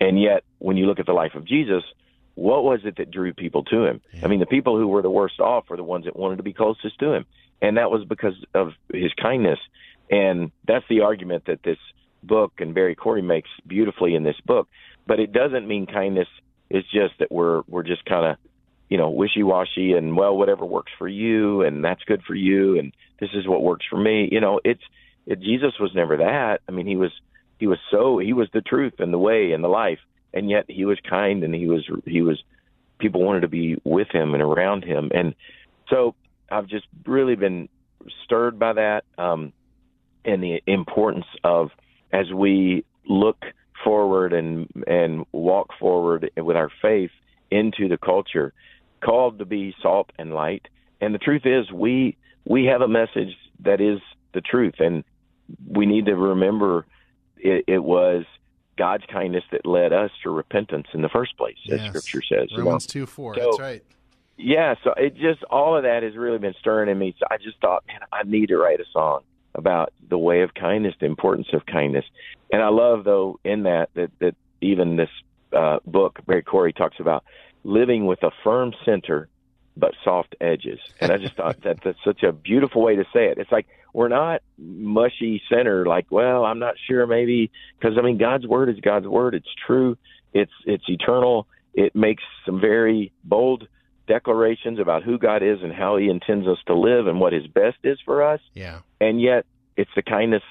And 0.00 0.20
yet, 0.20 0.44
when 0.58 0.76
you 0.76 0.86
look 0.86 0.98
at 0.98 1.06
the 1.06 1.12
life 1.12 1.34
of 1.34 1.44
Jesus, 1.44 1.82
what 2.34 2.64
was 2.64 2.80
it 2.84 2.96
that 2.96 3.10
drew 3.10 3.34
people 3.34 3.64
to 3.64 3.84
him? 3.84 4.00
Yeah. 4.12 4.24
I 4.24 4.28
mean, 4.28 4.40
the 4.40 4.46
people 4.46 4.78
who 4.78 4.88
were 4.88 5.02
the 5.02 5.10
worst 5.10 5.40
off 5.40 5.68
were 5.68 5.76
the 5.76 5.84
ones 5.84 6.06
that 6.06 6.16
wanted 6.16 6.36
to 6.36 6.42
be 6.42 6.52
closest 6.52 6.98
to 7.00 7.12
him. 7.12 7.26
And 7.60 7.76
that 7.76 7.90
was 7.90 8.04
because 8.04 8.34
of 8.54 8.72
his 8.92 9.12
kindness. 9.20 9.58
And 10.10 10.50
that's 10.66 10.86
the 10.88 11.02
argument 11.02 11.44
that 11.46 11.62
this 11.62 11.78
book, 12.22 12.52
and 12.58 12.74
Barry 12.74 12.94
Corey 12.94 13.22
makes 13.22 13.50
beautifully 13.66 14.14
in 14.14 14.24
this 14.24 14.40
book. 14.44 14.68
But 15.06 15.20
it 15.20 15.32
doesn't 15.32 15.68
mean 15.68 15.86
kindness 15.86 16.28
is 16.70 16.84
just 16.84 17.18
that 17.18 17.30
we're 17.32 17.62
we're 17.66 17.82
just 17.82 18.04
kind 18.04 18.24
of 18.24 18.36
you 18.88 18.96
know 18.96 19.10
wishy 19.10 19.42
washy 19.42 19.92
and 19.92 20.16
well 20.16 20.36
whatever 20.36 20.64
works 20.64 20.92
for 20.98 21.08
you 21.08 21.62
and 21.62 21.84
that's 21.84 22.02
good 22.04 22.22
for 22.22 22.34
you 22.34 22.78
and 22.78 22.92
this 23.18 23.30
is 23.34 23.46
what 23.46 23.62
works 23.62 23.84
for 23.88 23.98
me. 23.98 24.28
You 24.30 24.40
know, 24.40 24.60
it's 24.64 24.82
it, 25.26 25.40
Jesus 25.40 25.72
was 25.78 25.92
never 25.94 26.18
that. 26.18 26.60
I 26.68 26.72
mean, 26.72 26.86
he 26.86 26.96
was 26.96 27.12
he 27.60 27.66
was 27.66 27.78
so 27.90 28.18
he 28.18 28.32
was 28.32 28.48
the 28.52 28.62
truth 28.62 28.94
and 28.98 29.12
the 29.12 29.18
way 29.18 29.52
and 29.52 29.62
the 29.62 29.68
life, 29.68 30.00
and 30.32 30.50
yet 30.50 30.64
he 30.66 30.86
was 30.86 30.98
kind 31.08 31.44
and 31.44 31.54
he 31.54 31.66
was 31.66 31.86
he 32.06 32.22
was 32.22 32.42
people 32.98 33.22
wanted 33.22 33.42
to 33.42 33.48
be 33.48 33.76
with 33.84 34.08
him 34.10 34.34
and 34.34 34.42
around 34.42 34.82
him, 34.82 35.10
and 35.14 35.34
so 35.90 36.14
I've 36.50 36.66
just 36.66 36.86
really 37.06 37.36
been 37.36 37.68
stirred 38.24 38.58
by 38.58 38.72
that 38.72 39.04
um, 39.18 39.52
and 40.24 40.42
the 40.42 40.62
importance 40.66 41.26
of 41.44 41.68
as 42.12 42.32
we 42.32 42.84
look 43.06 43.44
forward 43.84 44.32
and 44.32 44.68
and 44.86 45.26
walk 45.32 45.68
forward 45.78 46.30
with 46.36 46.56
our 46.56 46.70
faith 46.80 47.10
into 47.50 47.88
the 47.88 47.98
culture, 47.98 48.54
called 49.04 49.38
to 49.38 49.44
be 49.44 49.74
salt 49.82 50.10
and 50.18 50.32
light. 50.32 50.66
And 51.00 51.14
the 51.14 51.18
truth 51.18 51.42
is, 51.44 51.70
we 51.70 52.16
we 52.46 52.64
have 52.64 52.80
a 52.80 52.88
message 52.88 53.36
that 53.64 53.82
is 53.82 53.98
the 54.32 54.40
truth, 54.40 54.74
and 54.78 55.04
we 55.68 55.84
need 55.84 56.06
to 56.06 56.16
remember 56.16 56.86
it, 57.42 57.64
it 57.66 57.82
was 57.82 58.24
God's 58.76 59.04
kindness 59.12 59.44
that 59.52 59.66
led 59.66 59.92
us 59.92 60.10
to 60.22 60.30
repentance 60.30 60.86
in 60.94 61.02
the 61.02 61.08
first 61.08 61.36
place, 61.36 61.56
yes. 61.64 61.80
as 61.80 61.86
Scripture 61.88 62.22
says. 62.22 62.48
Romans 62.56 62.86
two 62.86 63.06
four. 63.06 63.34
So, 63.34 63.40
that's 63.40 63.60
right. 63.60 63.84
Yeah, 64.36 64.74
so 64.82 64.94
it 64.96 65.16
just 65.16 65.44
all 65.44 65.76
of 65.76 65.82
that 65.82 66.02
has 66.02 66.16
really 66.16 66.38
been 66.38 66.54
stirring 66.58 66.88
in 66.88 66.98
me. 66.98 67.14
So 67.18 67.26
I 67.30 67.36
just 67.36 67.60
thought, 67.60 67.84
man, 67.86 68.00
I 68.10 68.22
need 68.24 68.46
to 68.46 68.56
write 68.56 68.80
a 68.80 68.86
song 68.92 69.20
about 69.54 69.92
the 70.08 70.16
way 70.16 70.42
of 70.42 70.54
kindness, 70.54 70.94
the 70.98 71.06
importance 71.06 71.48
of 71.52 71.66
kindness, 71.66 72.04
and 72.52 72.62
I 72.62 72.68
love 72.68 73.04
though 73.04 73.38
in 73.44 73.64
that 73.64 73.90
that 73.94 74.10
that 74.20 74.34
even 74.62 74.96
this 74.96 75.10
uh, 75.54 75.80
book, 75.84 76.20
Barry 76.26 76.42
Corey 76.42 76.72
talks 76.72 77.00
about 77.00 77.24
living 77.64 78.06
with 78.06 78.22
a 78.22 78.30
firm 78.42 78.72
center 78.84 79.28
but 79.76 79.94
soft 80.04 80.34
edges. 80.40 80.78
And 81.00 81.12
I 81.12 81.18
just 81.18 81.34
thought 81.36 81.62
that 81.62 81.78
that's 81.82 81.98
such 82.04 82.22
a 82.22 82.32
beautiful 82.32 82.82
way 82.82 82.96
to 82.96 83.04
say 83.12 83.26
it. 83.26 83.38
It's 83.38 83.52
like 83.52 83.66
we're 83.92 84.08
not 84.08 84.42
mushy 84.58 85.42
center, 85.48 85.86
like, 85.86 86.06
well, 86.10 86.44
I'm 86.44 86.58
not 86.58 86.74
sure, 86.86 87.06
maybe 87.06 87.50
because 87.78 87.96
I 87.98 88.02
mean, 88.02 88.18
God's 88.18 88.46
word 88.46 88.68
is 88.68 88.80
God's 88.80 89.06
word. 89.06 89.34
It's 89.34 89.52
true. 89.66 89.96
It's 90.32 90.52
it's 90.64 90.84
eternal. 90.88 91.46
It 91.74 91.94
makes 91.94 92.22
some 92.44 92.60
very 92.60 93.12
bold 93.24 93.68
declarations 94.06 94.80
about 94.80 95.04
who 95.04 95.18
God 95.18 95.42
is 95.42 95.62
and 95.62 95.72
how 95.72 95.96
He 95.96 96.08
intends 96.08 96.46
us 96.46 96.58
to 96.66 96.74
live 96.74 97.06
and 97.06 97.20
what 97.20 97.32
His 97.32 97.46
best 97.46 97.78
is 97.84 97.98
for 98.04 98.22
us. 98.22 98.40
Yeah. 98.54 98.80
And 99.00 99.20
yet, 99.20 99.46
it's 99.76 99.90
the 99.94 100.02
kindness 100.02 100.42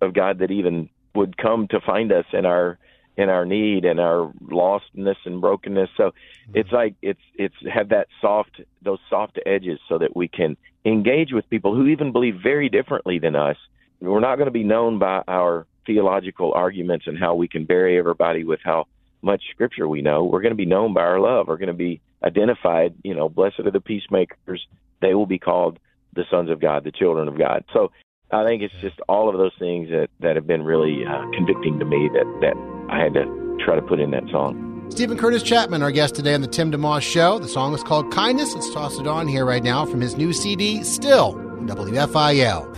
of 0.00 0.12
God 0.12 0.38
that 0.38 0.50
even 0.50 0.90
would 1.14 1.36
come 1.36 1.66
to 1.68 1.80
find 1.80 2.12
us 2.12 2.26
in 2.32 2.44
our 2.44 2.78
in 3.16 3.28
our 3.28 3.44
need 3.46 3.84
and 3.84 3.98
our 3.98 4.32
lostness 4.42 5.16
and 5.24 5.40
brokenness. 5.40 5.90
So 5.96 6.10
mm-hmm. 6.10 6.52
it's 6.54 6.72
like 6.72 6.94
it's 7.02 7.20
it's 7.34 7.54
have 7.72 7.90
that 7.90 8.08
soft 8.20 8.60
those 8.82 8.98
soft 9.08 9.38
edges 9.46 9.78
so 9.88 9.98
that 9.98 10.14
we 10.14 10.28
can 10.28 10.56
engage 10.84 11.32
with 11.32 11.48
people 11.50 11.74
who 11.74 11.86
even 11.86 12.12
believe 12.12 12.36
very 12.42 12.68
differently 12.68 13.18
than 13.18 13.34
us. 13.34 13.56
We're 14.00 14.20
not 14.20 14.36
going 14.36 14.46
to 14.46 14.52
be 14.52 14.64
known 14.64 14.98
by 14.98 15.22
our 15.26 15.66
theological 15.86 16.52
arguments 16.52 17.06
and 17.06 17.18
how 17.18 17.34
we 17.34 17.48
can 17.48 17.64
bury 17.64 17.98
everybody 17.98 18.44
with 18.44 18.60
how 18.62 18.86
much 19.22 19.42
scripture 19.50 19.88
we 19.88 20.02
know. 20.02 20.24
We're 20.24 20.42
going 20.42 20.52
to 20.52 20.56
be 20.56 20.66
known 20.66 20.92
by 20.92 21.00
our 21.00 21.18
love. 21.18 21.48
We're 21.48 21.56
going 21.56 21.68
to 21.68 21.74
be 21.74 22.00
identified, 22.22 22.94
you 23.02 23.14
know, 23.14 23.28
blessed 23.28 23.60
are 23.60 23.70
the 23.70 23.80
peacemakers. 23.80 24.66
They 25.00 25.14
will 25.14 25.26
be 25.26 25.38
called 25.38 25.78
the 26.14 26.24
sons 26.30 26.50
of 26.50 26.60
God, 26.60 26.84
the 26.84 26.92
children 26.92 27.28
of 27.28 27.38
God. 27.38 27.64
So 27.72 27.92
I 28.30 28.44
think 28.44 28.62
it's 28.62 28.74
just 28.80 29.00
all 29.08 29.28
of 29.28 29.36
those 29.36 29.52
things 29.58 29.88
that, 29.90 30.08
that 30.20 30.36
have 30.36 30.46
been 30.46 30.62
really 30.62 31.04
uh, 31.06 31.30
convicting 31.32 31.78
to 31.78 31.84
me 31.84 32.10
that, 32.12 32.38
that 32.42 32.75
I 32.88 32.98
had 32.98 33.14
to 33.14 33.56
try 33.64 33.74
to 33.74 33.82
put 33.82 34.00
in 34.00 34.10
that 34.12 34.28
song. 34.30 34.86
Steven 34.90 35.18
Curtis 35.18 35.42
Chapman, 35.42 35.82
our 35.82 35.90
guest 35.90 36.14
today 36.14 36.34
on 36.34 36.40
the 36.40 36.46
Tim 36.46 36.70
DeMoss 36.70 37.02
Show. 37.02 37.38
The 37.38 37.48
song 37.48 37.74
is 37.74 37.82
called 37.82 38.12
Kindness. 38.12 38.54
Let's 38.54 38.72
toss 38.72 38.98
it 38.98 39.06
on 39.06 39.26
here 39.26 39.44
right 39.44 39.62
now 39.62 39.84
from 39.84 40.00
his 40.00 40.16
new 40.16 40.32
CD, 40.32 40.84
Still, 40.84 41.34
WFIL. 41.34 42.76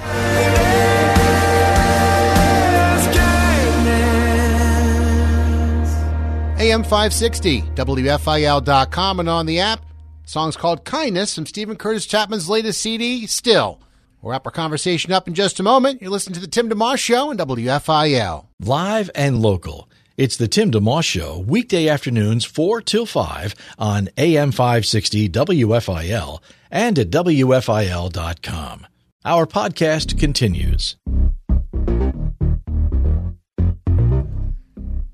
AM 6.58 6.82
560, 6.82 7.62
WFIL.com, 7.62 9.20
and 9.20 9.28
on 9.28 9.46
the 9.46 9.60
app. 9.60 9.80
The 10.24 10.28
song's 10.30 10.56
called 10.56 10.84
Kindness 10.84 11.34
from 11.34 11.46
Steven 11.46 11.76
Curtis 11.76 12.04
Chapman's 12.04 12.48
latest 12.48 12.80
CD, 12.80 13.26
Still. 13.26 13.80
We'll 14.20 14.32
wrap 14.32 14.44
our 14.44 14.50
conversation 14.50 15.12
up 15.12 15.28
in 15.28 15.34
just 15.34 15.60
a 15.60 15.62
moment. 15.62 16.02
You're 16.02 16.10
listening 16.10 16.34
to 16.34 16.40
the 16.40 16.48
Tim 16.48 16.68
DeMoss 16.68 16.98
Show 16.98 17.30
on 17.30 17.38
WFIL. 17.38 18.46
Live 18.60 19.10
and 19.14 19.40
local. 19.40 19.87
It's 20.18 20.36
the 20.36 20.48
Tim 20.48 20.72
DeMoss 20.72 21.04
Show, 21.04 21.44
weekday 21.46 21.86
afternoons 21.86 22.44
4 22.44 22.82
till 22.82 23.06
5 23.06 23.54
on 23.78 24.08
AM 24.18 24.50
560 24.50 25.28
WFIL 25.28 26.40
and 26.72 26.98
at 26.98 27.10
WFIL.com. 27.10 28.86
Our 29.24 29.46
podcast 29.46 30.18
continues. 30.18 30.96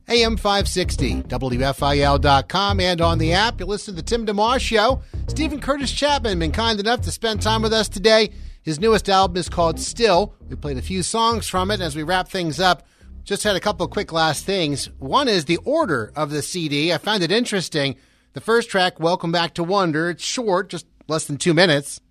AM 0.09 0.39
560, 0.39 1.23
WFIL.com, 1.25 2.81
and 2.81 3.01
on 3.03 3.19
the 3.19 3.35
app. 3.35 3.61
You 3.61 3.67
listen 3.67 3.95
to 3.95 4.01
the 4.01 4.07
Tim 4.07 4.25
DeMoss 4.25 4.61
Show. 4.61 5.03
Steven 5.27 5.61
Curtis 5.61 5.93
Chapman 5.93 6.39
been 6.39 6.51
kind 6.51 6.81
enough 6.81 7.03
to 7.03 7.13
spend 7.13 7.43
time 7.43 7.61
with 7.61 7.75
us 7.75 7.91
today. 7.91 8.31
His 8.63 8.81
newest 8.81 9.11
album 9.11 9.37
is 9.37 9.51
called 9.51 9.79
Still. 9.79 10.35
We 10.49 10.57
played 10.57 10.79
a 10.79 10.83
few 10.83 11.03
songs 11.03 11.47
from 11.47 11.71
it 11.71 11.83
as 11.83 11.95
we 11.95 12.05
wrap 12.05 12.31
things 12.31 12.59
up. 12.59 12.87
Just 13.25 13.43
had 13.43 13.57
a 13.57 13.61
couple 13.61 13.89
quick 13.89 14.13
last 14.13 14.45
things. 14.45 14.91
One 14.99 15.29
is 15.29 15.47
the 15.47 15.57
order 15.65 16.13
of 16.15 16.29
the 16.29 16.43
CD. 16.43 16.93
I 16.93 16.99
found 16.99 17.23
it 17.23 17.33
interesting. 17.33 17.97
The 18.35 18.41
first 18.43 18.69
track, 18.69 19.01
Welcome 19.01 19.33
Back 19.33 19.55
to 19.55 19.65
Wonder, 19.65 20.11
it's 20.11 20.23
short, 20.23 20.69
just 20.69 20.87
less 21.09 21.25
than 21.25 21.39
two 21.39 21.55
minutes. 21.55 22.03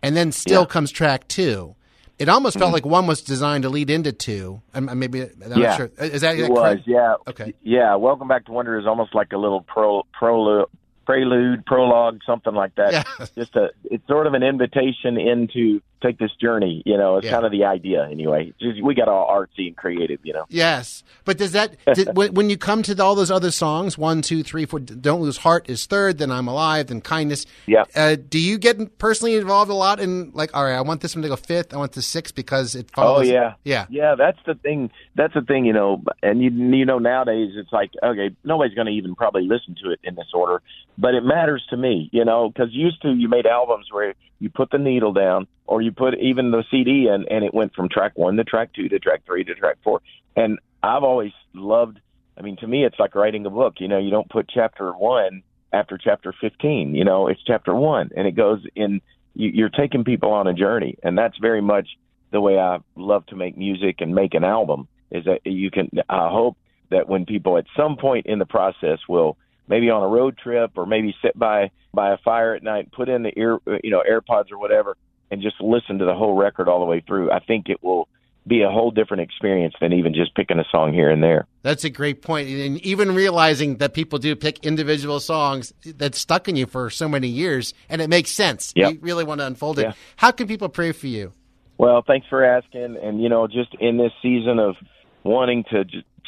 And 0.00 0.16
then 0.16 0.30
Still 0.30 0.62
yeah. 0.62 0.66
comes 0.66 0.92
track 0.92 1.26
two. 1.26 1.74
It 2.20 2.28
almost 2.28 2.56
felt 2.56 2.68
mm-hmm. 2.68 2.74
like 2.74 2.86
one 2.86 3.08
was 3.08 3.22
designed 3.22 3.64
to 3.64 3.68
lead 3.68 3.90
into 3.90 4.12
two. 4.12 4.62
I'm, 4.72 4.96
maybe 4.96 5.22
I'm 5.22 5.60
yeah. 5.60 5.76
sure. 5.76 5.90
Is 5.98 6.20
that, 6.20 6.38
it 6.38 6.48
was? 6.48 6.78
Yeah. 6.86 7.14
Okay. 7.26 7.54
Yeah. 7.64 7.96
Welcome 7.96 8.28
back 8.28 8.44
to 8.44 8.52
Wonder 8.52 8.78
is 8.78 8.86
almost 8.86 9.12
like 9.12 9.32
a 9.32 9.38
little 9.38 9.62
pro, 9.62 10.04
pro 10.12 10.66
prelude, 11.04 11.66
prologue, 11.66 12.20
something 12.24 12.54
like 12.54 12.76
that. 12.76 12.92
Yeah. 12.92 13.26
Just 13.34 13.56
a, 13.56 13.70
it's 13.84 14.06
sort 14.06 14.28
of 14.28 14.34
an 14.34 14.44
invitation 14.44 15.18
into 15.18 15.80
take 16.04 16.18
this 16.18 16.32
journey. 16.40 16.82
You 16.84 16.96
know, 16.96 17.16
it's 17.16 17.26
yeah. 17.26 17.32
kind 17.32 17.44
of 17.44 17.52
the 17.52 17.64
idea 17.64 18.06
anyway. 18.10 18.52
Just, 18.60 18.82
we 18.82 18.94
got 18.94 19.08
all 19.08 19.28
artsy 19.28 19.66
and 19.66 19.76
creative, 19.76 20.20
you 20.22 20.32
know. 20.32 20.44
Yes, 20.48 21.02
but 21.24 21.38
does 21.38 21.52
that 21.52 21.76
did, 21.94 22.16
when 22.16 22.50
you 22.50 22.56
come 22.56 22.82
to 22.82 23.02
all 23.02 23.14
those 23.14 23.30
other 23.30 23.50
songs, 23.50 23.96
one, 23.96 24.22
two, 24.22 24.42
three, 24.42 24.66
four, 24.66 24.80
don't 24.80 25.20
lose 25.20 25.38
heart 25.38 25.68
is 25.68 25.86
third, 25.86 26.18
then 26.18 26.30
I'm 26.30 26.48
alive, 26.48 26.88
then 26.88 27.00
kindness. 27.00 27.46
Yeah. 27.66 27.84
Uh, 27.94 28.16
do 28.16 28.38
you 28.38 28.58
get 28.58 28.98
personally 28.98 29.36
involved 29.36 29.70
a 29.70 29.74
lot 29.74 30.00
in 30.00 30.30
like, 30.32 30.54
all 30.54 30.64
right, 30.64 30.76
I 30.76 30.80
want 30.82 31.00
this 31.00 31.14
one 31.14 31.22
to 31.22 31.28
go 31.28 31.36
fifth, 31.36 31.72
I 31.72 31.76
want 31.76 31.92
the 31.92 32.02
sixth 32.02 32.34
because 32.34 32.74
it 32.74 32.90
follows. 32.90 33.28
Oh 33.28 33.32
yeah, 33.32 33.54
yeah, 33.64 33.86
yeah. 33.88 34.14
That's 34.16 34.38
the 34.46 34.54
thing. 34.54 34.90
That's 35.14 35.34
the 35.34 35.42
thing, 35.42 35.64
you 35.64 35.72
know. 35.72 36.02
And 36.22 36.42
you 36.42 36.50
you 36.50 36.84
know 36.84 36.98
nowadays 36.98 37.52
it's 37.54 37.72
like 37.72 37.90
okay, 38.02 38.34
nobody's 38.44 38.74
going 38.74 38.86
to 38.86 38.92
even 38.92 39.14
probably 39.14 39.42
listen 39.42 39.76
to 39.82 39.90
it 39.90 40.00
in 40.04 40.14
this 40.14 40.28
order, 40.34 40.62
but 40.98 41.14
it 41.14 41.24
matters 41.24 41.64
to 41.70 41.76
me, 41.76 42.08
you 42.12 42.24
know, 42.24 42.48
because 42.48 42.68
used 42.72 43.02
to 43.02 43.12
you 43.12 43.28
made 43.28 43.46
albums 43.46 43.88
where 43.90 44.14
you 44.40 44.50
put 44.50 44.70
the 44.70 44.78
needle 44.78 45.12
down 45.12 45.46
or 45.66 45.80
you 45.80 45.92
put 45.92 46.14
even 46.18 46.50
the 46.50 46.64
CD 46.70 47.08
in 47.08 47.26
and 47.30 47.44
it 47.44 47.54
went 47.54 47.74
from 47.74 47.88
track 47.88 48.12
one 48.16 48.36
to 48.36 48.44
track 48.44 48.72
two 48.74 48.88
to 48.88 48.98
track 48.98 49.22
three 49.26 49.44
to 49.44 49.54
track 49.54 49.76
four. 49.82 50.00
And 50.36 50.58
I've 50.82 51.02
always 51.02 51.32
loved, 51.54 52.00
I 52.36 52.42
mean, 52.42 52.56
to 52.58 52.66
me, 52.66 52.84
it's 52.84 52.98
like 52.98 53.14
writing 53.14 53.46
a 53.46 53.50
book. 53.50 53.74
You 53.78 53.88
know, 53.88 53.98
you 53.98 54.10
don't 54.10 54.28
put 54.28 54.48
chapter 54.48 54.92
one 54.92 55.42
after 55.72 55.98
chapter 55.98 56.34
15, 56.40 56.94
you 56.94 57.04
know, 57.04 57.28
it's 57.28 57.40
chapter 57.44 57.74
one 57.74 58.10
and 58.16 58.28
it 58.28 58.36
goes 58.36 58.60
in, 58.76 59.00
you, 59.34 59.50
you're 59.52 59.70
taking 59.70 60.04
people 60.04 60.30
on 60.30 60.46
a 60.46 60.54
journey. 60.54 60.96
And 61.02 61.18
that's 61.18 61.36
very 61.38 61.60
much 61.60 61.88
the 62.30 62.40
way 62.40 62.58
I 62.58 62.78
love 62.96 63.26
to 63.26 63.36
make 63.36 63.56
music 63.56 63.96
and 64.00 64.14
make 64.14 64.34
an 64.34 64.44
album 64.44 64.86
is 65.10 65.24
that 65.24 65.40
you 65.44 65.70
can, 65.70 65.90
I 66.08 66.28
hope 66.28 66.56
that 66.90 67.08
when 67.08 67.26
people 67.26 67.58
at 67.58 67.64
some 67.76 67.96
point 67.96 68.26
in 68.26 68.38
the 68.38 68.46
process 68.46 68.98
will 69.08 69.36
maybe 69.68 69.90
on 69.90 70.02
a 70.02 70.08
road 70.08 70.38
trip 70.38 70.72
or 70.76 70.86
maybe 70.86 71.14
sit 71.22 71.38
by 71.38 71.70
by 71.92 72.12
a 72.12 72.18
fire 72.18 72.54
at 72.54 72.62
night, 72.62 72.90
put 72.92 73.08
in 73.08 73.22
the 73.22 73.32
ear, 73.38 73.58
you 73.82 73.90
know, 73.90 74.02
AirPods 74.08 74.50
or 74.50 74.58
whatever, 74.58 74.96
and 75.34 75.42
just 75.42 75.60
listen 75.60 75.98
to 75.98 76.04
the 76.04 76.14
whole 76.14 76.34
record 76.34 76.68
all 76.68 76.78
the 76.78 76.86
way 76.86 77.02
through. 77.06 77.30
I 77.30 77.40
think 77.40 77.68
it 77.68 77.82
will 77.82 78.08
be 78.46 78.62
a 78.62 78.70
whole 78.70 78.90
different 78.90 79.22
experience 79.22 79.74
than 79.80 79.92
even 79.92 80.14
just 80.14 80.34
picking 80.34 80.58
a 80.58 80.64
song 80.70 80.92
here 80.92 81.10
and 81.10 81.22
there. 81.22 81.46
That's 81.62 81.84
a 81.84 81.90
great 81.90 82.22
point. 82.22 82.48
And 82.48 82.78
even 82.82 83.14
realizing 83.14 83.78
that 83.78 83.94
people 83.94 84.18
do 84.18 84.36
pick 84.36 84.64
individual 84.64 85.18
songs 85.18 85.72
that 85.84 86.14
stuck 86.14 86.48
in 86.48 86.54
you 86.54 86.66
for 86.66 86.88
so 86.90 87.08
many 87.08 87.26
years, 87.26 87.74
and 87.88 88.00
it 88.00 88.08
makes 88.08 88.30
sense. 88.30 88.72
Yep. 88.76 88.92
You 88.92 88.98
really 89.00 89.24
want 89.24 89.40
to 89.40 89.46
unfold 89.46 89.78
it. 89.78 89.82
Yeah. 89.82 89.92
How 90.16 90.30
can 90.30 90.46
people 90.46 90.68
pray 90.68 90.92
for 90.92 91.06
you? 91.06 91.32
Well, 91.78 92.04
thanks 92.06 92.26
for 92.28 92.44
asking. 92.44 92.98
And, 93.02 93.20
you 93.20 93.28
know, 93.28 93.46
just 93.48 93.74
in 93.80 93.96
this 93.96 94.12
season 94.22 94.58
of 94.58 94.76
wanting 95.24 95.64
to 95.70 95.84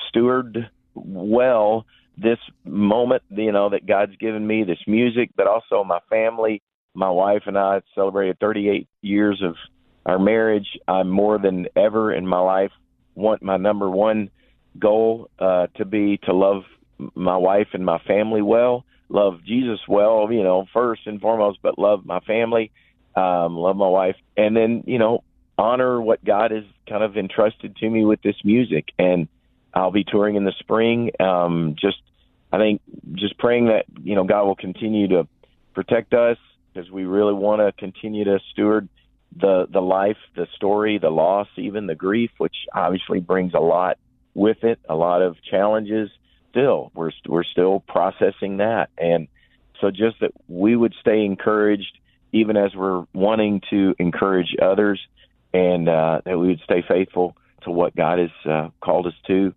steward 0.09 0.71
well 0.95 1.87
this 2.17 2.39
moment, 2.65 3.23
you 3.29 3.53
know, 3.53 3.69
that 3.69 3.87
God's 3.87 4.17
given 4.17 4.47
me, 4.47 4.65
this 4.65 4.81
music, 4.87 5.31
but 5.37 5.47
also 5.47 5.85
my 5.85 6.01
family. 6.09 6.63
My 6.97 7.11
wife 7.11 7.43
and 7.47 7.59
I 7.59 7.83
celebrated 7.95 8.39
38 8.41 8.89
years 9.03 9.43
of 9.45 9.55
our 10.07 10.19
marriage. 10.19 10.67
I'm 10.89 11.11
more 11.11 11.39
than 11.39 11.67
ever 11.77 12.13
in 12.13 12.27
my 12.27 12.41
life 12.41 12.73
want 13.17 13.43
my 13.43 13.57
number 13.57 13.91
one 13.91 14.31
goal 14.79 15.31
uh, 15.39 15.67
to 15.77 15.85
be 15.85 16.19
to 16.25 16.33
love 16.33 16.63
my 17.15 17.37
wife 17.37 17.69
and 17.73 17.85
my 17.85 17.99
family 18.07 18.43
well. 18.43 18.85
love 19.09 19.41
Jesus 19.45 19.81
well, 19.89 20.31
you 20.31 20.43
know, 20.43 20.67
first 20.73 21.07
and 21.07 21.21
foremost, 21.21 21.59
but 21.63 21.79
love 21.79 22.05
my 22.05 22.21
family, 22.21 22.71
um, 23.15 23.57
love 23.57 23.77
my 23.77 23.89
wife, 23.89 24.17
and 24.37 24.57
then 24.57 24.85
you 24.87 24.99
know 24.99 25.25
honor 25.59 26.01
what 26.01 26.25
God 26.25 26.51
has 26.51 26.65
kind 26.89 27.03
of 27.03 27.17
entrusted 27.17 27.77
to 27.77 27.89
me 27.89 28.05
with 28.05 28.21
this 28.23 28.37
music. 28.45 28.89
And 28.99 29.29
I'll 29.73 29.91
be 29.91 30.05
touring 30.05 30.37
in 30.37 30.45
the 30.45 30.53
spring. 30.59 31.11
Um, 31.19 31.77
just 31.79 31.99
I 32.53 32.59
think 32.59 32.83
just 33.15 33.39
praying 33.39 33.67
that 33.67 33.87
you 34.03 34.15
know 34.15 34.25
God 34.25 34.45
will 34.45 34.57
continue 34.57 35.09
to 35.09 35.27
protect 35.75 36.15
us 36.15 36.39
because 36.77 36.91
we 36.91 37.05
really 37.05 37.33
want 37.33 37.61
to 37.61 37.73
continue 37.73 38.25
to 38.25 38.39
steward 38.53 38.89
the 39.39 39.67
the 39.71 39.81
life, 39.81 40.17
the 40.35 40.47
story, 40.57 40.99
the 40.99 41.11
loss, 41.11 41.49
even 41.57 41.87
the 41.87 41.95
grief, 41.95 42.31
which 42.39 42.55
obviously 42.75 43.21
brings 43.21 43.55
a 43.55 43.61
lot 43.61 43.99
with 44.35 44.63
it, 44.63 44.79
a 44.89 44.95
lot 44.95 45.23
of 45.23 45.37
challenges. 45.51 46.11
Still, 46.51 46.91
we're 46.95 47.13
we're 47.27 47.45
still 47.45 47.81
processing 47.81 48.59
that, 48.59 48.91
and 48.99 49.29
so 49.81 49.91
just 49.91 50.21
that 50.21 50.33
we 50.49 50.77
would 50.77 50.95
stay 51.01 51.25
encouraged, 51.25 51.99
even 52.33 52.57
as 52.57 52.75
we're 52.75 53.05
wanting 53.13 53.63
to 53.71 53.95
encourage 53.99 54.55
others, 54.61 55.01
and 55.53 55.89
uh, 55.89 56.21
that 56.25 56.39
we 56.39 56.49
would 56.49 56.61
stay 56.65 56.83
faithful 56.87 57.37
to 57.63 57.71
what 57.71 57.97
God 57.97 58.19
has 58.19 58.31
uh, 58.51 58.69
called 58.81 59.07
us 59.07 59.15
to. 59.27 59.55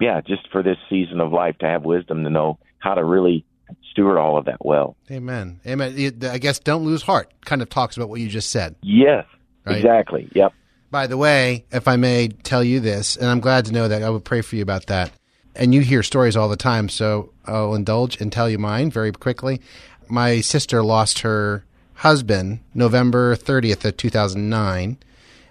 Yeah, 0.00 0.22
just 0.22 0.50
for 0.50 0.62
this 0.62 0.78
season 0.88 1.20
of 1.20 1.32
life 1.32 1.58
to 1.58 1.66
have 1.66 1.84
wisdom 1.84 2.24
to 2.24 2.30
know 2.30 2.58
how 2.78 2.94
to 2.94 3.04
really 3.04 3.44
steward 3.90 4.18
all 4.18 4.36
of 4.36 4.44
that 4.46 4.64
well. 4.64 4.96
Amen. 5.10 5.60
Amen. 5.66 6.18
I 6.24 6.38
guess 6.38 6.58
don't 6.58 6.84
lose 6.84 7.02
heart 7.02 7.32
kind 7.44 7.62
of 7.62 7.68
talks 7.68 7.96
about 7.96 8.08
what 8.08 8.20
you 8.20 8.28
just 8.28 8.50
said. 8.50 8.74
Yes, 8.82 9.26
Right. 9.64 9.76
exactly. 9.76 10.28
Yep. 10.34 10.52
By 10.90 11.06
the 11.06 11.16
way, 11.16 11.64
if 11.70 11.86
I 11.86 11.96
may 11.96 12.28
tell 12.28 12.64
you 12.64 12.80
this, 12.80 13.16
and 13.16 13.26
I'm 13.28 13.40
glad 13.40 13.66
to 13.66 13.72
know 13.72 13.88
that, 13.88 14.02
I 14.02 14.10
would 14.10 14.24
pray 14.24 14.40
for 14.40 14.56
you 14.56 14.62
about 14.62 14.86
that. 14.86 15.12
And 15.54 15.74
you 15.74 15.80
hear 15.82 16.02
stories 16.02 16.36
all 16.36 16.48
the 16.48 16.56
time, 16.56 16.88
so 16.88 17.32
I'll 17.46 17.74
indulge 17.74 18.20
and 18.20 18.32
tell 18.32 18.48
you 18.48 18.58
mine 18.58 18.90
very 18.90 19.12
quickly. 19.12 19.60
My 20.08 20.40
sister 20.40 20.82
lost 20.82 21.20
her 21.20 21.64
husband 21.94 22.60
November 22.74 23.36
30th 23.36 23.84
of 23.84 23.96
2009 23.96 24.96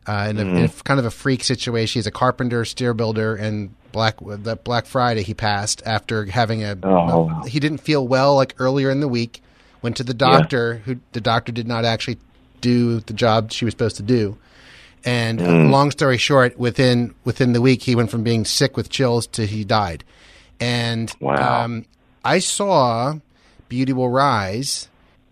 uh, 0.08 0.28
in, 0.30 0.38
a, 0.38 0.42
in 0.42 0.58
a 0.66 0.70
kind 0.84 1.00
of 1.00 1.06
a 1.06 1.12
freak 1.12 1.44
situation. 1.44 2.00
He's 2.00 2.08
a 2.08 2.12
carpenter, 2.12 2.66
steer 2.66 2.94
builder, 2.94 3.36
and 3.36 3.76
Black 3.92 4.16
that 4.22 4.64
Black 4.64 4.86
Friday 4.86 5.24
he 5.24 5.34
passed 5.34 5.82
after 5.86 6.26
having 6.26 6.64
a 6.64 6.78
Oh. 6.84 7.42
he 7.48 7.60
didn't 7.60 7.80
feel 7.80 8.08
well 8.08 8.36
like 8.36 8.56
earlier 8.60 8.90
in 8.92 9.00
the 9.00 9.08
week. 9.08 9.42
Went 9.82 9.96
to 9.98 10.04
the 10.04 10.14
doctor, 10.14 10.76
who 10.86 10.98
the 11.14 11.22
doctor 11.22 11.52
did 11.52 11.68
not 11.68 11.86
actually 11.86 12.18
do 12.62 13.00
the 13.00 13.14
job 13.14 13.52
she 13.52 13.64
was 13.66 13.72
supposed 13.72 13.96
to 13.98 14.04
do. 14.04 14.38
And 15.06 15.42
uh, 15.42 15.46
long 15.70 15.92
story 15.92 16.18
short, 16.18 16.60
within 16.60 17.16
within 17.24 17.54
the 17.54 17.62
week, 17.62 17.84
he 17.84 17.96
went 17.96 18.12
from 18.12 18.22
being 18.24 18.44
sick 18.46 18.76
with 18.76 18.90
chills 18.90 19.26
to 19.28 19.46
he 19.46 19.64
died. 19.64 20.04
And 20.60 21.14
Wow. 21.22 21.64
um, 21.64 21.86
I 22.26 22.40
saw 22.40 23.16
Beauty 23.70 23.94
Will 23.94 24.10
Rise 24.10 24.90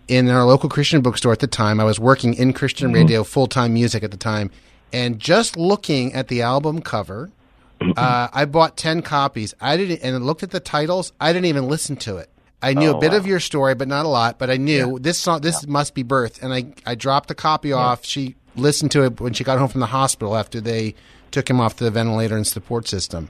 in 0.08 0.30
our 0.30 0.46
local 0.46 0.70
Christian 0.70 1.02
bookstore 1.02 1.34
at 1.34 1.40
the 1.40 1.48
time. 1.48 1.82
I 1.82 1.84
was 1.84 2.00
working 2.00 2.34
in 2.34 2.54
Christian 2.54 2.94
radio, 2.94 3.26
full 3.26 3.48
time 3.48 3.74
music 3.74 4.04
at 4.04 4.12
the 4.12 4.18
time, 4.18 4.50
and 4.94 5.20
just 5.20 5.58
looking 5.58 6.14
at 6.14 6.30
the 6.30 6.42
album 6.42 6.82
cover, 6.82 7.30
uh, 7.82 8.28
I 8.34 8.46
bought 8.46 8.78
ten 8.78 9.02
copies. 9.02 9.54
I 9.62 9.78
didn't 9.78 10.02
and 10.04 10.26
looked 10.26 10.44
at 10.44 10.52
the 10.52 10.60
titles. 10.60 11.12
I 11.20 11.34
didn't 11.34 11.46
even 11.46 11.68
listen 11.68 11.96
to 11.98 12.18
it. 12.18 12.30
I 12.62 12.74
knew 12.74 12.90
Oh, 12.90 12.98
a 12.98 13.00
bit 13.00 13.12
wow. 13.12 13.18
of 13.18 13.28
your 13.28 13.40
story, 13.40 13.76
but 13.76 13.88
not 13.88 14.06
a 14.06 14.10
lot. 14.10 14.40
But 14.40 14.50
I 14.50 14.58
knew 14.58 14.98
this 15.00 15.18
song. 15.18 15.42
This 15.42 15.68
must 15.68 15.94
be 15.94 16.04
birth, 16.04 16.42
and 16.42 16.54
I 16.54 16.74
I 16.86 16.96
dropped 16.96 17.28
the 17.28 17.36
copy 17.36 17.72
off. 17.72 18.04
She 18.06 18.36
listened 18.56 18.92
to 18.92 19.04
it 19.04 19.22
when 19.22 19.34
she 19.34 19.44
got 19.44 19.60
home 19.60 19.68
from 19.70 19.82
the 19.82 19.86
hospital 19.88 20.36
after 20.36 20.60
they 20.60 20.96
took 21.30 21.48
him 21.50 21.60
off 21.62 21.76
the 21.76 21.92
ventilator 21.92 22.36
and 22.36 22.48
support 22.48 22.88
system. 22.88 23.30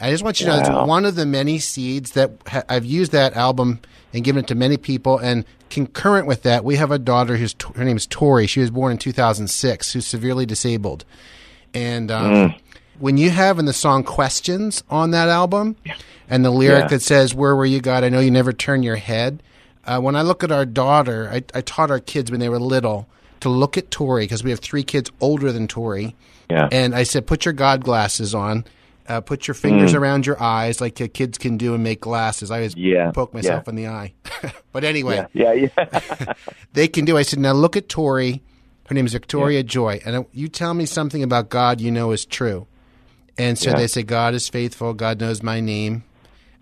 I 0.00 0.10
just 0.10 0.24
want 0.24 0.40
you 0.40 0.46
to 0.46 0.52
know 0.52 0.58
it's 0.58 0.88
one 0.88 1.04
of 1.04 1.14
the 1.14 1.24
many 1.26 1.60
seeds 1.60 2.12
that 2.12 2.32
ha- 2.48 2.64
I've 2.68 2.84
used 2.84 3.12
that 3.12 3.34
album 3.36 3.78
and 4.12 4.24
given 4.24 4.42
it 4.42 4.48
to 4.48 4.56
many 4.56 4.76
people. 4.76 5.18
And 5.18 5.44
concurrent 5.70 6.26
with 6.26 6.42
that, 6.42 6.64
we 6.64 6.74
have 6.74 6.90
a 6.90 6.98
daughter 6.98 7.36
who's 7.36 7.54
her 7.76 7.84
name 7.84 7.96
is 7.96 8.06
Tori. 8.08 8.48
She 8.48 8.58
was 8.58 8.72
born 8.72 8.90
in 8.90 8.98
2006, 8.98 9.92
who's 9.92 10.04
severely 10.04 10.46
disabled. 10.46 11.04
And 11.74 12.10
um, 12.10 12.54
when 12.98 13.16
you 13.16 13.30
have 13.30 13.58
in 13.58 13.64
the 13.64 13.72
song 13.72 14.04
questions 14.04 14.82
on 14.90 15.10
that 15.12 15.28
album, 15.28 15.76
and 16.28 16.44
the 16.44 16.50
lyric 16.50 16.82
Yeah. 16.84 16.88
that 16.88 17.02
says, 17.02 17.34
"Where 17.34 17.54
were 17.56 17.66
you, 17.66 17.80
God? 17.80 18.04
I 18.04 18.08
know 18.08 18.20
you 18.20 18.30
never 18.30 18.52
turn 18.52 18.82
your 18.82 18.96
head." 18.96 19.42
Uh, 19.86 20.00
when 20.00 20.16
I 20.16 20.22
look 20.22 20.42
at 20.42 20.50
our 20.50 20.64
daughter, 20.64 21.28
I, 21.30 21.42
I 21.54 21.60
taught 21.60 21.90
our 21.90 22.00
kids 22.00 22.30
when 22.30 22.40
they 22.40 22.48
were 22.48 22.58
little 22.58 23.06
to 23.40 23.50
look 23.50 23.76
at 23.76 23.90
Tori 23.90 24.24
because 24.24 24.42
we 24.42 24.50
have 24.50 24.60
three 24.60 24.82
kids 24.82 25.10
older 25.20 25.52
than 25.52 25.68
Tori. 25.68 26.16
Yeah. 26.50 26.68
And 26.72 26.94
I 26.94 27.02
said, 27.02 27.26
put 27.26 27.44
your 27.44 27.52
God 27.52 27.84
glasses 27.84 28.34
on. 28.34 28.64
Uh, 29.06 29.20
put 29.20 29.46
your 29.46 29.54
fingers 29.54 29.92
around 29.92 30.24
your 30.24 30.42
eyes 30.42 30.80
like 30.80 30.94
kids 31.12 31.36
can 31.36 31.58
do 31.58 31.74
and 31.74 31.84
make 31.84 32.00
glasses. 32.00 32.50
I 32.50 32.56
always 32.56 32.74
Yeah, 32.74 33.10
poke 33.10 33.34
myself 33.34 33.64
yeah. 33.66 33.70
in 33.70 33.76
the 33.76 33.86
eye. 33.88 34.14
but 34.72 34.82
anyway, 34.84 35.26
Yeah. 35.34 35.52
Yeah. 35.52 35.68
Yeah. 35.76 36.32
they 36.72 36.88
can 36.88 37.04
do. 37.04 37.18
I 37.18 37.22
said, 37.22 37.38
now 37.38 37.52
look 37.52 37.76
at 37.76 37.90
Tori. 37.90 38.40
Her 38.88 38.94
name 38.94 39.04
is 39.04 39.12
Victoria 39.12 39.62
Joy. 39.62 40.00
And 40.06 40.16
uh, 40.16 40.24
you 40.32 40.48
tell 40.48 40.72
me 40.72 40.86
something 40.86 41.22
about 41.22 41.50
God 41.50 41.82
you 41.82 41.90
know 41.90 42.12
is 42.12 42.24
true. 42.24 42.66
And 43.36 43.58
so 43.58 43.70
Yeah. 43.70 43.76
they 43.76 43.86
say, 43.86 44.02
God 44.02 44.34
is 44.34 44.48
faithful. 44.48 44.94
God 44.94 45.20
knows 45.20 45.42
my 45.42 45.60
name. 45.60 46.04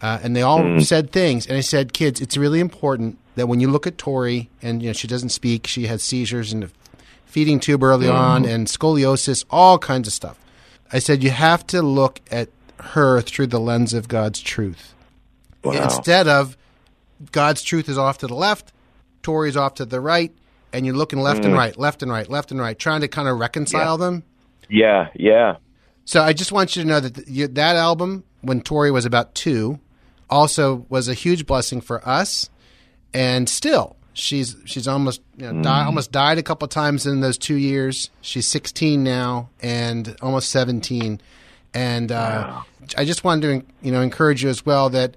Uh, 0.01 0.18
and 0.23 0.35
they 0.35 0.43
all 0.43 0.61
mm-hmm. 0.61 0.81
said 0.81 1.12
things. 1.12 1.47
And 1.47 1.57
I 1.57 1.61
said, 1.61 1.93
kids, 1.93 2.20
it's 2.20 2.37
really 2.37 2.61
important 2.61 3.18
that 3.37 3.47
when 3.47 3.61
you 3.61 3.68
look 3.68 3.87
at 3.87 3.99
Tori, 3.99 4.51
and 4.61 4.83
you 4.83 4.89
know 4.89 4.93
she 4.93 5.07
doesn't 5.07 5.29
speak, 5.29 5.66
she 5.66 5.87
has 5.87 6.03
seizures 6.03 6.53
and 6.53 6.64
a 6.64 6.70
feeding 7.25 7.61
tube 7.61 7.83
early 7.83 8.07
mm-hmm. 8.07 8.16
on, 8.16 8.45
and 8.45 8.66
scoliosis, 8.66 9.45
all 9.51 9.79
kinds 9.79 10.09
of 10.09 10.14
stuff. 10.14 10.39
I 10.93 10.99
said 10.99 11.23
you 11.23 11.31
have 11.31 11.66
to 11.68 11.83
look 11.83 12.20
at 12.31 12.49
her 12.81 13.20
through 13.20 13.47
the 13.47 13.61
lens 13.61 13.95
of 13.95 14.09
God's 14.09 14.41
truth 14.41 14.93
Wow. 15.64 15.85
instead 15.85 16.27
of 16.27 16.57
God's 17.31 17.62
truth 17.62 17.89
is 17.89 17.97
off 17.97 18.18
to 18.18 18.27
the 18.27 18.35
left, 18.35 18.73
Tori's 19.23 19.57
off 19.57 19.75
to 19.75 19.85
the 19.85 20.01
right, 20.01 20.33
and 20.73 20.85
you're 20.85 20.97
looking 20.97 21.20
left 21.20 21.45
and 21.45 21.55
mm. 21.55 21.59
right, 21.59 21.79
left 21.79 22.03
and 22.03 22.11
right, 22.11 22.29
left 22.29 22.51
and 22.51 22.61
right, 22.61 22.77
trying 22.79 23.03
to 23.03 23.09
kind 23.09 23.29
of 23.29 23.39
reconcile 23.39 23.97
them. 23.97 24.25
yeah. 24.68 25.09
Yeah. 25.14 25.57
So 26.05 26.21
I 26.21 26.33
just 26.33 26.53
want 26.53 26.77
you 26.77 26.83
to 26.83 26.89
know 26.89 27.01
that 27.01 27.15
th- 27.15 27.29
you, 27.29 27.49
that 27.49 27.77
album, 27.77 28.25
when 28.41 28.61
Tori 28.61 28.91
was 28.91 29.05
about 29.05 29.35
two, 29.35 29.79
also 30.29 30.87
was 30.89 31.09
a 31.09 31.15
huge 31.15 31.47
blessing 31.47 31.81
for 31.81 32.07
us, 32.07 32.51
and 33.13 33.49
still 33.49 33.97
she's 34.15 34.57
she's 34.65 34.89
almost 34.89 35.23
you 35.37 35.51
know, 35.51 35.63
die, 35.63 35.85
almost 35.85 36.13
died 36.13 36.39
a 36.39 36.43
couple 36.43 36.67
times 36.69 37.07
in 37.07 37.21
those 37.21 37.39
two 37.39 37.57
years. 37.57 38.11
She's 38.21 38.47
16 38.47 39.03
now 39.03 39.51
and 39.61 40.17
almost 40.23 40.51
17, 40.51 41.21
and 41.75 42.13
uh, 42.13 42.63
I 42.97 43.05
just 43.05 43.25
wanted 43.25 43.61
to 43.61 43.67
you 43.87 43.93
know 43.93 44.01
encourage 44.01 44.43
you 44.43 44.49
as 44.49 44.65
well 44.65 44.91
that 44.91 45.17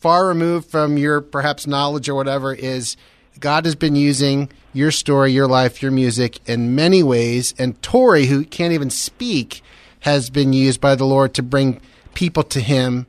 far 0.00 0.26
removed 0.26 0.70
from 0.70 0.98
your 0.98 1.20
perhaps 1.20 1.66
knowledge 1.66 2.08
or 2.08 2.14
whatever 2.14 2.52
is 2.52 2.96
God 3.40 3.64
has 3.64 3.74
been 3.74 3.96
using 3.96 4.50
your 4.72 4.90
story, 4.90 5.32
your 5.32 5.48
life, 5.48 5.82
your 5.82 5.90
music 5.90 6.40
in 6.48 6.74
many 6.74 7.02
ways, 7.02 7.54
and 7.58 7.80
Tori, 7.82 8.26
who 8.26 8.44
can't 8.44 8.72
even 8.72 8.90
speak, 8.90 9.62
has 10.04 10.28
been 10.28 10.52
used 10.52 10.82
by 10.82 10.94
the 10.94 11.06
Lord 11.06 11.32
to 11.34 11.42
bring 11.42 11.80
people 12.12 12.42
to 12.42 12.60
Him. 12.60 13.06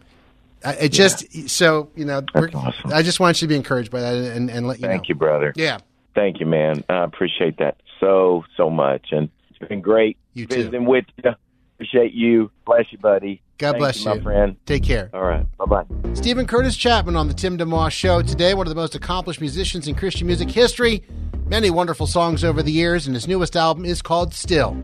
I, 0.64 0.74
it 0.76 0.90
just 0.94 1.50
so 1.50 1.90
you 1.94 2.06
know, 2.06 2.24
awesome. 2.34 2.94
I 2.94 3.04
just 3.04 3.20
want 3.20 3.42
you 3.42 3.48
to 3.48 3.50
be 3.50 3.56
encouraged 3.58 3.92
by 3.92 4.00
that 4.00 4.16
and, 4.16 4.50
and 4.50 4.66
let 4.66 4.78
you 4.80 4.84
know. 4.84 4.88
Thank 4.88 5.04
know. 5.04 5.10
you, 5.10 5.16
brother. 5.16 5.54
Yeah, 5.56 5.80
Thank 6.16 6.40
you, 6.40 6.46
man. 6.46 6.84
I 6.90 7.04
appreciate 7.04 7.58
that 7.58 7.76
so 8.00 8.46
so 8.56 8.70
much, 8.70 9.10
and 9.12 9.30
it's 9.50 9.60
been 9.68 9.82
great 9.82 10.18
You 10.34 10.46
too. 10.48 10.56
visiting 10.56 10.86
with 10.86 11.06
you. 11.24 11.32
Appreciate 11.76 12.14
you. 12.14 12.50
Bless 12.66 12.86
you, 12.92 12.98
buddy. 12.98 13.42
God 13.58 13.72
Thank 13.74 13.80
bless 13.80 14.04
you, 14.06 14.12
you. 14.12 14.18
my 14.18 14.24
friend. 14.24 14.56
take 14.66 14.84
care. 14.84 15.10
All 15.14 15.24
right. 15.24 15.46
Bye 15.58 15.66
bye. 15.66 16.14
Steven 16.14 16.48
Curtis 16.48 16.78
Chapman 16.78 17.18
on 17.18 17.28
the 17.28 17.34
Tim 17.34 17.58
DeMoss 17.58 17.92
Show 17.92 18.22
today, 18.22 18.54
one 18.54 18.66
of 18.66 18.70
the 18.70 18.80
most 18.80 18.96
accomplished 18.96 19.42
musicians 19.42 19.88
in 19.90 19.96
Christian 19.96 20.26
music 20.26 20.50
history. 20.50 21.04
Many 21.48 21.70
wonderful 21.70 22.08
songs 22.08 22.44
over 22.46 22.64
the 22.64 22.72
years, 22.72 23.06
and 23.06 23.16
his 23.16 23.28
newest 23.28 23.58
album 23.58 23.84
is 23.86 24.02
called 24.02 24.34
Still. 24.34 24.84